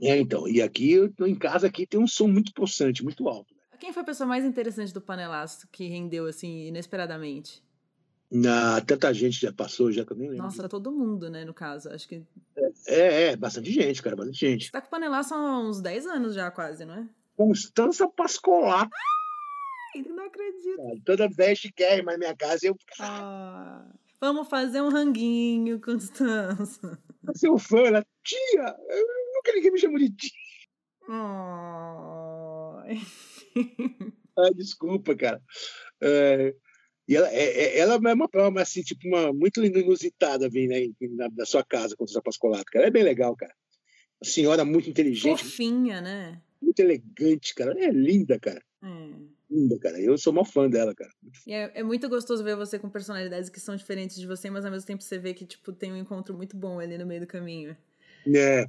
É, 0.01 0.19
então. 0.19 0.49
E 0.49 0.63
aqui, 0.63 0.93
eu 0.93 1.13
tô 1.13 1.27
em 1.27 1.35
casa, 1.35 1.67
aqui 1.67 1.87
tem 1.87 2.01
um 2.01 2.07
som 2.07 2.27
muito 2.27 2.55
possante, 2.55 3.05
muito 3.05 3.29
alto. 3.29 3.55
Quem 3.79 3.93
foi 3.93 4.03
a 4.03 4.07
pessoa 4.07 4.27
mais 4.27 4.47
interessante 4.47 4.95
do 4.95 5.01
panelaço 5.01 5.69
que 5.71 5.89
rendeu, 5.89 6.27
assim, 6.27 6.67
inesperadamente? 6.67 7.63
Na, 8.31 8.81
tanta 8.81 9.13
gente 9.13 9.39
já 9.39 9.53
passou, 9.53 9.93
já 9.93 10.05
que 10.07 10.13
eu 10.13 10.17
nem 10.17 10.29
lembro. 10.31 10.45
Nossa, 10.45 10.63
era 10.63 10.69
todo 10.71 10.91
mundo, 10.91 11.29
né, 11.29 11.45
no 11.45 11.53
caso. 11.53 11.91
Acho 11.91 12.09
que. 12.09 12.23
É, 12.87 13.25
é, 13.25 13.37
bastante 13.37 13.71
gente, 13.71 14.03
cara, 14.03 14.17
bastante 14.17 14.39
gente. 14.39 14.71
Tá 14.71 14.81
com 14.81 14.87
o 14.87 14.91
panelaço 14.91 15.35
há 15.35 15.61
uns 15.61 15.83
10 15.83 16.07
anos 16.07 16.35
já, 16.35 16.51
quase, 16.51 16.87
não 16.87 16.95
é? 16.95 17.09
Constança 17.37 18.09
Pascolato. 18.09 18.91
Ai, 19.95 20.03
não 20.03 20.25
acredito. 20.25 21.03
Toda 21.05 21.29
vez 21.29 21.61
que 21.61 21.73
quer 21.73 22.03
na 22.03 22.17
minha 22.17 22.35
casa, 22.35 22.67
eu. 22.67 22.77
Ah, 23.01 23.85
vamos 24.21 24.49
fazer 24.49 24.81
um 24.83 24.89
ranguinho, 24.91 25.81
Constança. 25.81 26.99
Seu 27.35 27.59
fã, 27.59 27.79
ela, 27.81 28.07
tia! 28.25 28.77
Eu 28.89 29.07
nunca 29.35 29.53
ninguém 29.55 29.73
me 29.73 29.79
chamou 29.79 29.99
de 29.99 30.11
tia. 30.11 30.31
Ai. 31.09 33.01
Ah, 34.39 34.51
desculpa, 34.55 35.15
cara. 35.15 35.43
É, 36.01 36.55
e 37.09 37.17
ela, 37.17 37.29
é, 37.33 37.45
é- 37.45 37.79
ela 37.79 37.95
é 37.95 38.15
uma 38.15 38.29
prova, 38.29 38.63
assim, 38.63 38.83
tipo, 38.83 39.07
uma, 39.09 39.33
muito 39.33 39.63
inusitada 39.63 40.49
vir 40.49 40.69
né, 40.69 40.87
na, 41.17 41.29
na 41.29 41.45
sua 41.45 41.65
casa, 41.65 41.97
Constança 41.97 42.23
Pascolato, 42.23 42.67
cara. 42.67 42.87
É 42.87 42.91
bem 42.91 43.03
legal, 43.03 43.35
cara. 43.37 43.53
Uma 44.23 44.31
senhora 44.31 44.65
muito 44.65 44.89
inteligente, 44.89 45.43
Fofinha, 45.45 46.01
né? 46.01 46.41
muito 46.63 46.79
elegante, 46.81 47.55
cara. 47.55 47.75
É 47.83 47.91
linda, 47.91 48.39
cara. 48.39 48.63
É. 48.83 49.40
Linda, 49.51 49.79
cara. 49.79 50.01
Eu 50.01 50.17
sou 50.17 50.33
mó 50.33 50.45
fã 50.45 50.69
dela, 50.71 50.95
cara. 50.95 51.11
É, 51.49 51.81
é 51.81 51.83
muito 51.83 52.09
gostoso 52.09 52.45
ver 52.45 52.57
você 52.57 52.79
com 52.79 52.89
personalidades 52.89 53.51
que 53.51 53.59
são 53.59 53.75
diferentes 53.75 54.17
de 54.17 54.27
você, 54.27 54.49
mas 54.49 54.65
ao 54.65 54.71
mesmo 54.71 54.87
tempo 54.87 55.03
você 55.03 55.19
vê 55.19 55.35
que, 55.35 55.45
tipo, 55.45 55.73
tem 55.73 55.93
um 55.93 55.97
encontro 55.97 56.37
muito 56.37 56.57
bom 56.57 56.79
ali 56.79 56.97
no 56.97 57.07
meio 57.07 57.23
do 57.23 57.27
caminho. 57.27 57.77
É. 58.35 58.67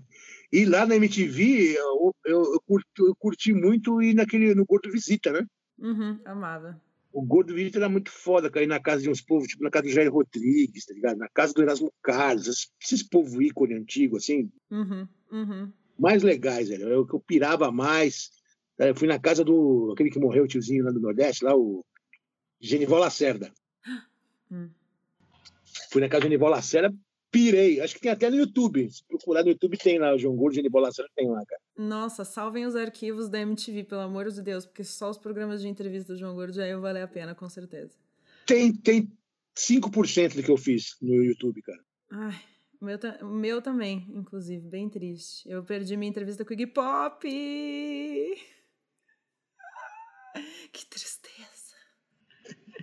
E 0.52 0.66
lá 0.66 0.86
na 0.86 0.96
MTV, 0.96 1.76
eu, 1.78 2.16
eu, 2.26 2.54
eu 2.54 2.62
curti, 2.66 2.88
eu 3.00 3.16
curti 3.16 3.54
muito 3.54 4.02
ir 4.02 4.14
naquele, 4.14 4.56
no 4.56 4.66
Gordo 4.66 4.92
Visita, 4.92 5.32
né? 5.32 5.46
Uhum, 5.80 6.20
amava. 6.26 6.82
O 7.14 7.22
Gordo 7.22 7.54
Visita 7.54 7.78
era 7.78 7.90
muito 7.90 8.10
foda, 8.10 8.50
cara, 8.50 8.64
ir 8.64 8.68
na 8.68 8.80
casa 8.80 9.02
de 9.02 9.10
uns 9.10 9.22
povos, 9.22 9.48
tipo 9.48 9.64
na 9.64 9.70
casa 9.70 9.86
do 9.86 9.92
Jair 9.92 10.12
Rodrigues, 10.12 10.86
tá 10.86 10.94
ligado? 10.94 11.18
Na 11.18 11.30
casa 11.30 11.54
do 11.54 11.62
Erasmo 11.62 11.94
Carlos, 12.02 12.48
esses, 12.48 12.72
esses 12.82 13.04
povos 13.04 13.34
ícone 13.34 13.76
antigo, 13.76 14.18
assim, 14.18 14.50
Uhum, 14.70 15.08
uhum. 15.32 15.72
mais 16.00 16.24
legais, 16.24 16.70
velho. 16.70 16.90
É 16.90 16.98
o 16.98 17.06
que 17.06 17.14
eu 17.14 17.20
pirava 17.20 17.72
mais. 17.72 18.32
Eu 18.88 18.96
fui 18.96 19.08
na 19.08 19.20
casa 19.20 19.44
do, 19.44 19.92
aquele 19.94 20.10
que 20.10 20.20
morreu, 20.20 20.44
o 20.44 20.48
tiozinho 20.48 20.84
lá 20.84 20.92
do 20.92 21.00
Nordeste, 21.00 21.44
lá, 21.44 21.56
o 21.56 21.86
Genival 22.60 23.00
Lacerda. 23.00 23.52
Hum. 24.54 24.70
Fui 25.90 26.02
na 26.02 26.10
casa 26.10 26.20
do 26.20 26.24
Genival 26.24 26.50
Lacerda, 26.50 26.94
pirei. 27.32 27.80
Acho 27.80 27.96
que 27.96 28.02
tem 28.02 28.12
até 28.12 28.30
no 28.30 28.36
YouTube. 28.36 28.90
Se 28.92 29.02
procurar 29.06 29.44
no 29.44 29.50
YouTube, 29.50 29.78
tem 29.78 29.98
lá, 29.98 30.14
o 30.14 30.18
João 30.18 30.36
Gordo, 30.36 30.56
Genival 30.56 30.82
Lacerda, 30.82 31.10
tem 31.16 31.30
lá, 31.30 31.42
cara. 31.46 31.62
Nossa, 31.78 32.26
salvem 32.26 32.66
os 32.66 32.76
arquivos 32.76 33.30
da 33.30 33.40
MTV, 33.40 33.86
pelo 33.86 34.02
amor 34.02 34.30
de 34.30 34.42
Deus, 34.42 34.66
porque 34.66 34.84
só 34.84 35.10
os 35.10 35.18
programas 35.18 35.62
de 35.62 35.70
entrevista 35.70 36.12
do 36.12 36.20
João 36.20 36.36
Gordo 36.36 36.54
já 36.54 36.68
iam 36.68 36.82
valer 36.82 37.04
a 37.04 37.08
pena, 37.08 37.34
com 37.34 37.48
certeza. 37.48 37.98
Tem, 38.46 38.74
tem 38.74 39.10
5% 39.56 40.36
do 40.36 40.44
que 40.44 40.52
eu 40.52 40.58
fiz 40.58 40.98
no 41.02 41.24
YouTube, 41.24 41.62
cara. 41.62 41.80
Ai, 42.10 42.42
o 42.82 42.86
meu, 42.86 43.00
o 43.22 43.34
meu 43.34 43.62
também, 43.62 44.06
inclusive, 44.14 44.68
bem 44.68 44.90
triste. 44.90 45.50
Eu 45.50 45.64
perdi 45.64 45.96
minha 45.96 46.10
entrevista 46.10 46.44
com 46.44 46.52
o 46.52 46.54
Iggy 46.54 46.68
Pop. 46.68 47.26
Que 50.72 50.86
tristeza. 50.86 51.76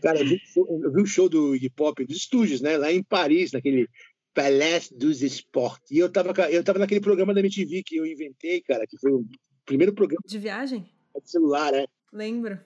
Cara, 0.03 0.21
eu 0.21 0.27
vi, 0.27 0.35
o 0.37 0.47
show- 0.47 0.81
eu 0.85 0.93
vi 0.93 1.03
o 1.03 1.07
show 1.07 1.29
do 1.29 1.55
Iggy 1.57 1.71
Pop, 1.71 2.05
dos 2.05 2.17
estúdios, 2.17 2.61
né? 2.61 2.77
Lá 2.77 2.93
em 2.93 3.03
Paris, 3.03 3.53
naquele 3.53 3.89
Palais 4.35 4.91
dos 4.93 5.23
Sports. 5.23 5.91
E 5.91 5.99
eu 5.99 6.11
tava, 6.11 6.33
eu 6.51 6.63
tava 6.63 6.79
naquele 6.79 7.01
programa 7.01 7.35
da 7.35 7.41
MTV 7.41 7.83
que 7.83 7.97
eu 7.97 8.07
inventei, 8.07 8.61
cara, 8.61 8.87
que 8.87 8.97
foi 8.99 9.11
o 9.11 9.27
primeiro 9.65 9.93
programa 9.93 10.23
De 10.27 10.39
viagem? 10.39 10.89
de 11.21 11.31
celular, 11.31 11.73
né? 11.73 11.85
Lembro. 12.13 12.61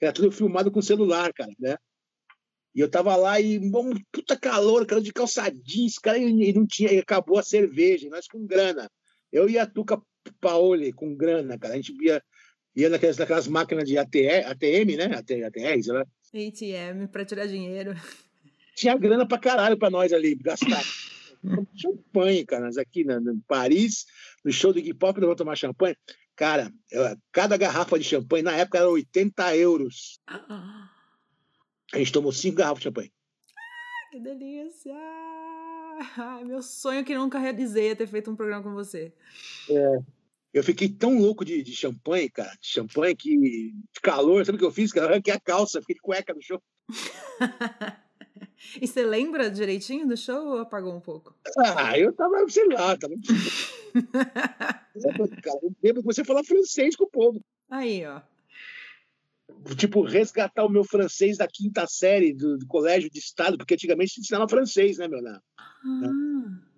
Era 0.00 0.12
tudo 0.12 0.30
filmado 0.30 0.70
com 0.70 0.82
celular, 0.82 1.32
cara, 1.32 1.50
né? 1.58 1.76
E 2.74 2.80
eu 2.80 2.90
tava 2.90 3.14
lá 3.16 3.40
e 3.40 3.58
um 3.58 3.94
puta 4.10 4.36
calor, 4.38 4.84
cara, 4.84 5.00
de 5.00 5.12
calça 5.12 5.50
jeans, 5.50 5.98
cara, 5.98 6.18
e 6.18 6.52
não 6.52 6.66
tinha, 6.66 6.92
e 6.92 6.98
acabou 6.98 7.38
a 7.38 7.42
cerveja, 7.42 8.10
nós 8.10 8.26
com 8.26 8.44
grana. 8.46 8.90
Eu 9.32 9.48
e 9.48 9.58
a 9.58 9.66
Tuca 9.66 10.00
Paoli 10.40 10.92
com 10.92 11.14
grana, 11.14 11.58
cara. 11.58 11.74
A 11.74 11.76
gente 11.76 11.94
ia, 12.04 12.22
ia 12.74 12.88
naquelas, 12.88 13.16
naquelas 13.16 13.48
máquinas 13.48 13.88
de 13.88 13.98
ATE, 13.98 14.44
ATM, 14.46 14.96
né? 14.96 15.04
AT, 15.16 15.44
ATR, 15.44 15.82
sei 15.82 15.92
lá. 15.92 16.06
ATM 16.34 17.06
pra 17.10 17.24
tirar 17.24 17.46
dinheiro. 17.46 17.94
Tinha 18.74 18.96
grana 18.96 19.26
pra 19.26 19.38
caralho 19.38 19.76
pra 19.76 19.90
nós 19.90 20.12
ali, 20.12 20.34
gastar. 20.34 20.82
champanhe, 21.74 22.44
cara, 22.46 22.66
nós 22.66 22.78
aqui 22.78 23.04
na, 23.04 23.16
em 23.16 23.40
Paris, 23.46 24.06
no 24.44 24.52
show 24.52 24.72
do 24.72 24.78
Iggy 24.78 24.94
Pop, 24.94 25.18
nós 25.18 25.26
vamos 25.26 25.38
tomar 25.38 25.56
champanhe. 25.56 25.96
Cara, 26.34 26.72
cada 27.30 27.56
garrafa 27.56 27.98
de 27.98 28.04
champanhe, 28.04 28.42
na 28.42 28.56
época, 28.56 28.78
era 28.78 28.88
80 28.88 29.56
euros. 29.56 30.18
A 30.26 31.98
gente 31.98 32.12
tomou 32.12 32.32
cinco 32.32 32.56
garrafas 32.56 32.78
de 32.78 32.84
champanhe. 32.84 33.12
Que 34.10 34.20
delícia! 34.20 34.94
Ai, 36.16 36.44
meu 36.44 36.62
sonho 36.62 37.04
que 37.04 37.14
nunca 37.14 37.38
realizei 37.38 37.90
é 37.90 37.94
ter 37.94 38.06
feito 38.06 38.30
um 38.30 38.36
programa 38.36 38.62
com 38.62 38.72
você. 38.72 39.12
Eu 40.52 40.62
fiquei 40.62 40.88
tão 40.88 41.18
louco 41.18 41.44
de, 41.44 41.62
de 41.62 41.74
champanhe, 41.74 42.28
cara, 42.28 42.52
de 42.60 42.68
champanhe, 42.68 43.16
que 43.16 43.38
de 43.38 44.00
calor, 44.02 44.44
sabe 44.44 44.56
o 44.56 44.58
que 44.58 44.64
eu 44.64 44.72
fiz? 44.72 44.92
Cara, 44.92 45.06
eu 45.06 45.10
arranquei 45.12 45.32
a 45.32 45.40
calça, 45.40 45.80
fiquei 45.80 45.94
de 45.94 46.02
cueca 46.02 46.34
no 46.34 46.42
show. 46.42 46.62
e 48.80 48.86
você 48.86 49.02
lembra 49.02 49.50
direitinho 49.50 50.06
do 50.06 50.16
show 50.16 50.48
ou 50.48 50.58
apagou 50.58 50.94
um 50.94 51.00
pouco? 51.00 51.34
Ah, 51.58 51.98
eu 51.98 52.12
tava, 52.12 52.46
sei 52.48 52.68
lá, 52.68 52.96
tava. 52.98 53.14
cara, 55.42 55.58
eu 55.62 55.74
lembro 55.82 56.02
que 56.02 56.06
você 56.06 56.22
falar 56.22 56.44
francês 56.44 56.94
com 56.96 57.04
o 57.04 57.10
povo. 57.10 57.40
Aí, 57.70 58.04
ó. 58.04 58.20
Tipo, 59.76 60.02
resgatar 60.02 60.64
o 60.64 60.68
meu 60.68 60.84
francês 60.84 61.36
da 61.38 61.46
quinta 61.46 61.86
série 61.86 62.32
do, 62.32 62.58
do 62.58 62.66
colégio 62.66 63.10
de 63.10 63.18
estado, 63.18 63.56
porque 63.56 63.74
antigamente 63.74 64.12
se 64.12 64.20
ensinava 64.20 64.48
francês, 64.48 64.98
né, 64.98 65.08
meu, 65.08 65.22
na, 65.22 65.40
Ah, 65.58 66.12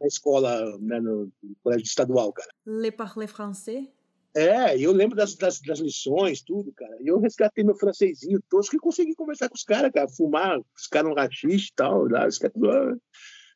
na 0.00 0.06
escola, 0.06 0.78
né, 0.80 1.00
no, 1.00 1.32
no 1.42 1.56
colégio 1.62 1.84
estadual, 1.84 2.32
cara. 2.32 2.50
Le 2.66 2.90
parler 2.90 3.28
français? 3.28 3.88
É, 4.36 4.76
eu 4.76 4.92
lembro 4.92 5.16
das, 5.16 5.36
das, 5.36 5.60
das 5.60 5.78
lições, 5.78 6.42
tudo, 6.42 6.72
cara. 6.72 6.96
E 7.00 7.06
eu 7.06 7.20
resgatei 7.20 7.62
meu 7.62 7.76
francesinho 7.76 8.42
tosco 8.50 8.74
e 8.74 8.80
consegui 8.80 9.14
conversar 9.14 9.48
com 9.48 9.54
os 9.54 9.62
caras, 9.62 9.92
cara. 9.92 10.08
Fumar, 10.08 10.58
os 10.76 10.88
caras 10.88 11.08
no 11.08 11.14
rachixe 11.14 11.68
e 11.70 11.74
tal. 11.74 12.08
Lá, 12.08 12.26
os 12.26 12.38
caras, 12.38 12.56
ah, 12.64 12.96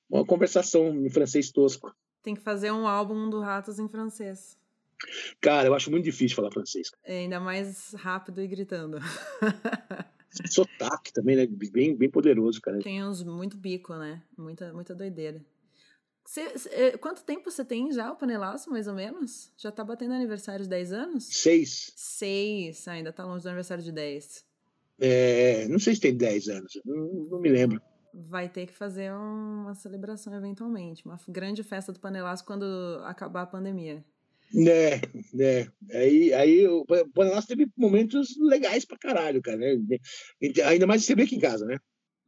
uma 0.09 0.25
conversação 0.25 0.95
em 1.05 1.11
francês 1.11 1.51
tosco. 1.51 1.93
Tem 2.23 2.35
que 2.35 2.41
fazer 2.41 2.71
um 2.71 2.87
álbum 2.87 3.29
do 3.29 3.41
Ratos 3.41 3.81
em 3.81 3.89
francês. 3.89 4.57
Cara, 5.41 5.69
eu 5.69 5.75
acho 5.75 5.91
muito 5.91 6.05
difícil 6.05 6.35
falar 6.37 6.51
francês. 6.51 6.91
É, 7.05 7.19
ainda 7.21 7.39
mais 7.41 7.93
rápido 7.95 8.43
e 8.43 8.47
gritando. 8.49 8.99
Sotaque 10.51 11.13
também, 11.13 11.37
né? 11.37 11.47
Bem, 11.47 11.97
bem 11.97 12.11
poderoso, 12.11 12.61
cara. 12.61 12.79
Tem 12.81 13.03
uns 13.05 13.23
muito 13.23 13.57
bico, 13.57 13.95
né? 13.95 14.23
Muita, 14.37 14.73
muita 14.73 14.95
doideira. 14.95 15.45
Cê- 16.27 16.59
cê- 16.59 16.69
eh, 16.73 16.99
quanto 16.99 17.25
tempo 17.25 17.51
você 17.51 17.65
tem 17.65 17.91
já 17.91 18.13
o 18.13 18.17
panelaço, 18.17 18.71
mais 18.71 18.87
ou 18.87 18.95
menos? 18.95 19.51
Já 19.57 19.73
tá 19.73 19.83
batendo 19.83 20.13
aniversário 20.13 20.63
de 20.65 20.69
10 20.69 20.93
anos? 20.93 21.25
Seis. 21.25 21.91
Seis, 21.97 22.87
ah, 22.87 22.93
ainda 22.93 23.13
tá 23.13 23.25
longe 23.25 23.43
do 23.43 23.49
aniversário 23.49 23.83
de 23.83 23.91
10. 23.91 24.45
É, 25.01 25.67
não 25.69 25.79
sei 25.79 25.95
se 25.95 26.01
tem 26.01 26.15
10 26.15 26.49
anos, 26.49 26.73
não, 26.85 26.97
não 27.31 27.41
me 27.41 27.49
lembro. 27.49 27.81
Vai 28.13 28.49
ter 28.49 28.67
que 28.67 28.75
fazer 28.75 29.11
uma 29.13 29.75
celebração 29.75 30.35
eventualmente, 30.35 31.05
uma 31.07 31.19
grande 31.29 31.63
festa 31.63 31.93
do 31.93 32.01
panelaço 32.01 32.45
quando 32.45 32.65
acabar 33.05 33.43
a 33.43 33.47
pandemia. 33.47 34.05
Né, 34.53 35.01
né. 35.33 35.69
Aí, 35.93 36.33
aí 36.33 36.69
o 36.69 36.85
Panelaço 37.15 37.49
teve 37.49 37.69
momentos 37.77 38.37
legais 38.41 38.85
pra 38.85 38.99
caralho, 38.99 39.43
cara. 39.43 39.59
Né? 39.59 39.99
Ainda 40.65 40.87
mais 40.87 41.05
você 41.05 41.15
vê 41.15 41.23
aqui 41.23 41.37
em 41.37 41.41
casa, 41.41 41.67
né? 41.67 41.79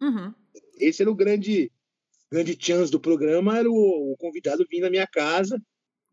Uhum. 0.00 0.32
Esse 0.78 1.02
era 1.02 1.10
o 1.10 1.14
grande, 1.14 1.70
grande 2.30 2.56
chance 2.58 2.90
do 2.90 3.00
programa, 3.00 3.58
era 3.58 3.70
o, 3.70 4.12
o 4.12 4.16
convidado 4.18 4.66
vir 4.70 4.80
na 4.80 4.90
minha 4.90 5.06
casa. 5.06 5.60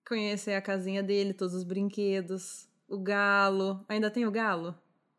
Conhecer 0.08 0.54
a 0.54 0.62
casinha 0.62 1.04
dele, 1.04 1.34
todos 1.34 1.54
os 1.54 1.64
brinquedos, 1.64 2.70
o 2.88 2.98
galo. 2.98 3.84
Ainda 3.90 4.10
tem 4.10 4.26
o 4.26 4.32
galo? 4.32 4.76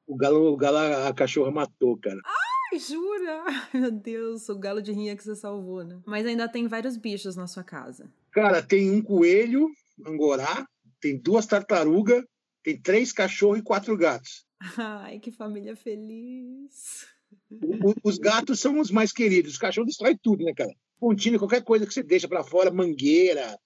O 0.06 0.16
galo, 0.16 0.52
o 0.52 0.56
galo 0.56 0.78
a 0.78 1.12
cachorra 1.12 1.50
matou, 1.50 1.98
cara. 1.98 2.18
Ai, 2.24 2.78
jura? 2.78 3.42
Ai, 3.46 3.68
meu 3.80 3.90
Deus, 3.90 4.48
o 4.48 4.58
galo 4.58 4.80
de 4.80 4.92
rinha 4.92 5.14
que 5.14 5.22
você 5.22 5.36
salvou, 5.36 5.84
né? 5.84 6.00
Mas 6.06 6.26
ainda 6.26 6.48
tem 6.48 6.66
vários 6.66 6.96
bichos 6.96 7.36
na 7.36 7.46
sua 7.46 7.62
casa. 7.62 8.10
Cara, 8.30 8.62
tem 8.62 8.90
um 8.90 9.02
coelho, 9.02 9.68
angorá, 10.06 10.66
tem 11.00 11.18
duas 11.18 11.46
tartarugas, 11.46 12.24
tem 12.62 12.80
três 12.80 13.12
cachorros 13.12 13.58
e 13.58 13.62
quatro 13.62 13.96
gatos. 13.96 14.46
Ai, 14.76 15.18
que 15.18 15.30
família 15.30 15.76
feliz. 15.76 17.06
o, 17.50 17.94
os 18.02 18.18
gatos 18.18 18.60
são 18.60 18.80
os 18.80 18.90
mais 18.90 19.12
queridos. 19.12 19.52
Os 19.52 19.58
cachorros 19.58 19.88
destrói 19.88 20.16
tudo, 20.20 20.44
né, 20.44 20.52
cara? 20.54 20.74
Pontinho, 20.98 21.38
qualquer 21.38 21.62
coisa 21.62 21.86
que 21.86 21.94
você 21.94 22.02
deixa 22.02 22.26
para 22.26 22.42
fora, 22.42 22.70
mangueira, 22.70 23.56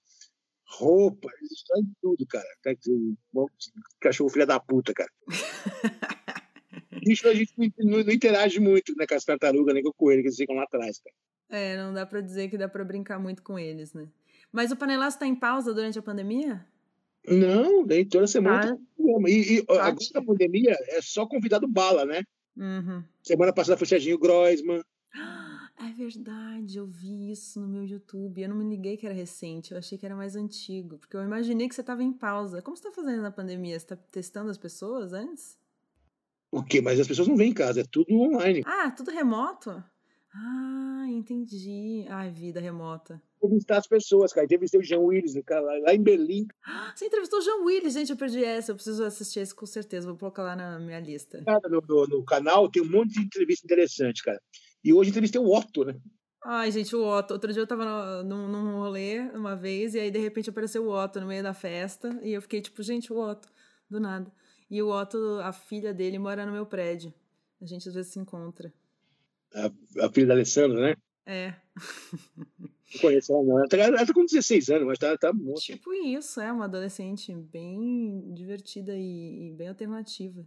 roupa, 0.65 1.29
eles 1.37 1.49
destroem 1.49 1.91
tudo, 2.01 2.25
cara. 2.27 2.47
Cachorro 3.99 4.29
filha 4.29 4.45
da 4.45 4.59
puta, 4.59 4.93
cara. 4.93 5.09
Bicho, 7.03 7.27
a 7.27 7.33
gente 7.33 7.53
não, 7.57 8.03
não, 8.03 8.13
interage 8.13 8.59
muito 8.59 8.93
né, 8.95 9.05
com 9.05 9.15
as 9.15 9.25
tartarugas, 9.25 9.73
nem 9.73 9.83
com 9.83 9.89
o 9.89 9.93
coelho, 9.93 10.21
que 10.21 10.27
eles 10.27 10.37
ficam 10.37 10.55
lá 10.55 10.63
atrás, 10.63 10.99
cara. 10.99 11.15
É, 11.49 11.77
não 11.77 11.93
dá 11.93 12.05
para 12.05 12.21
dizer 12.21 12.49
que 12.49 12.57
dá 12.57 12.67
para 12.67 12.83
brincar 12.83 13.19
muito 13.19 13.43
com 13.43 13.59
eles, 13.59 13.93
né? 13.93 14.07
Mas 14.51 14.71
o 14.71 14.75
panelaço 14.75 15.17
está 15.17 15.27
em 15.27 15.35
pausa 15.35 15.73
durante 15.73 15.99
a 15.99 16.01
pandemia? 16.01 16.65
Não, 17.27 17.85
daí 17.85 18.05
toda 18.05 18.27
semana. 18.27 18.77
Ah, 18.77 19.29
e, 19.29 19.57
e 19.57 19.65
tá. 19.65 19.85
agora 19.85 20.05
a 20.15 20.23
pandemia 20.23 20.77
é 20.89 21.01
só 21.01 21.25
convidado 21.25 21.67
bala, 21.67 22.05
né? 22.05 22.23
Uhum. 22.55 23.03
Semana 23.21 23.53
passada 23.53 23.77
foi 23.77 23.87
Serginho 23.87 24.19
Groisman. 24.19 24.81
É 25.79 25.91
verdade, 25.91 26.77
eu 26.77 26.85
vi 26.85 27.31
isso 27.31 27.59
no 27.59 27.67
meu 27.67 27.83
YouTube. 27.83 28.41
Eu 28.41 28.49
não 28.49 28.55
me 28.55 28.69
liguei 28.69 28.95
que 28.95 29.05
era 29.05 29.13
recente, 29.13 29.71
eu 29.71 29.77
achei 29.77 29.97
que 29.97 30.05
era 30.05 30.15
mais 30.15 30.35
antigo, 30.35 30.97
porque 30.97 31.17
eu 31.17 31.23
imaginei 31.23 31.67
que 31.67 31.75
você 31.75 31.81
estava 31.81 32.03
em 32.03 32.13
pausa. 32.13 32.61
Como 32.61 32.77
você 32.77 32.87
está 32.87 33.01
fazendo 33.01 33.21
na 33.21 33.31
pandemia? 33.31 33.77
Você 33.77 33.85
está 33.85 33.95
testando 33.95 34.49
as 34.49 34.57
pessoas 34.57 35.13
antes? 35.13 35.57
O 36.51 36.63
quê? 36.63 36.79
Mas 36.81 36.99
as 36.99 37.07
pessoas 37.07 37.27
não 37.27 37.35
vêm 37.35 37.49
em 37.49 37.53
casa, 37.53 37.81
é 37.81 37.83
tudo 37.83 38.13
online. 38.13 38.61
Ah, 38.65 38.91
tudo 38.91 39.11
remoto? 39.11 39.83
Ah, 40.33 41.05
entendi. 41.09 42.05
Ai, 42.09 42.31
vida 42.31 42.59
remota. 42.59 43.21
Entrevistar 43.43 43.77
as 43.77 43.87
pessoas, 43.87 44.31
cara. 44.31 44.45
Entrevistei 44.45 44.79
o 44.79 44.83
Jean 44.83 44.99
Willis, 44.99 45.33
cara, 45.45 45.61
lá 45.79 45.93
em 45.93 46.01
Berlim. 46.01 46.47
Você 46.95 47.05
entrevistou 47.05 47.39
o 47.39 47.41
Jean 47.41 47.63
Willis, 47.63 47.93
gente, 47.93 48.11
eu 48.11 48.17
perdi 48.17 48.43
essa. 48.43 48.71
Eu 48.71 48.75
preciso 48.75 49.03
assistir 49.03 49.39
esse 49.39 49.53
com 49.53 49.65
certeza. 49.65 50.07
Vou 50.07 50.17
colocar 50.17 50.43
lá 50.43 50.55
na 50.55 50.79
minha 50.79 50.99
lista. 50.99 51.43
Cara, 51.43 51.69
no, 51.69 51.81
no, 51.87 52.07
no 52.07 52.25
canal 52.25 52.69
tem 52.69 52.81
um 52.81 52.89
monte 52.89 53.13
de 53.13 53.21
entrevista 53.21 53.65
interessante, 53.65 54.23
cara. 54.23 54.41
E 54.83 54.93
hoje 54.93 55.09
entrevistei 55.09 55.39
o 55.39 55.51
Otto, 55.51 55.85
né? 55.85 55.95
Ai, 56.45 56.71
gente, 56.71 56.95
o 56.95 57.05
Otto. 57.05 57.33
Outro 57.33 57.51
dia 57.51 57.61
eu 57.61 57.67
tava 57.67 57.85
no, 57.85 58.23
num, 58.23 58.47
num 58.47 58.77
rolê 58.81 59.19
uma 59.33 59.55
vez, 59.55 59.95
e 59.95 59.99
aí 59.99 60.11
de 60.11 60.19
repente 60.19 60.49
apareceu 60.49 60.85
o 60.85 60.91
Otto 60.91 61.19
no 61.21 61.27
meio 61.27 61.43
da 61.43 61.53
festa, 61.53 62.19
e 62.21 62.33
eu 62.33 62.41
fiquei 62.41 62.61
tipo, 62.61 62.81
gente, 62.83 63.11
o 63.13 63.17
Otto, 63.17 63.47
do 63.89 63.99
nada. 63.99 64.31
E 64.69 64.81
o 64.81 64.89
Otto, 64.89 65.39
a 65.41 65.53
filha 65.53 65.93
dele, 65.93 66.19
mora 66.19 66.45
no 66.45 66.51
meu 66.51 66.65
prédio. 66.65 67.13
A 67.61 67.65
gente 67.65 67.87
às 67.87 67.95
vezes 67.95 68.11
se 68.11 68.19
encontra 68.19 68.73
a, 69.53 70.05
a 70.05 70.11
filha 70.11 70.27
da 70.27 70.33
Alessandra, 70.33 70.81
né? 70.81 70.95
É. 71.25 71.53
Não 72.93 73.01
conheço 73.01 73.33
ela, 73.33 73.43
não. 73.43 73.59
Ela 73.59 73.67
tá, 73.67 73.77
ela 73.77 74.05
tá 74.05 74.13
com 74.13 74.25
16 74.25 74.69
anos, 74.69 74.87
mas 74.87 74.99
tá, 74.99 75.17
tá 75.17 75.33
muito. 75.33 75.61
Tipo 75.61 75.93
isso, 75.93 76.39
é 76.39 76.51
uma 76.51 76.65
adolescente 76.65 77.33
bem 77.33 78.33
divertida 78.33 78.95
e, 78.95 79.49
e 79.49 79.51
bem 79.51 79.69
alternativa. 79.69 80.45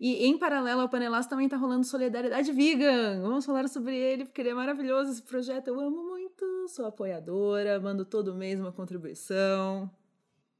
E 0.00 0.26
em 0.26 0.38
paralelo 0.38 0.80
ao 0.80 0.88
Panelaço 0.88 1.28
também 1.28 1.48
tá 1.48 1.56
rolando 1.56 1.84
Solidariedade 1.84 2.52
Vegan. 2.52 3.20
Vamos 3.20 3.44
falar 3.44 3.68
sobre 3.68 3.96
ele, 3.96 4.24
porque 4.24 4.40
ele 4.40 4.50
é 4.50 4.54
maravilhoso 4.54 5.10
esse 5.10 5.22
projeto. 5.22 5.68
Eu 5.68 5.80
amo 5.80 6.08
muito, 6.08 6.68
sou 6.68 6.86
apoiadora, 6.86 7.80
mando 7.80 8.04
todo 8.04 8.34
mês 8.34 8.60
uma 8.60 8.72
contribuição. 8.72 9.90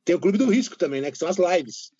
Tem 0.05 0.17
o 0.17 0.21
Clube 0.21 0.39
do 0.39 0.51
Risco 0.51 0.77
também, 0.77 1.01
né? 1.01 1.11
Que 1.11 1.19
são 1.19 1.29
as 1.29 1.37
lives. 1.37 1.93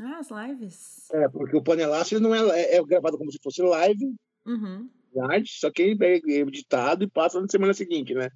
Ah, 0.00 0.18
as 0.18 0.28
lives. 0.30 1.10
É, 1.12 1.28
porque 1.28 1.56
o 1.56 1.62
Panelaço 1.62 2.14
ele 2.14 2.22
não 2.22 2.34
é, 2.34 2.60
é, 2.60 2.76
é 2.76 2.84
gravado 2.84 3.16
como 3.16 3.30
se 3.30 3.38
fosse 3.40 3.62
live. 3.62 4.14
Uhum 4.44 4.88
só 5.46 5.70
que 5.70 5.96
é 6.00 6.40
editado 6.40 7.04
e 7.04 7.10
passa 7.10 7.40
na 7.40 7.48
semana 7.48 7.74
seguinte, 7.74 8.14
né? 8.14 8.30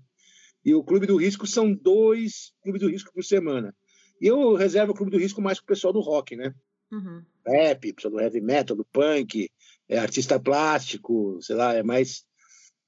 E 0.67 0.75
o 0.75 0.83
Clube 0.83 1.07
do 1.07 1.17
Risco 1.17 1.47
são 1.47 1.73
dois 1.73 2.53
Clube 2.61 2.81
do 2.81 2.89
Risco 2.89 3.13
por 3.13 3.25
semana. 3.25 3.73
E 4.21 4.27
eu 4.27 4.57
reservo 4.57 4.91
o 4.91 4.97
Clube 4.97 5.13
do 5.13 5.19
Risco 5.19 5.41
mais 5.41 5.59
para 5.59 5.65
o 5.65 5.69
pessoal 5.69 5.93
do 5.93 6.01
rock, 6.01 6.35
né? 6.35 6.53
Uhum. 6.91 7.25
Rap, 7.47 7.93
pessoal 7.93 8.15
do 8.15 8.21
heavy 8.21 8.41
metal, 8.41 8.77
do 8.77 8.85
punk, 8.85 9.49
é 9.89 9.97
artista 9.97 10.41
plástico, 10.41 11.39
sei 11.41 11.55
lá, 11.55 11.73
é 11.73 11.85
mais 11.85 12.27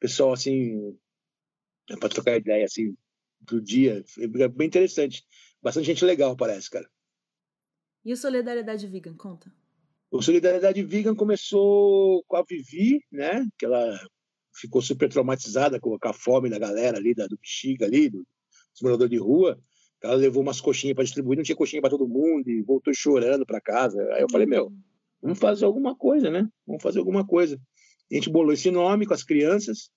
pessoal 0.01 0.33
assim, 0.33 0.99
é 1.89 1.97
para 1.97 2.09
trocar 2.09 2.37
ideia 2.37 2.64
assim 2.64 2.97
do 3.41 3.61
dia. 3.61 4.05
É 4.18 4.49
bem 4.49 4.66
interessante. 4.66 5.24
Bastante 5.62 5.87
gente 5.87 6.05
legal, 6.05 6.37
parece, 6.37 6.68
cara. 6.68 6.91
E 8.05 8.12
o 8.12 8.16
Solidariedade 8.16 8.89
Vegan, 8.89 9.14
conta. 9.14 9.53
O 10.11 10.20
Solidariedade 10.20 10.83
Vegan 10.83 11.14
começou 11.14 12.24
com 12.24 12.37
a 12.37 12.43
Vivi, 12.43 13.01
né? 13.12 13.47
Que 13.57 13.66
ela 13.66 14.05
ficou 14.59 14.82
super 14.82 15.09
traumatizada 15.09 15.78
com 15.80 15.96
a 16.02 16.12
fome 16.12 16.50
da 16.50 16.59
galera 16.59 16.98
ali, 16.98 17.14
da, 17.14 17.26
do 17.26 17.38
bexiga 17.38 17.86
ali, 17.86 18.09
do, 18.09 18.18
dos 18.18 18.82
moradores 18.82 19.11
de 19.11 19.18
rua. 19.18 19.59
Ela 20.02 20.14
levou 20.14 20.42
umas 20.42 20.61
coxinhas 20.61 20.94
para 20.94 21.04
distribuir, 21.04 21.36
não 21.36 21.44
tinha 21.44 21.56
coxinha 21.56 21.82
para 21.82 21.90
todo 21.90 22.09
mundo 22.09 22.48
e 22.48 22.62
voltou 22.62 22.92
chorando 22.94 23.44
para 23.44 23.61
casa. 23.61 24.00
Aí 24.12 24.22
eu 24.22 24.28
falei, 24.30 24.46
meu, 24.46 24.72
vamos 25.20 25.38
fazer 25.38 25.64
alguma 25.64 25.96
coisa, 25.96 26.30
né? 26.30 26.48
Vamos 26.66 26.82
fazer 26.82 26.98
alguma 26.98 27.26
coisa. 27.26 27.61
A 28.11 28.14
gente 28.14 28.30
bolou 28.30 28.52
esse 28.52 28.70
nome 28.70 29.06
com 29.06 29.14
as 29.14 29.24
crianças 29.24 29.90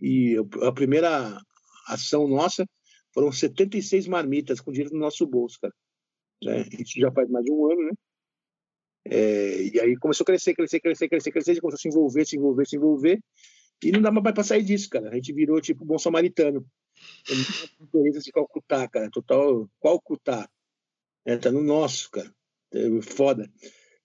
e 0.00 0.36
a 0.62 0.72
primeira 0.72 1.40
ação 1.86 2.26
nossa 2.28 2.68
foram 3.14 3.32
76 3.32 4.06
marmitas 4.08 4.60
com 4.60 4.72
dinheiro 4.72 4.92
no 4.92 5.00
nosso 5.00 5.26
bolso, 5.26 5.58
cara. 5.60 5.72
Né? 6.42 6.66
Isso 6.78 7.00
já 7.00 7.10
faz 7.12 7.30
mais 7.30 7.44
de 7.44 7.52
um 7.52 7.70
ano, 7.70 7.82
né? 7.82 7.92
É, 9.08 9.62
e 9.62 9.80
aí 9.80 9.96
começou 9.96 10.24
a 10.24 10.26
crescer, 10.26 10.52
crescer, 10.52 10.80
crescer, 10.80 11.08
crescer, 11.08 11.30
crescer, 11.30 11.60
começou 11.60 11.76
a 11.76 11.80
se 11.80 11.88
envolver, 11.88 12.26
se 12.26 12.36
envolver, 12.36 12.66
se 12.66 12.76
envolver, 12.76 13.20
e 13.82 13.92
não 13.92 14.00
dá 14.00 14.10
mais 14.10 14.34
para 14.34 14.44
sair 14.44 14.62
disso, 14.62 14.88
cara. 14.88 15.10
A 15.10 15.14
gente 15.14 15.32
virou 15.32 15.60
tipo 15.60 15.84
bom 15.84 15.98
samaritano. 15.98 16.66
Teresa 17.92 18.20
de 18.20 18.32
Calcutá, 18.32 18.88
cara, 18.88 19.10
total 19.10 19.68
Calcutá. 19.82 20.48
É, 21.24 21.36
tá 21.36 21.50
no 21.50 21.62
nosso, 21.62 22.10
cara. 22.10 22.32
É 22.72 23.02
foda. 23.02 23.50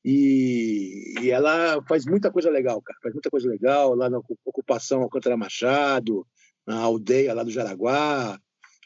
E, 0.04 1.14
e, 1.22 1.30
ela 1.30 1.82
faz 1.88 2.06
muita 2.06 2.32
coisa 2.32 2.50
legal, 2.50 2.82
cara. 2.82 3.00
Faz 3.02 3.14
muita 3.14 3.30
coisa 3.30 3.48
legal 3.48 3.96
lá 3.96 4.10
na 4.10 4.20
ocupação 4.46 5.04
Alcântara 5.04 5.38
Machado, 5.38 6.26
na 6.66 6.80
aldeia 6.80 7.34
lá 7.34 7.44
do 7.44 7.52
Jaraguá. 7.52 8.40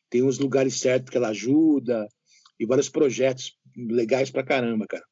Tem 0.10 0.22
uns 0.22 0.38
lugares 0.38 0.80
certos 0.80 1.10
que 1.10 1.18
ela 1.18 1.30
ajuda 1.30 2.08
e 2.60 2.66
vários 2.66 2.90
projetos 2.90 3.58
legais 3.76 4.30
pra 4.30 4.44
caramba, 4.44 4.86
cara. 4.88 5.04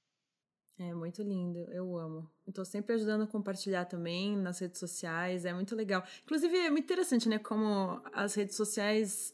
É 0.89 0.93
muito 0.93 1.23
lindo, 1.23 1.59
eu 1.71 1.97
amo. 1.97 2.29
Estou 2.47 2.65
sempre 2.65 2.93
ajudando 2.95 3.23
a 3.23 3.27
compartilhar 3.27 3.85
também 3.85 4.35
nas 4.35 4.59
redes 4.59 4.79
sociais, 4.79 5.45
é 5.45 5.53
muito 5.53 5.75
legal. 5.75 6.03
Inclusive, 6.23 6.57
é 6.57 6.69
muito 6.69 6.83
interessante, 6.83 7.29
né, 7.29 7.39
como 7.39 8.01
as 8.11 8.33
redes 8.33 8.55
sociais 8.55 9.33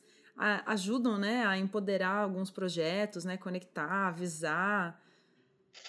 ajudam, 0.66 1.18
né, 1.18 1.46
a 1.46 1.58
empoderar 1.58 2.24
alguns 2.24 2.50
projetos, 2.52 3.26
né, 3.26 3.36
conectar, 3.36 4.08
avisar. 4.08 5.04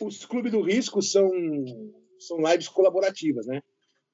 Os 0.00 0.24
clubes 0.24 0.50
do 0.50 0.62
risco 0.62 1.00
são, 1.02 1.30
são 2.18 2.38
lives 2.38 2.68
colaborativas, 2.68 3.46
né? 3.46 3.62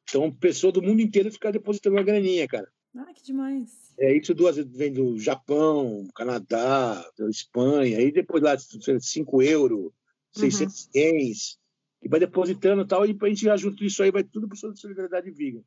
Então, 0.09 0.30
pessoa 0.32 0.72
do 0.72 0.82
mundo 0.82 1.01
inteiro 1.01 1.32
fica 1.32 1.51
depositando 1.51 1.97
uma 1.97 2.03
graninha, 2.03 2.47
cara. 2.47 2.70
Ah, 2.97 3.12
que 3.14 3.22
demais. 3.22 3.94
É, 3.99 4.14
isso 4.14 4.34
duas 4.34 4.57
vem 4.57 4.92
do 4.92 5.18
Japão, 5.18 6.07
Canadá, 6.14 7.05
Espanha, 7.30 7.99
aí 7.99 8.12
depois 8.12 8.42
lá 8.42 8.57
5 8.59 9.42
euros, 9.42 9.92
600 10.41 10.84
uhum. 10.84 10.91
ienes, 10.95 11.59
e 12.03 12.09
vai 12.09 12.20
depositando 12.20 12.82
e 12.82 12.87
tal, 12.87 13.07
e 13.07 13.16
a 13.20 13.28
gente 13.28 13.59
junto 13.59 13.84
isso 13.84 14.03
aí, 14.03 14.11
vai 14.11 14.24
tudo 14.24 14.49
para 14.49 14.55
o 14.55 14.76
Solidariedade 14.76 15.30
Vegan. 15.30 15.62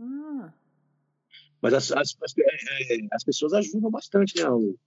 Ah. 0.00 0.52
Mas 1.60 1.74
as, 1.74 1.92
as, 1.92 2.16
as, 2.22 2.34
é, 2.38 2.94
é, 2.94 2.98
as, 3.12 3.24
pessoas 3.24 3.52
ajudam 3.52 3.90
bastante, 3.90 4.36
né? 4.36 4.48
O, 4.48 4.78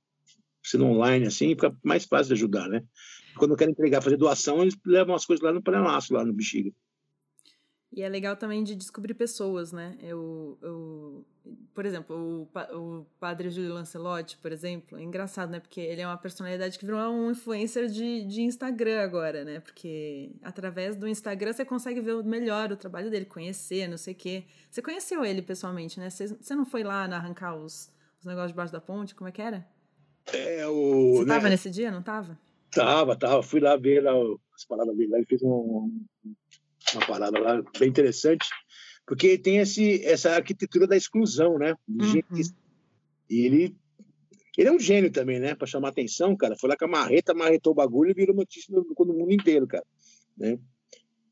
sendo 0.64 0.86
online 0.86 1.28
assim, 1.28 1.50
fica 1.50 1.76
mais 1.84 2.06
fácil 2.06 2.28
de 2.28 2.34
ajudar, 2.34 2.70
né? 2.70 2.84
Quando 3.38 3.56
querem 3.56 3.72
entregar, 3.72 4.02
fazer 4.02 4.18
doação, 4.18 4.62
eles 4.62 4.78
levam 4.86 5.16
as 5.16 5.26
coisas 5.26 5.44
lá 5.44 5.52
no 5.52 5.62
panelaço, 5.62 6.14
lá 6.14 6.24
no 6.24 6.34
bexiga. 6.34 6.72
E 7.94 8.02
é 8.02 8.08
legal 8.08 8.38
também 8.38 8.64
de 8.64 8.74
descobrir 8.74 9.14
pessoas, 9.14 9.74
né? 9.74 9.98
Eu, 10.02 10.58
eu 10.62 11.26
por 11.74 11.86
exemplo, 11.86 12.16
o, 12.16 12.78
o 12.78 13.06
padre 13.20 13.50
Júlio 13.50 13.74
Lancelotti, 13.74 14.38
por 14.38 14.52
exemplo, 14.52 14.98
é 14.98 15.04
engraçado, 15.04 15.50
né? 15.50 15.60
Porque 15.60 15.82
ele 15.82 16.02
é 16.02 16.08
uma 16.08 16.18
personalidade 16.18 16.78
que 16.80 16.86
virou 16.86 17.02
um 17.12 17.32
influencer 17.32 17.88
de, 17.88 18.24
de 18.26 18.44
Instagram 18.44 19.02
agora, 19.02 19.44
né? 19.44 19.60
Porque 19.60 20.32
através 20.42 20.96
do 20.96 21.08
Instagram 21.08 21.52
você 21.52 21.66
consegue 21.66 22.00
ver 22.00 22.24
melhor 22.24 22.72
o 22.72 22.78
trabalho 22.78 23.10
dele, 23.10 23.26
conhecer, 23.26 23.90
não 23.90 23.98
sei 23.98 24.14
o 24.14 24.18
quê. 24.18 24.44
Você 24.70 24.82
conheceu 24.82 25.26
ele 25.26 25.42
pessoalmente, 25.42 26.00
né? 26.00 26.10
Você, 26.10 26.28
você 26.28 26.56
não 26.56 26.66
foi 26.66 26.84
lá 26.84 27.04
arrancar 27.04 27.56
os, 27.56 27.92
os 28.20 28.26
negócios 28.26 28.52
debaixo 28.52 28.72
da 28.72 28.80
ponte? 28.80 29.16
Como 29.16 29.28
é 29.28 29.32
que 29.32 29.42
era? 29.42 29.68
É, 30.32 30.66
o, 30.68 31.18
você 31.18 31.26
tava 31.26 31.44
né? 31.44 31.50
nesse 31.50 31.70
dia, 31.70 31.92
não 31.92 32.02
tava? 32.02 32.40
Tava, 32.72 33.18
tava. 33.18 33.44
Fui 33.44 33.60
lá 33.60 33.76
ver 33.76 34.02
lá, 34.02 34.14
as 34.56 34.64
paradas 34.64 34.96
dele. 34.96 35.14
Ele 35.16 35.26
fez 35.26 35.42
um, 35.42 36.06
uma 36.94 37.06
parada 37.06 37.40
lá 37.40 37.62
bem 37.78 37.90
interessante, 37.90 38.48
porque 39.06 39.38
tem 39.38 39.58
esse, 39.58 40.04
essa 40.06 40.32
arquitetura 40.32 40.88
da 40.88 40.96
exclusão, 40.96 41.58
né? 41.58 41.76
Uhum. 41.88 42.22
E 43.30 43.46
ele, 43.46 43.76
ele 44.58 44.70
é 44.70 44.72
um 44.72 44.80
gênio 44.80 45.12
também, 45.12 45.40
né? 45.40 45.56
Para 45.56 45.68
chamar 45.68 45.90
atenção, 45.90 46.36
cara. 46.36 46.56
Foi 46.58 46.70
lá 46.70 46.78
com 46.78 46.86
a 46.86 46.90
marreta, 46.90 47.34
marretou 47.34 47.72
o 47.72 47.76
bagulho 47.76 48.12
e 48.12 48.14
virou 48.14 48.36
notícia 48.36 48.74
no, 48.74 48.84
no 48.84 49.14
mundo 49.14 49.32
inteiro, 49.32 49.66
cara. 49.68 49.86
Né? 50.38 50.60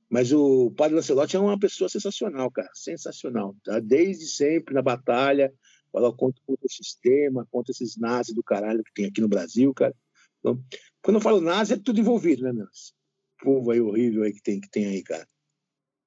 Mas 0.10 0.34
o 0.34 0.72
Padre 0.72 0.96
Lancelotti 0.96 1.36
é 1.36 1.40
uma 1.40 1.60
pessoa 1.60 1.90
sensacional, 1.90 2.50
cara. 2.50 2.70
Sensacional. 2.74 3.56
Tá? 3.64 3.80
Desde 3.80 4.28
sempre 4.28 4.74
na 4.74 4.82
batalha, 4.82 5.54
fala 5.92 6.12
contra, 6.14 6.42
contra 6.46 6.66
o 6.66 6.72
sistema, 6.72 7.48
contra 7.52 7.72
esses 7.72 7.98
nazis 7.98 8.34
do 8.34 8.44
caralho 8.44 8.84
que 8.84 8.94
tem 8.94 9.06
aqui 9.06 9.22
no 9.22 9.28
Brasil, 9.28 9.74
cara. 9.74 9.96
Então, 10.40 10.62
quando 11.02 11.18
eu 11.18 11.22
falo 11.22 11.42
nazi, 11.42 11.74
é 11.74 11.78
tudo 11.78 12.00
envolvido, 12.00 12.44
né, 12.44 12.54
meu? 12.54 12.66
Esse 12.66 12.94
povo 13.42 13.72
aí 13.72 13.80
horrível 13.80 14.24
aí 14.24 14.34
que 14.34 14.42
tem, 14.42 14.60
que 14.60 14.70
tem 14.70 14.86
aí, 14.86 15.04
cara. 15.04 15.28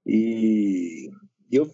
E, 0.06 1.10
eu 1.50 1.70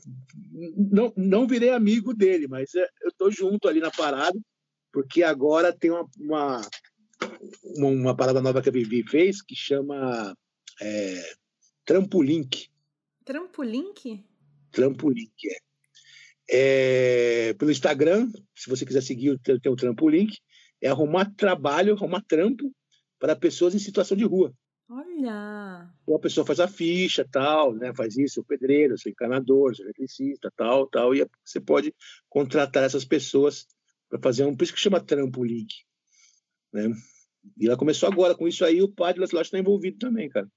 não, 0.90 1.12
não 1.16 1.46
virei 1.46 1.70
amigo 1.70 2.12
dele, 2.12 2.48
mas 2.48 2.74
é, 2.74 2.88
eu 3.02 3.12
tô 3.16 3.30
junto 3.30 3.68
ali 3.68 3.80
na 3.80 3.90
parada, 3.90 4.38
porque 4.92 5.22
agora 5.22 5.72
tem 5.72 5.90
uma, 5.90 6.04
uma, 6.18 6.60
uma 7.76 8.16
parada 8.16 8.40
nova 8.40 8.60
que 8.60 8.68
a 8.68 8.72
Vivi 8.72 9.04
fez 9.08 9.40
que 9.40 9.54
chama 9.54 10.36
é, 10.80 11.34
Trampolilink. 11.84 12.68
Trampolilink? 13.24 14.24
Trampolilink, 14.72 15.32
é. 16.50 17.48
é. 17.50 17.54
Pelo 17.54 17.70
Instagram, 17.70 18.30
se 18.56 18.68
você 18.68 18.84
quiser 18.84 19.02
seguir, 19.02 19.38
tem 19.38 19.70
o 19.70 19.76
Trampolilink, 19.76 20.38
é 20.82 20.88
arrumar 20.88 21.32
trabalho, 21.36 21.94
arrumar 21.94 22.22
trampo 22.26 22.72
para 23.18 23.36
pessoas 23.36 23.74
em 23.74 23.78
situação 23.78 24.16
de 24.16 24.24
rua. 24.24 24.52
Olha! 24.90 25.92
Então 26.02 26.16
a 26.16 26.18
pessoa 26.18 26.46
faz 26.46 26.60
a 26.60 26.66
ficha, 26.66 27.26
tal, 27.30 27.74
né? 27.74 27.92
Faz 27.94 28.16
isso, 28.16 28.40
o 28.40 28.44
pedreiro, 28.44 28.94
o 28.94 29.08
encanador, 29.08 29.72
o 29.72 29.82
eletricista, 29.82 30.50
tal, 30.56 30.86
tal, 30.86 31.14
e 31.14 31.28
você 31.44 31.60
pode 31.60 31.94
contratar 32.28 32.84
essas 32.84 33.04
pessoas 33.04 33.66
para 34.08 34.18
fazer 34.20 34.44
um, 34.44 34.56
por 34.56 34.64
isso 34.64 34.72
que 34.72 34.80
chama 34.80 35.04
trampo 35.04 35.44
link, 35.44 35.74
né? 36.72 36.90
E 37.56 37.66
ela 37.66 37.76
começou 37.76 38.08
agora 38.08 38.34
com 38.34 38.48
isso 38.48 38.64
aí, 38.64 38.80
o 38.80 38.88
padre 38.88 39.20
lá 39.32 39.42
está 39.42 39.58
envolvido 39.58 39.98
também, 39.98 40.28
cara. 40.28 40.48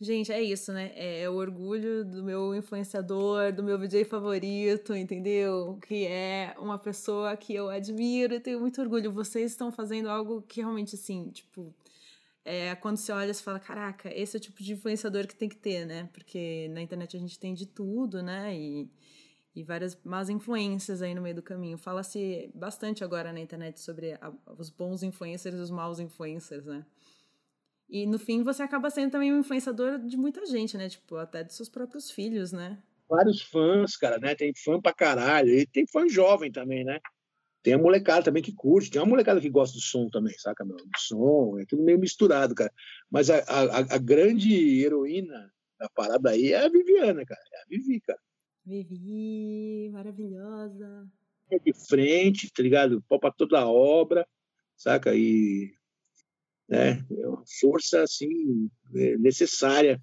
Gente, 0.00 0.30
é 0.32 0.42
isso, 0.42 0.72
né? 0.72 0.92
É, 0.94 1.22
é, 1.22 1.30
o 1.30 1.34
orgulho 1.34 2.04
do 2.04 2.22
meu 2.22 2.54
influenciador, 2.54 3.52
do 3.52 3.62
meu 3.62 3.78
DJ 3.78 4.04
favorito, 4.04 4.94
entendeu? 4.94 5.78
Que 5.86 6.04
é 6.06 6.54
uma 6.58 6.78
pessoa 6.78 7.36
que 7.36 7.54
eu 7.54 7.70
admiro 7.70 8.34
e 8.34 8.40
tenho 8.40 8.60
muito 8.60 8.80
orgulho. 8.82 9.12
Vocês 9.12 9.52
estão 9.52 9.72
fazendo 9.72 10.10
algo 10.10 10.42
que 10.42 10.60
realmente, 10.60 10.96
assim, 10.96 11.30
tipo, 11.30 11.72
é, 12.44 12.74
quando 12.74 12.98
você 12.98 13.10
olha, 13.10 13.32
você 13.32 13.42
fala, 13.42 13.58
caraca, 13.58 14.12
esse 14.14 14.36
é 14.36 14.38
o 14.38 14.40
tipo 14.40 14.62
de 14.62 14.74
influenciador 14.74 15.26
que 15.26 15.34
tem 15.34 15.48
que 15.48 15.56
ter, 15.56 15.86
né? 15.86 16.08
Porque 16.12 16.68
na 16.72 16.82
internet 16.82 17.16
a 17.16 17.20
gente 17.20 17.38
tem 17.38 17.54
de 17.54 17.66
tudo, 17.66 18.22
né? 18.22 18.54
E, 18.54 18.90
e 19.56 19.62
várias 19.62 19.98
más 20.04 20.28
influências 20.28 21.00
aí 21.00 21.14
no 21.14 21.22
meio 21.22 21.36
do 21.36 21.42
caminho. 21.42 21.78
Fala-se 21.78 22.50
bastante 22.54 23.02
agora 23.02 23.32
na 23.32 23.40
internet 23.40 23.80
sobre 23.80 24.12
a, 24.20 24.32
os 24.58 24.68
bons 24.68 25.02
influencers 25.02 25.56
e 25.56 25.60
os 25.60 25.70
maus 25.70 25.98
influencers, 25.98 26.66
né? 26.66 26.84
E 27.88 28.06
no 28.06 28.18
fim 28.18 28.42
você 28.42 28.62
acaba 28.62 28.90
sendo 28.90 29.12
também 29.12 29.32
um 29.32 29.38
influenciador 29.38 29.98
de 29.98 30.16
muita 30.16 30.44
gente, 30.44 30.76
né? 30.76 30.88
Tipo, 30.88 31.16
até 31.16 31.42
de 31.42 31.54
seus 31.54 31.68
próprios 31.70 32.10
filhos, 32.10 32.52
né? 32.52 32.82
Vários 33.08 33.40
fãs, 33.40 33.96
cara, 33.96 34.18
né? 34.18 34.34
Tem 34.34 34.52
fã 34.54 34.80
pra 34.80 34.92
caralho. 34.92 35.48
E 35.48 35.66
tem 35.66 35.86
fã 35.86 36.06
jovem 36.08 36.52
também, 36.52 36.84
né? 36.84 37.00
Tem 37.64 37.72
a 37.72 37.78
molecada 37.78 38.26
também 38.26 38.42
que 38.42 38.52
curte, 38.52 38.90
tem 38.90 39.00
uma 39.00 39.08
molecada 39.08 39.40
que 39.40 39.48
gosta 39.48 39.74
do 39.74 39.80
som 39.80 40.10
também, 40.10 40.38
saca, 40.38 40.66
meu? 40.66 40.76
Do 40.76 40.98
som, 40.98 41.58
é 41.58 41.64
tudo 41.64 41.82
meio 41.82 41.98
misturado, 41.98 42.54
cara. 42.54 42.70
Mas 43.10 43.30
a, 43.30 43.38
a, 43.38 43.78
a 43.94 43.98
grande 43.98 44.82
heroína 44.82 45.50
da 45.78 45.88
parada 45.88 46.28
aí 46.28 46.52
é 46.52 46.62
a 46.62 46.68
Viviana, 46.68 47.24
cara. 47.24 47.40
É 47.54 47.62
a 47.62 47.64
Vivi, 47.66 48.00
cara. 48.02 48.20
Vivi, 48.66 49.88
maravilhosa. 49.90 51.08
É 51.50 51.58
de 51.58 51.72
frente, 51.72 52.52
tá 52.52 52.62
ligado? 52.62 53.02
Pau 53.08 53.18
pra 53.18 53.32
toda 53.32 53.58
a 53.58 53.66
obra, 53.66 54.28
saca? 54.76 55.14
E 55.14 55.72
né, 56.68 57.02
é 57.10 57.26
uma 57.26 57.44
força, 57.60 58.02
assim, 58.02 58.70
é, 58.94 59.16
necessária 59.16 59.98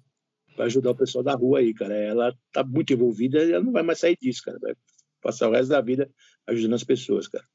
para 0.56 0.64
ajudar 0.64 0.90
o 0.90 0.96
pessoal 0.96 1.22
da 1.22 1.34
rua 1.36 1.60
aí, 1.60 1.72
cara. 1.72 1.94
Ela 1.94 2.36
tá 2.50 2.64
muito 2.64 2.92
envolvida 2.92 3.44
e 3.44 3.52
ela 3.52 3.62
não 3.62 3.72
vai 3.72 3.84
mais 3.84 4.00
sair 4.00 4.18
disso, 4.20 4.42
cara. 4.44 4.58
Vai 4.60 4.74
passar 5.20 5.48
o 5.48 5.52
resto 5.52 5.68
da 5.68 5.80
vida 5.80 6.10
ajudando 6.48 6.74
as 6.74 6.84
pessoas, 6.84 7.28
cara. 7.28 7.46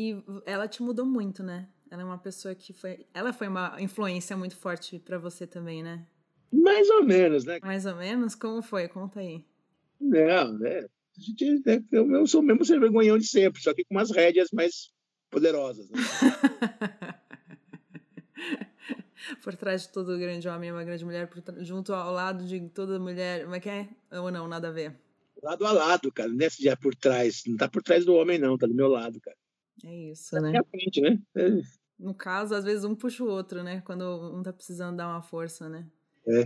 E 0.00 0.22
ela 0.46 0.68
te 0.68 0.80
mudou 0.80 1.04
muito, 1.04 1.42
né? 1.42 1.66
Ela 1.90 2.02
é 2.02 2.04
uma 2.04 2.18
pessoa 2.18 2.54
que 2.54 2.72
foi. 2.72 3.04
Ela 3.12 3.32
foi 3.32 3.48
uma 3.48 3.74
influência 3.80 4.36
muito 4.36 4.54
forte 4.54 5.00
para 5.00 5.18
você 5.18 5.44
também, 5.44 5.82
né? 5.82 6.06
Mais 6.52 6.88
ou 6.88 7.02
menos, 7.02 7.44
né? 7.44 7.58
Mais 7.60 7.84
ou 7.84 7.96
menos? 7.96 8.36
Como 8.36 8.62
foi? 8.62 8.86
Conta 8.86 9.18
aí. 9.18 9.44
Não, 10.00 10.52
né? 10.52 10.84
A 10.84 11.20
gente, 11.20 11.62
né, 11.66 11.82
eu 11.90 12.24
sou 12.28 12.42
mesmo 12.42 12.64
sem 12.64 12.78
vergonhão 12.78 13.18
de 13.18 13.26
sempre, 13.26 13.60
só 13.60 13.74
que 13.74 13.84
com 13.84 13.96
umas 13.96 14.12
rédeas 14.12 14.50
mais 14.52 14.92
poderosas. 15.28 15.90
Né? 15.90 15.98
por 19.42 19.56
trás 19.56 19.82
de 19.82 19.88
todo 19.88 20.16
grande 20.16 20.48
homem 20.48 20.68
e 20.68 20.72
uma 20.72 20.84
grande 20.84 21.04
mulher, 21.04 21.28
junto 21.58 21.92
ao 21.92 22.12
lado 22.12 22.46
de 22.46 22.68
toda 22.68 23.00
mulher. 23.00 23.42
Como 23.42 23.56
é 23.56 23.60
que 23.60 23.68
é? 23.68 23.88
Ou 24.12 24.30
não, 24.30 24.46
nada 24.46 24.68
a 24.68 24.70
ver? 24.70 24.94
lado 25.42 25.66
a 25.66 25.72
lado, 25.72 26.12
cara. 26.12 26.28
Não 26.28 26.46
é 26.46 26.50
já 26.50 26.76
por 26.76 26.94
trás. 26.94 27.42
Não 27.48 27.56
tá 27.56 27.68
por 27.68 27.82
trás 27.82 28.04
do 28.04 28.14
homem, 28.14 28.38
não. 28.38 28.56
Tá 28.56 28.68
do 28.68 28.74
meu 28.74 28.86
lado, 28.86 29.20
cara. 29.20 29.36
É 29.84 29.94
isso, 30.10 30.30
tá 30.30 30.40
né? 30.40 30.52
Né? 30.52 31.22
É. 31.36 31.60
No 31.98 32.14
caso, 32.14 32.54
às 32.54 32.64
vezes 32.64 32.84
um 32.84 32.94
puxa 32.94 33.24
o 33.24 33.28
outro, 33.28 33.62
né? 33.62 33.80
Quando 33.82 34.04
um 34.04 34.42
tá 34.42 34.52
precisando 34.52 34.96
dar 34.96 35.08
uma 35.08 35.22
força, 35.22 35.68
né? 35.68 35.86
É. 36.26 36.44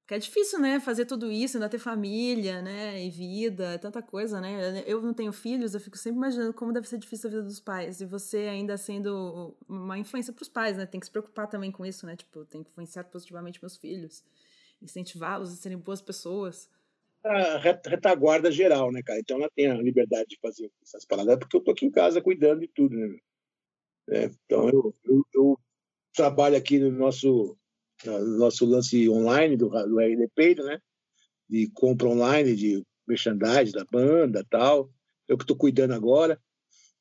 Porque 0.00 0.14
é 0.14 0.18
difícil, 0.18 0.58
né? 0.58 0.80
Fazer 0.80 1.06
tudo 1.06 1.30
isso, 1.30 1.56
ainda 1.56 1.68
ter 1.68 1.78
família, 1.78 2.60
né? 2.60 3.04
E 3.04 3.10
vida, 3.10 3.78
tanta 3.78 4.02
coisa, 4.02 4.40
né? 4.40 4.82
Eu 4.86 5.00
não 5.00 5.14
tenho 5.14 5.32
filhos, 5.32 5.72
eu 5.72 5.80
fico 5.80 5.96
sempre 5.96 6.18
imaginando 6.18 6.52
como 6.52 6.72
deve 6.72 6.88
ser 6.88 6.98
difícil 6.98 7.28
a 7.28 7.30
vida 7.30 7.42
dos 7.44 7.60
pais. 7.60 8.00
E 8.00 8.06
você 8.06 8.38
ainda 8.38 8.76
sendo 8.76 9.56
uma 9.68 9.96
influência 9.98 10.32
pros 10.32 10.48
pais, 10.48 10.76
né? 10.76 10.84
Tem 10.84 10.98
que 10.98 11.06
se 11.06 11.12
preocupar 11.12 11.46
também 11.46 11.70
com 11.70 11.86
isso, 11.86 12.04
né? 12.06 12.16
Tipo, 12.16 12.44
tem 12.44 12.62
que 12.62 12.70
influenciar 12.70 13.04
positivamente 13.04 13.62
meus 13.62 13.76
filhos, 13.76 14.24
incentivá-los 14.82 15.52
a 15.52 15.56
serem 15.56 15.78
boas 15.78 16.02
pessoas 16.02 16.68
a 17.24 17.58
retaguarda 17.58 18.50
geral, 18.50 18.90
né, 18.90 19.02
cara? 19.02 19.20
Então 19.20 19.38
ela 19.38 19.50
tem 19.54 19.66
a 19.66 19.74
liberdade 19.74 20.30
de 20.30 20.38
fazer 20.40 20.70
essas 20.82 21.04
paradas, 21.04 21.38
porque 21.38 21.56
eu 21.56 21.60
tô 21.60 21.70
aqui 21.70 21.86
em 21.86 21.90
casa 21.90 22.22
cuidando 22.22 22.60
de 22.60 22.68
tudo, 22.68 22.96
né? 22.96 23.18
É, 24.10 24.30
então 24.44 24.68
eu, 24.68 24.94
eu, 25.04 25.26
eu, 25.34 25.60
trabalho 26.12 26.56
aqui 26.56 26.78
no 26.78 26.90
nosso, 26.90 27.56
no 28.04 28.38
nosso 28.38 28.66
lance 28.66 29.08
online 29.08 29.56
do, 29.56 29.68
do 29.68 30.00
RD 30.00 30.28
né? 30.64 30.80
De 31.48 31.70
compra 31.72 32.08
online, 32.08 32.56
de 32.56 32.82
merchandising 33.06 33.72
da 33.72 33.84
banda 33.84 34.44
tal. 34.50 34.90
Eu 35.28 35.36
que 35.36 35.44
estou 35.44 35.56
cuidando 35.56 35.94
agora. 35.94 36.40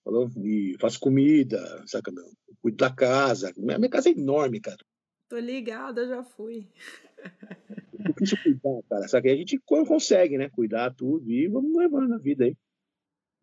Falou? 0.03 0.30
E 0.43 0.76
faço 0.80 0.99
comida, 0.99 1.84
saca, 1.88 2.11
meu? 2.11 2.26
Cuido 2.61 2.78
da 2.78 2.93
casa. 2.93 3.53
Minha, 3.57 3.78
minha 3.78 3.89
casa 3.89 4.09
é 4.09 4.11
enorme, 4.11 4.59
cara. 4.59 4.84
Tô 5.28 5.38
ligada, 5.38 6.07
já 6.07 6.24
fui. 6.24 6.67
difícil 8.04 8.38
cuidar, 8.43 8.82
cara. 8.89 9.08
Só 9.08 9.22
que 9.22 9.30
a 9.30 9.36
gente 9.36 9.60
consegue, 9.68 10.38
né? 10.38 10.50
Cuidar 10.50 10.93
tudo 10.95 11.30
e 11.32 11.47
vamos 11.47 11.76
levando 11.76 12.14
a 12.14 12.18
vida 12.18 12.45
aí. 12.45 12.56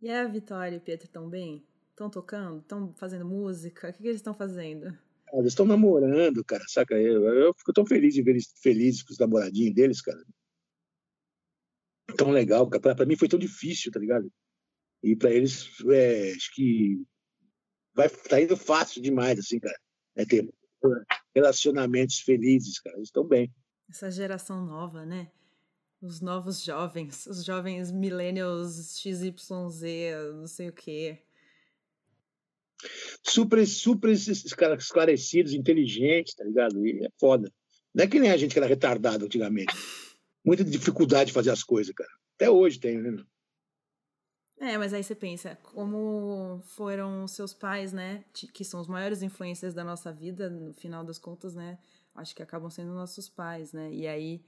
E 0.01 0.11
a 0.11 0.27
Vitória 0.27 0.75
e 0.75 0.79
o 0.79 0.83
Pedro 0.83 1.07
estão 1.07 1.29
bem? 1.29 1.67
Estão 1.91 2.11
tocando? 2.11 2.61
Estão 2.61 2.93
fazendo 2.95 3.25
música? 3.25 3.89
O 3.89 3.93
que, 3.93 4.03
que 4.03 4.09
eles 4.09 4.21
estão 4.21 4.35
fazendo? 4.35 4.89
Ah, 5.33 5.39
eles 5.39 5.53
estão 5.53 5.65
namorando, 5.65 6.45
cara, 6.45 6.63
saca? 6.69 6.95
Eu, 6.95 7.25
eu 7.25 7.55
fico 7.55 7.73
tão 7.73 7.87
feliz 7.87 8.15
de 8.15 8.23
ver 8.23 8.33
eles 8.33 8.53
felizes 8.63 9.03
com 9.03 9.13
os 9.13 9.19
namoradinhos 9.19 9.75
deles, 9.75 10.01
cara. 10.03 10.23
Tão 12.17 12.31
legal, 12.31 12.69
cara. 12.69 12.81
Pra, 12.81 12.95
pra 12.95 13.07
mim 13.07 13.17
foi 13.17 13.29
tão 13.29 13.39
difícil, 13.39 13.91
tá 13.91 13.99
ligado? 13.99 14.31
E 15.03 15.17
pra 15.17 15.31
eles, 15.31 15.71
é, 15.91 16.33
acho 16.33 16.55
que 16.55 17.03
vai, 17.95 18.09
tá 18.09 18.41
indo 18.41 18.57
fácil 18.57 19.03
demais, 19.03 19.39
assim, 19.39 19.59
cara. 19.59 19.79
É 20.15 20.25
ter 20.25 20.49
relacionamentos 21.35 22.21
felizes, 22.21 22.79
cara. 22.81 22.97
Eles 22.97 23.09
estão 23.09 23.25
bem 23.27 23.51
essa 23.89 24.11
geração 24.11 24.65
nova, 24.65 25.05
né? 25.05 25.31
Os 26.01 26.21
novos 26.21 26.63
jovens, 26.63 27.27
os 27.27 27.45
jovens 27.45 27.91
millennials 27.91 28.99
XYZ, 28.99 29.43
não 30.35 30.47
sei 30.47 30.69
o 30.69 30.73
quê. 30.73 31.23
Super, 33.23 33.67
super 33.67 34.11
esclarecidos, 34.11 35.53
inteligentes, 35.53 36.35
tá 36.35 36.45
ligado? 36.45 36.87
E 36.87 37.07
é 37.07 37.11
foda. 37.19 37.53
Não 37.95 38.05
é 38.05 38.07
que 38.07 38.21
nem 38.21 38.31
a 38.31 38.37
gente 38.37 38.53
que 38.53 38.59
era 38.59 38.69
retardado 38.69 39.25
antigamente. 39.25 39.75
Muita 40.45 40.63
dificuldade 40.63 41.29
de 41.29 41.33
fazer 41.33 41.51
as 41.51 41.63
coisas, 41.63 41.95
cara. 41.95 42.11
Até 42.35 42.51
hoje 42.51 42.79
tem, 42.79 42.99
né? 42.99 43.25
É, 44.59 44.79
mas 44.79 44.93
aí 44.95 45.03
você 45.03 45.15
pensa, 45.15 45.57
como 45.57 46.63
foram 46.65 47.27
seus 47.27 47.53
pais, 47.53 47.93
né? 47.93 48.25
Que 48.33 48.65
são 48.65 48.81
os 48.81 48.87
maiores 48.87 49.23
influências 49.23 49.75
da 49.75 49.83
nossa 49.83 50.13
vida, 50.13 50.49
no 50.49 50.73
final 50.75 51.05
das 51.05 51.19
contas, 51.19 51.55
né? 51.55 51.79
Acho 52.17 52.35
que 52.35 52.43
acabam 52.43 52.71
sendo 52.71 52.95
nossos 52.95 53.29
pais, 53.29 53.73
né? 53.73 53.93
E 53.93 54.07
aí, 54.07 54.43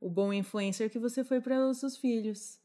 o 0.00 0.08
bom 0.08 0.32
influencer 0.32 0.90
que 0.90 0.98
você 0.98 1.24
foi 1.24 1.40
para 1.40 1.68
os 1.68 1.78
seus 1.78 1.96
filhos. 1.96 2.60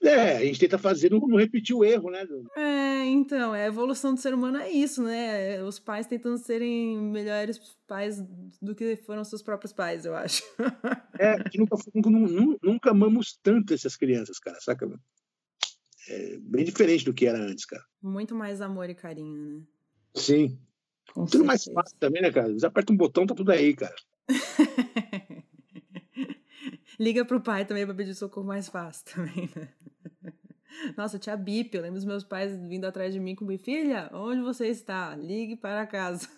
É, 0.00 0.36
a 0.36 0.44
gente 0.44 0.60
tenta 0.60 0.78
fazer, 0.78 1.10
não, 1.10 1.18
não 1.18 1.36
repetir 1.36 1.74
o 1.74 1.84
erro, 1.84 2.10
né? 2.10 2.24
É, 2.56 3.04
então, 3.06 3.52
a 3.52 3.66
evolução 3.66 4.14
do 4.14 4.20
ser 4.20 4.32
humano 4.32 4.58
é 4.58 4.70
isso, 4.70 5.02
né? 5.02 5.60
Os 5.62 5.78
pais 5.78 6.06
tentando 6.06 6.38
serem 6.38 6.98
melhores 6.98 7.58
pais 7.86 8.22
do 8.62 8.74
que 8.74 8.94
foram 8.96 9.24
seus 9.24 9.42
próprios 9.42 9.72
pais, 9.72 10.04
eu 10.04 10.14
acho. 10.14 10.42
É, 11.18 11.34
gente 11.44 11.58
nunca, 11.60 11.76
nunca, 11.94 12.10
nunca 12.62 12.90
amamos 12.90 13.40
tanto 13.42 13.72
essas 13.72 13.96
crianças, 13.96 14.38
cara, 14.38 14.60
saca? 14.60 14.86
É 16.10 16.36
bem 16.38 16.62
diferente 16.62 17.06
do 17.06 17.14
que 17.14 17.26
era 17.26 17.38
antes, 17.38 17.64
cara. 17.64 17.82
Muito 18.02 18.34
mais 18.34 18.60
amor 18.60 18.90
e 18.90 18.94
carinho, 18.94 19.56
né? 19.56 19.62
Sim. 20.14 20.58
Com 21.16 21.24
tudo 21.24 21.46
certeza. 21.46 21.46
mais 21.46 21.64
fácil 21.64 21.96
também, 21.98 22.20
né, 22.20 22.30
cara? 22.30 22.52
Você 22.52 22.66
aperta 22.66 22.92
um 22.92 22.96
botão, 22.96 23.26
tá 23.26 23.34
tudo 23.34 23.50
aí, 23.50 23.74
cara. 23.74 23.96
Liga 27.00 27.24
pro 27.24 27.40
pai 27.40 27.64
também 27.64 27.86
pra 27.86 27.94
pedir 27.94 28.14
socorro 28.14 28.46
mais 28.46 28.68
fácil 28.68 29.06
também, 29.16 29.48
né? 29.56 29.68
Nossa, 30.94 31.18
tinha 31.18 31.34
bip. 31.34 31.74
Eu 31.74 31.80
lembro 31.80 31.96
dos 31.96 32.04
meus 32.04 32.22
pais 32.22 32.54
vindo 32.68 32.84
atrás 32.84 33.14
de 33.14 33.20
mim 33.20 33.34
com 33.34 33.46
filha, 33.56 34.10
onde 34.12 34.42
você 34.42 34.68
está? 34.68 35.16
Ligue 35.16 35.56
para 35.56 35.86
casa. 35.86 36.28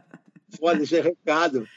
Pode 0.58 0.78
deixar 0.78 1.02
recado. 1.04 1.68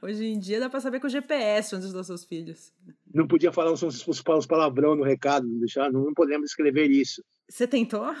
Hoje 0.00 0.24
em 0.24 0.38
dia 0.38 0.60
dá 0.60 0.70
para 0.70 0.78
saber 0.78 1.00
com 1.00 1.08
o 1.08 1.10
GPS 1.10 1.74
onde 1.74 1.86
estão 1.86 2.04
seus 2.04 2.24
filhos. 2.24 2.72
Não 3.12 3.26
podia 3.26 3.50
falar 3.50 3.72
uns, 3.72 3.82
uns 3.82 4.46
palavrão 4.46 4.94
no 4.94 5.02
recado, 5.02 5.48
não, 5.48 5.58
deixar, 5.58 5.90
não 5.90 6.14
podemos 6.14 6.50
escrever 6.50 6.92
isso. 6.92 7.24
Você 7.48 7.66
tentou? 7.66 8.14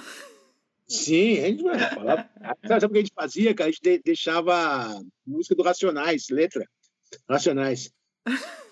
Sim, 0.86 1.38
a 1.40 1.46
gente 1.46 1.62
falava. 1.62 2.30
Sabe 2.66 2.86
o 2.86 2.90
que 2.90 2.98
a 2.98 3.00
gente 3.00 3.14
fazia, 3.14 3.54
cara? 3.54 3.70
A 3.70 3.72
gente 3.72 4.02
deixava 4.04 5.00
música 5.26 5.54
do 5.54 5.62
Racionais, 5.62 6.26
letra. 6.30 6.68
Racionais. 7.28 7.92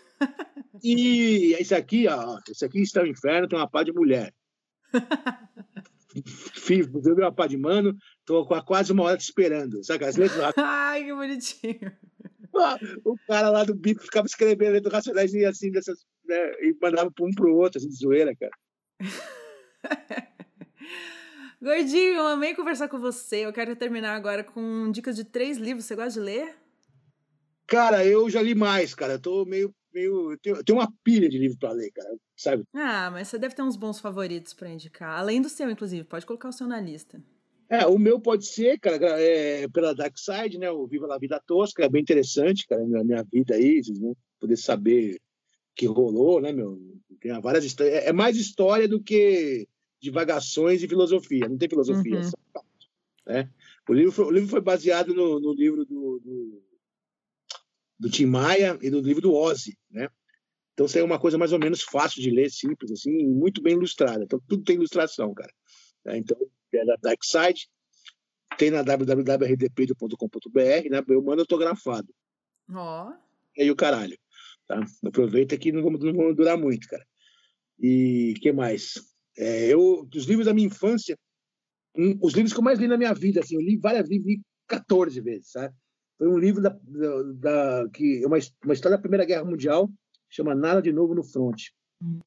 E 0.82 1.54
esse 1.60 1.74
aqui, 1.74 2.08
ó, 2.08 2.38
esse 2.48 2.64
aqui 2.64 2.80
está 2.80 3.02
o 3.02 3.06
inferno, 3.06 3.46
tem 3.46 3.58
uma 3.58 3.68
pá 3.68 3.82
de 3.82 3.92
mulher. 3.92 4.34
Fiz, 6.54 6.88
eu 6.92 7.14
uma 7.14 7.32
pá 7.32 7.46
de 7.46 7.56
mano, 7.56 7.96
tô 8.24 8.44
com 8.44 8.60
quase 8.62 8.92
uma 8.92 9.04
hora 9.04 9.16
te 9.16 9.22
esperando. 9.22 9.84
Sabe 9.84 10.04
as 10.04 10.16
letras? 10.16 10.52
Ai, 10.56 11.04
que 11.04 11.14
bonitinho. 11.14 11.96
O 13.04 13.16
cara 13.26 13.48
lá 13.48 13.64
do 13.64 13.74
bico 13.74 14.02
ficava 14.02 14.26
escrevendo 14.26 14.72
letras 14.72 14.92
racionais 14.92 15.32
e 15.34 15.44
assim, 15.44 15.70
dessas, 15.70 16.04
né, 16.24 16.36
e 16.60 16.76
mandava 16.80 17.10
um 17.20 17.32
pro 17.32 17.54
outro, 17.54 17.78
assim, 17.78 17.88
de 17.88 17.96
zoeira, 17.96 18.34
cara. 18.34 18.52
Gordinho, 21.62 22.14
eu 22.14 22.26
amei 22.26 22.56
conversar 22.56 22.88
com 22.88 22.98
você. 22.98 23.46
Eu 23.46 23.52
quero 23.52 23.76
terminar 23.76 24.16
agora 24.16 24.42
com 24.42 24.90
dicas 24.90 25.14
de 25.14 25.22
três 25.22 25.58
livros. 25.58 25.84
Você 25.84 25.94
gosta 25.94 26.18
de 26.18 26.18
ler? 26.18 26.56
Cara, 27.68 28.04
eu 28.04 28.28
já 28.28 28.42
li 28.42 28.52
mais, 28.52 28.96
cara. 28.96 29.12
Eu 29.12 29.20
tô 29.20 29.44
meio. 29.44 29.72
meio 29.94 30.36
eu 30.44 30.64
tenho 30.64 30.80
uma 30.80 30.92
pilha 31.04 31.28
de 31.28 31.38
livros 31.38 31.56
para 31.56 31.70
ler, 31.70 31.92
cara, 31.92 32.16
sabe? 32.36 32.64
Ah, 32.74 33.12
mas 33.12 33.28
você 33.28 33.38
deve 33.38 33.54
ter 33.54 33.62
uns 33.62 33.76
bons 33.76 34.00
favoritos 34.00 34.52
para 34.52 34.70
indicar. 34.70 35.16
Além 35.20 35.40
do 35.40 35.48
seu, 35.48 35.70
inclusive. 35.70 36.02
Pode 36.02 36.26
colocar 36.26 36.48
o 36.48 36.52
seu 36.52 36.66
na 36.66 36.80
lista. 36.80 37.22
É, 37.68 37.86
o 37.86 37.96
meu 37.96 38.18
pode 38.18 38.44
ser, 38.44 38.80
cara, 38.80 38.96
é, 39.20 39.68
pela 39.68 39.94
Dark 39.94 40.18
Side, 40.18 40.58
né? 40.58 40.68
O 40.68 40.88
Viva 40.88 41.06
la 41.06 41.16
Vida 41.16 41.40
Tosca, 41.46 41.84
é 41.84 41.88
bem 41.88 42.02
interessante, 42.02 42.66
cara, 42.66 42.84
na 42.88 43.04
minha 43.04 43.22
vida 43.32 43.54
aí, 43.54 43.80
né? 44.00 44.12
poder 44.40 44.56
saber 44.56 45.14
o 45.14 45.18
que 45.76 45.86
rolou, 45.86 46.40
né, 46.40 46.50
meu? 46.50 46.76
Tem 47.20 47.40
várias 47.40 47.64
histórias. 47.64 47.94
É, 47.94 48.08
é 48.08 48.12
mais 48.12 48.36
história 48.36 48.88
do 48.88 49.00
que 49.00 49.68
divagações 50.02 50.82
e 50.82 50.88
filosofia. 50.88 51.48
Não 51.48 51.56
tem 51.56 51.68
filosofia. 51.68 52.20
Uhum. 52.20 52.30
Né? 53.26 53.48
O, 53.88 53.92
livro 53.92 54.12
foi, 54.12 54.24
o 54.24 54.30
livro 54.30 54.48
foi 54.48 54.60
baseado 54.60 55.14
no, 55.14 55.38
no 55.38 55.54
livro 55.54 55.84
do, 55.84 56.18
do, 56.18 56.62
do, 58.00 58.10
Tim 58.10 58.26
Maia 58.26 58.76
e 58.82 58.90
no 58.90 58.98
livro 59.00 59.22
do 59.22 59.32
Ozzy, 59.32 59.78
né? 59.90 60.08
Então, 60.72 60.86
isso 60.86 60.98
é 60.98 61.02
uma 61.02 61.20
coisa 61.20 61.38
mais 61.38 61.52
ou 61.52 61.58
menos 61.58 61.82
fácil 61.82 62.22
de 62.22 62.30
ler, 62.30 62.50
simples, 62.50 62.90
assim, 62.90 63.10
e 63.10 63.26
muito 63.26 63.62
bem 63.62 63.74
ilustrada. 63.74 64.24
Então, 64.24 64.40
tudo 64.48 64.64
tem 64.64 64.76
ilustração, 64.76 65.34
cara. 65.34 65.52
É, 66.06 66.16
então, 66.16 66.36
é 66.72 66.84
da 66.84 66.96
Dark 66.96 67.22
Side, 67.22 67.68
tem 68.56 68.70
na 68.70 68.82
www.rdpedio.com.br, 68.82 70.88
né? 70.90 71.04
Eu 71.08 71.22
mando 71.22 71.42
autografado. 71.42 72.08
Ó. 72.70 73.10
Oh. 73.10 73.14
E 73.56 73.62
aí 73.62 73.70
o 73.70 73.76
caralho. 73.76 74.18
Tá? 74.66 74.80
Aproveita 75.06 75.58
que 75.58 75.70
não 75.70 75.82
vamos, 75.82 76.00
não 76.00 76.14
vamos 76.14 76.34
durar 76.34 76.56
muito, 76.56 76.88
cara. 76.88 77.06
E 77.78 78.32
que 78.40 78.50
mais? 78.50 79.11
É, 79.36 79.66
eu, 79.66 80.06
dos 80.06 80.24
livros 80.24 80.46
da 80.46 80.54
minha 80.54 80.66
infância, 80.66 81.18
um, 81.96 82.18
os 82.22 82.34
livros 82.34 82.52
que 82.52 82.58
eu 82.58 82.64
mais 82.64 82.78
li 82.78 82.88
na 82.88 82.96
minha 82.96 83.14
vida, 83.14 83.40
assim, 83.40 83.54
eu 83.54 83.60
li 83.60 83.76
várias 83.76 84.08
vezes, 84.08 84.24
li 84.24 84.42
14 84.66 85.20
vezes, 85.20 85.50
sabe? 85.50 85.74
Foi 86.18 86.28
um 86.28 86.38
livro 86.38 86.62
da, 86.62 86.70
da, 86.70 87.22
da 87.82 87.88
que 87.90 88.22
é 88.22 88.26
uma, 88.26 88.38
uma 88.64 88.74
história 88.74 88.96
da 88.96 89.00
Primeira 89.00 89.24
Guerra 89.24 89.44
Mundial, 89.44 89.90
chama 90.30 90.54
Nada 90.54 90.80
de 90.80 90.92
Novo 90.92 91.14
no 91.14 91.24
Front. 91.24 91.70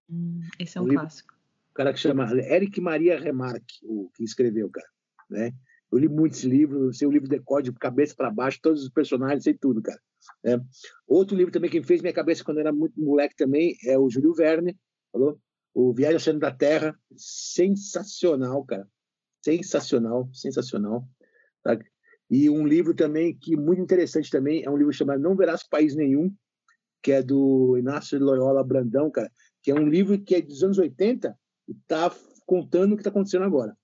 Hum, 0.10 0.41
esse 0.60 0.78
é 0.78 0.82
um, 0.82 0.86
um 0.86 0.89
clássico. 0.89 1.34
Livro, 1.34 1.45
um 1.72 1.74
cara 1.74 1.93
que 1.93 1.99
chama 1.99 2.32
Eric 2.34 2.80
Maria 2.82 3.20
Remarque, 3.20 3.80
o 3.84 4.10
que 4.14 4.24
escreveu, 4.24 4.70
cara, 4.70 4.88
né? 5.30 5.53
Eu 5.91 5.99
li 5.99 6.10
muitos 6.10 6.43
livros, 6.43 6.97
sei 6.97 7.08
o 7.08 7.12
livro 7.12 7.30
de 7.30 7.39
código 7.39 7.76
de 7.76 7.80
cabeça 7.80 8.16
para 8.16 8.30
baixo, 8.30 8.60
todos 8.62 8.84
os 8.84 8.89
personagens, 8.89 9.43
sei 9.43 9.53
tudo, 9.53 9.82
cara. 9.82 9.99
É. 10.43 10.60
Outro 11.08 11.36
livro 11.38 11.51
também 11.51 11.70
que 11.70 11.82
fez 11.84 12.01
minha 12.01 12.14
cabeça 12.14 12.43
quando 12.43 12.58
eu 12.58 12.62
era 12.62 12.74
muito 12.74 12.99
moleque 12.99 13.36
também 13.36 13.78
é 13.86 13.97
o 13.97 14.10
Júlio 14.10 14.34
Verne, 14.34 14.76
falou? 15.12 15.39
O 15.76 15.93
Viagem 15.93 16.15
ao 16.15 16.21
Centro 16.21 16.39
da 16.39 16.51
Terra, 16.51 16.97
sensacional, 17.17 18.63
cara. 18.63 18.88
Sensacional, 19.43 20.30
sensacional. 20.34 21.05
Tá? 21.61 21.78
E 22.30 22.49
um 22.49 22.65
livro 22.65 22.95
também 22.95 23.38
que 23.38 23.57
muito 23.57 23.82
interessante 23.82 24.32
também, 24.32 24.63
é 24.63 24.69
um 24.69 24.78
livro 24.78 24.93
chamado 24.93 25.21
Não 25.21 25.36
Verás 25.36 25.67
País 25.67 25.93
Nenhum, 25.93 26.34
que 27.03 27.11
é 27.11 27.21
do 27.21 27.78
Inácio 27.78 28.17
de 28.17 28.23
Loyola 28.23 28.63
Brandão, 28.63 29.11
cara, 29.11 29.30
que 29.61 29.69
é 29.69 29.76
um 29.76 29.88
livro 29.88 30.17
que 30.17 30.36
é 30.36 30.41
dos 30.41 30.63
anos 30.63 30.78
80 30.78 31.38
e 31.67 31.73
está 31.73 32.09
contando 32.45 32.93
o 32.93 32.95
que 32.95 33.01
está 33.01 33.09
acontecendo 33.09 33.43
agora. 33.43 33.78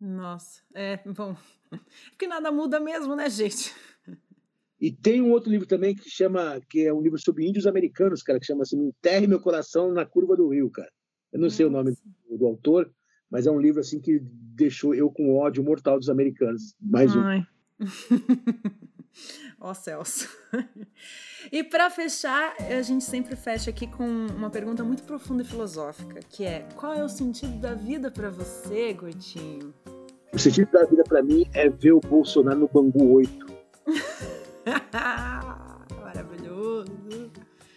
Nossa, 0.00 0.62
é, 0.74 0.96
bom, 1.06 1.36
porque 2.10 2.26
nada 2.26 2.50
muda 2.50 2.80
mesmo, 2.80 3.14
né, 3.14 3.30
gente? 3.30 3.72
E 4.80 4.90
tem 4.90 5.22
um 5.22 5.30
outro 5.30 5.50
livro 5.50 5.66
também 5.66 5.94
que 5.94 6.10
chama, 6.10 6.60
que 6.68 6.86
é 6.86 6.92
um 6.92 7.00
livro 7.00 7.18
sobre 7.18 7.46
índios 7.46 7.66
americanos, 7.66 8.22
cara, 8.22 8.40
que 8.40 8.46
chama 8.46 8.62
assim, 8.62 8.88
Enterre 8.88 9.26
Meu 9.26 9.40
Coração 9.40 9.92
na 9.92 10.04
Curva 10.04 10.36
do 10.36 10.48
Rio, 10.48 10.70
cara. 10.70 10.90
Eu 11.32 11.38
não 11.38 11.46
Nossa. 11.46 11.56
sei 11.56 11.66
o 11.66 11.70
nome 11.70 11.92
do, 12.28 12.38
do, 12.38 12.46
autor, 12.46 12.90
mas 13.30 13.46
é 13.46 13.50
um 13.50 13.60
livro 13.60 13.80
assim 13.80 14.00
que 14.00 14.20
deixou 14.20 14.94
eu 14.94 15.10
com 15.10 15.36
ódio 15.36 15.62
mortal 15.62 15.98
dos 15.98 16.08
americanos. 16.08 16.74
Mais 16.80 17.14
Ai. 17.16 17.40
um. 17.40 17.86
Ó 19.60 19.70
oh, 19.70 19.74
Celso. 19.74 20.28
e 21.52 21.62
para 21.62 21.90
fechar, 21.90 22.54
a 22.58 22.82
gente 22.82 23.04
sempre 23.04 23.36
fecha 23.36 23.70
aqui 23.70 23.86
com 23.86 24.26
uma 24.34 24.48
pergunta 24.48 24.82
muito 24.82 25.02
profunda 25.02 25.42
e 25.42 25.46
filosófica, 25.46 26.20
que 26.28 26.44
é: 26.44 26.66
qual 26.76 26.94
é 26.94 27.04
o 27.04 27.08
sentido 27.08 27.58
da 27.58 27.74
vida 27.74 28.10
para 28.10 28.30
você, 28.30 28.92
Gordinho? 28.94 29.74
O 30.32 30.38
sentido 30.38 30.70
da 30.70 30.84
vida 30.84 31.02
para 31.04 31.22
mim 31.22 31.44
é 31.52 31.68
ver 31.68 31.92
o 31.92 32.00
Bolsonaro 32.00 32.60
no 32.60 32.68
Bangu 32.68 33.12
8. 33.14 33.46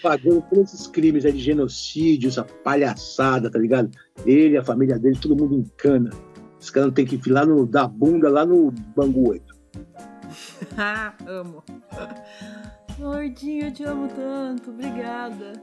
Pagando 0.04 0.44
todos 0.50 0.74
esses 0.74 0.86
crimes 0.86 1.26
aí 1.26 1.32
de 1.32 1.40
genocídio, 1.40 2.28
essa 2.28 2.44
palhaçada, 2.44 3.50
tá 3.50 3.58
ligado? 3.58 3.90
Ele, 4.26 4.58
a 4.58 4.64
família 4.64 5.00
dele, 5.00 5.18
todo 5.20 5.36
mundo 5.36 5.56
em 5.56 5.64
cana. 5.78 6.10
Esse 6.62 6.72
cara 6.72 6.88
não 6.88 6.94
tem 6.94 7.06
que 7.06 7.16
enfiar 7.16 7.48
no, 7.48 7.66
da 7.66 7.88
bunda 7.88 8.30
lá 8.30 8.46
no 8.46 8.70
Bangu 8.96 9.30
8. 9.30 9.54
amo. 11.26 11.64
Gordinho, 13.00 13.66
eu 13.66 13.72
te 13.72 13.84
amo 13.84 14.08
tanto. 14.10 14.72
Obrigada. 14.72 15.54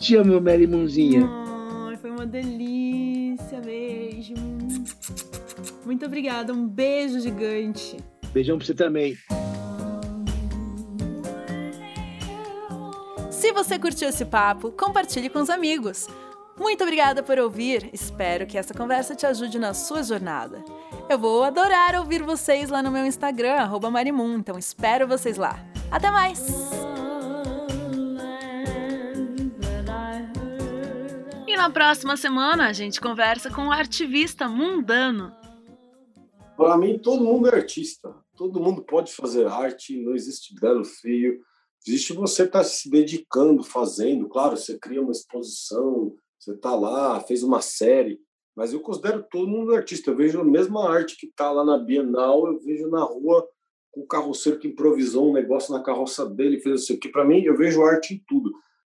Te 0.00 0.16
amo, 0.16 0.40
Mary 0.40 0.66
Munzinha. 0.66 1.28
Ai, 1.86 1.96
foi 1.96 2.10
uma 2.10 2.26
delícia. 2.26 3.60
Beijo. 3.60 4.34
Muito 5.84 6.04
obrigada. 6.06 6.52
Um 6.52 6.66
beijo 6.66 7.20
gigante. 7.20 7.98
Beijão 8.32 8.58
pra 8.58 8.66
você 8.66 8.74
também. 8.74 9.16
Você 13.56 13.78
curtiu 13.78 14.10
esse 14.10 14.26
papo, 14.26 14.70
compartilhe 14.70 15.30
com 15.30 15.40
os 15.40 15.48
amigos. 15.48 16.06
Muito 16.58 16.82
obrigada 16.82 17.22
por 17.22 17.38
ouvir. 17.38 17.88
Espero 17.90 18.46
que 18.46 18.58
essa 18.58 18.74
conversa 18.74 19.16
te 19.16 19.24
ajude 19.24 19.58
na 19.58 19.72
sua 19.72 20.02
jornada. 20.02 20.62
Eu 21.08 21.18
vou 21.18 21.42
adorar 21.42 21.94
ouvir 21.94 22.22
vocês 22.22 22.68
lá 22.68 22.82
no 22.82 22.90
meu 22.90 23.06
Instagram, 23.06 23.66
Marimun, 23.90 24.34
então 24.34 24.58
espero 24.58 25.08
vocês 25.08 25.38
lá. 25.38 25.58
Até 25.90 26.10
mais! 26.10 26.46
E 31.46 31.56
na 31.56 31.70
próxima 31.70 32.14
semana 32.18 32.68
a 32.68 32.74
gente 32.74 33.00
conversa 33.00 33.50
com 33.50 33.68
o 33.68 33.72
artivista 33.72 34.46
mundano. 34.46 35.32
Para 36.58 36.76
mim, 36.76 36.98
todo 36.98 37.24
mundo 37.24 37.48
é 37.48 37.54
artista. 37.54 38.14
Todo 38.36 38.60
mundo 38.60 38.82
pode 38.82 39.14
fazer 39.14 39.46
arte, 39.46 39.98
não 40.02 40.14
existe 40.14 40.54
belo 40.60 40.84
feio 40.84 41.40
Existe 41.86 42.12
você 42.12 42.42
estar 42.42 42.60
tá 42.60 42.64
se 42.64 42.90
dedicando, 42.90 43.62
fazendo. 43.62 44.28
Claro, 44.28 44.56
você 44.56 44.76
cria 44.78 45.00
uma 45.00 45.12
exposição, 45.12 46.12
você 46.38 46.52
está 46.52 46.74
lá, 46.74 47.20
fez 47.20 47.44
uma 47.44 47.60
série, 47.60 48.18
mas 48.56 48.72
eu 48.72 48.80
considero 48.80 49.24
todo 49.30 49.46
mundo 49.46 49.74
artista. 49.74 50.10
Eu 50.10 50.16
vejo 50.16 50.40
a 50.40 50.44
mesma 50.44 50.90
arte 50.90 51.16
que 51.16 51.26
está 51.26 51.50
lá 51.52 51.64
na 51.64 51.78
Bienal, 51.78 52.46
eu 52.46 52.58
vejo 52.58 52.88
na 52.88 53.04
rua 53.04 53.46
o 53.94 54.06
carroceiro 54.06 54.58
que 54.58 54.68
improvisou 54.68 55.30
um 55.30 55.32
negócio 55.32 55.72
na 55.72 55.82
carroça 55.82 56.28
dele, 56.28 56.60
fez 56.60 56.82
assim. 56.82 56.98
Que 56.98 57.08
para 57.08 57.24
mim, 57.24 57.42
eu 57.42 57.56
vejo 57.56 57.82
arte 57.82 58.14
em 58.14 58.22
tudo. 58.26 58.52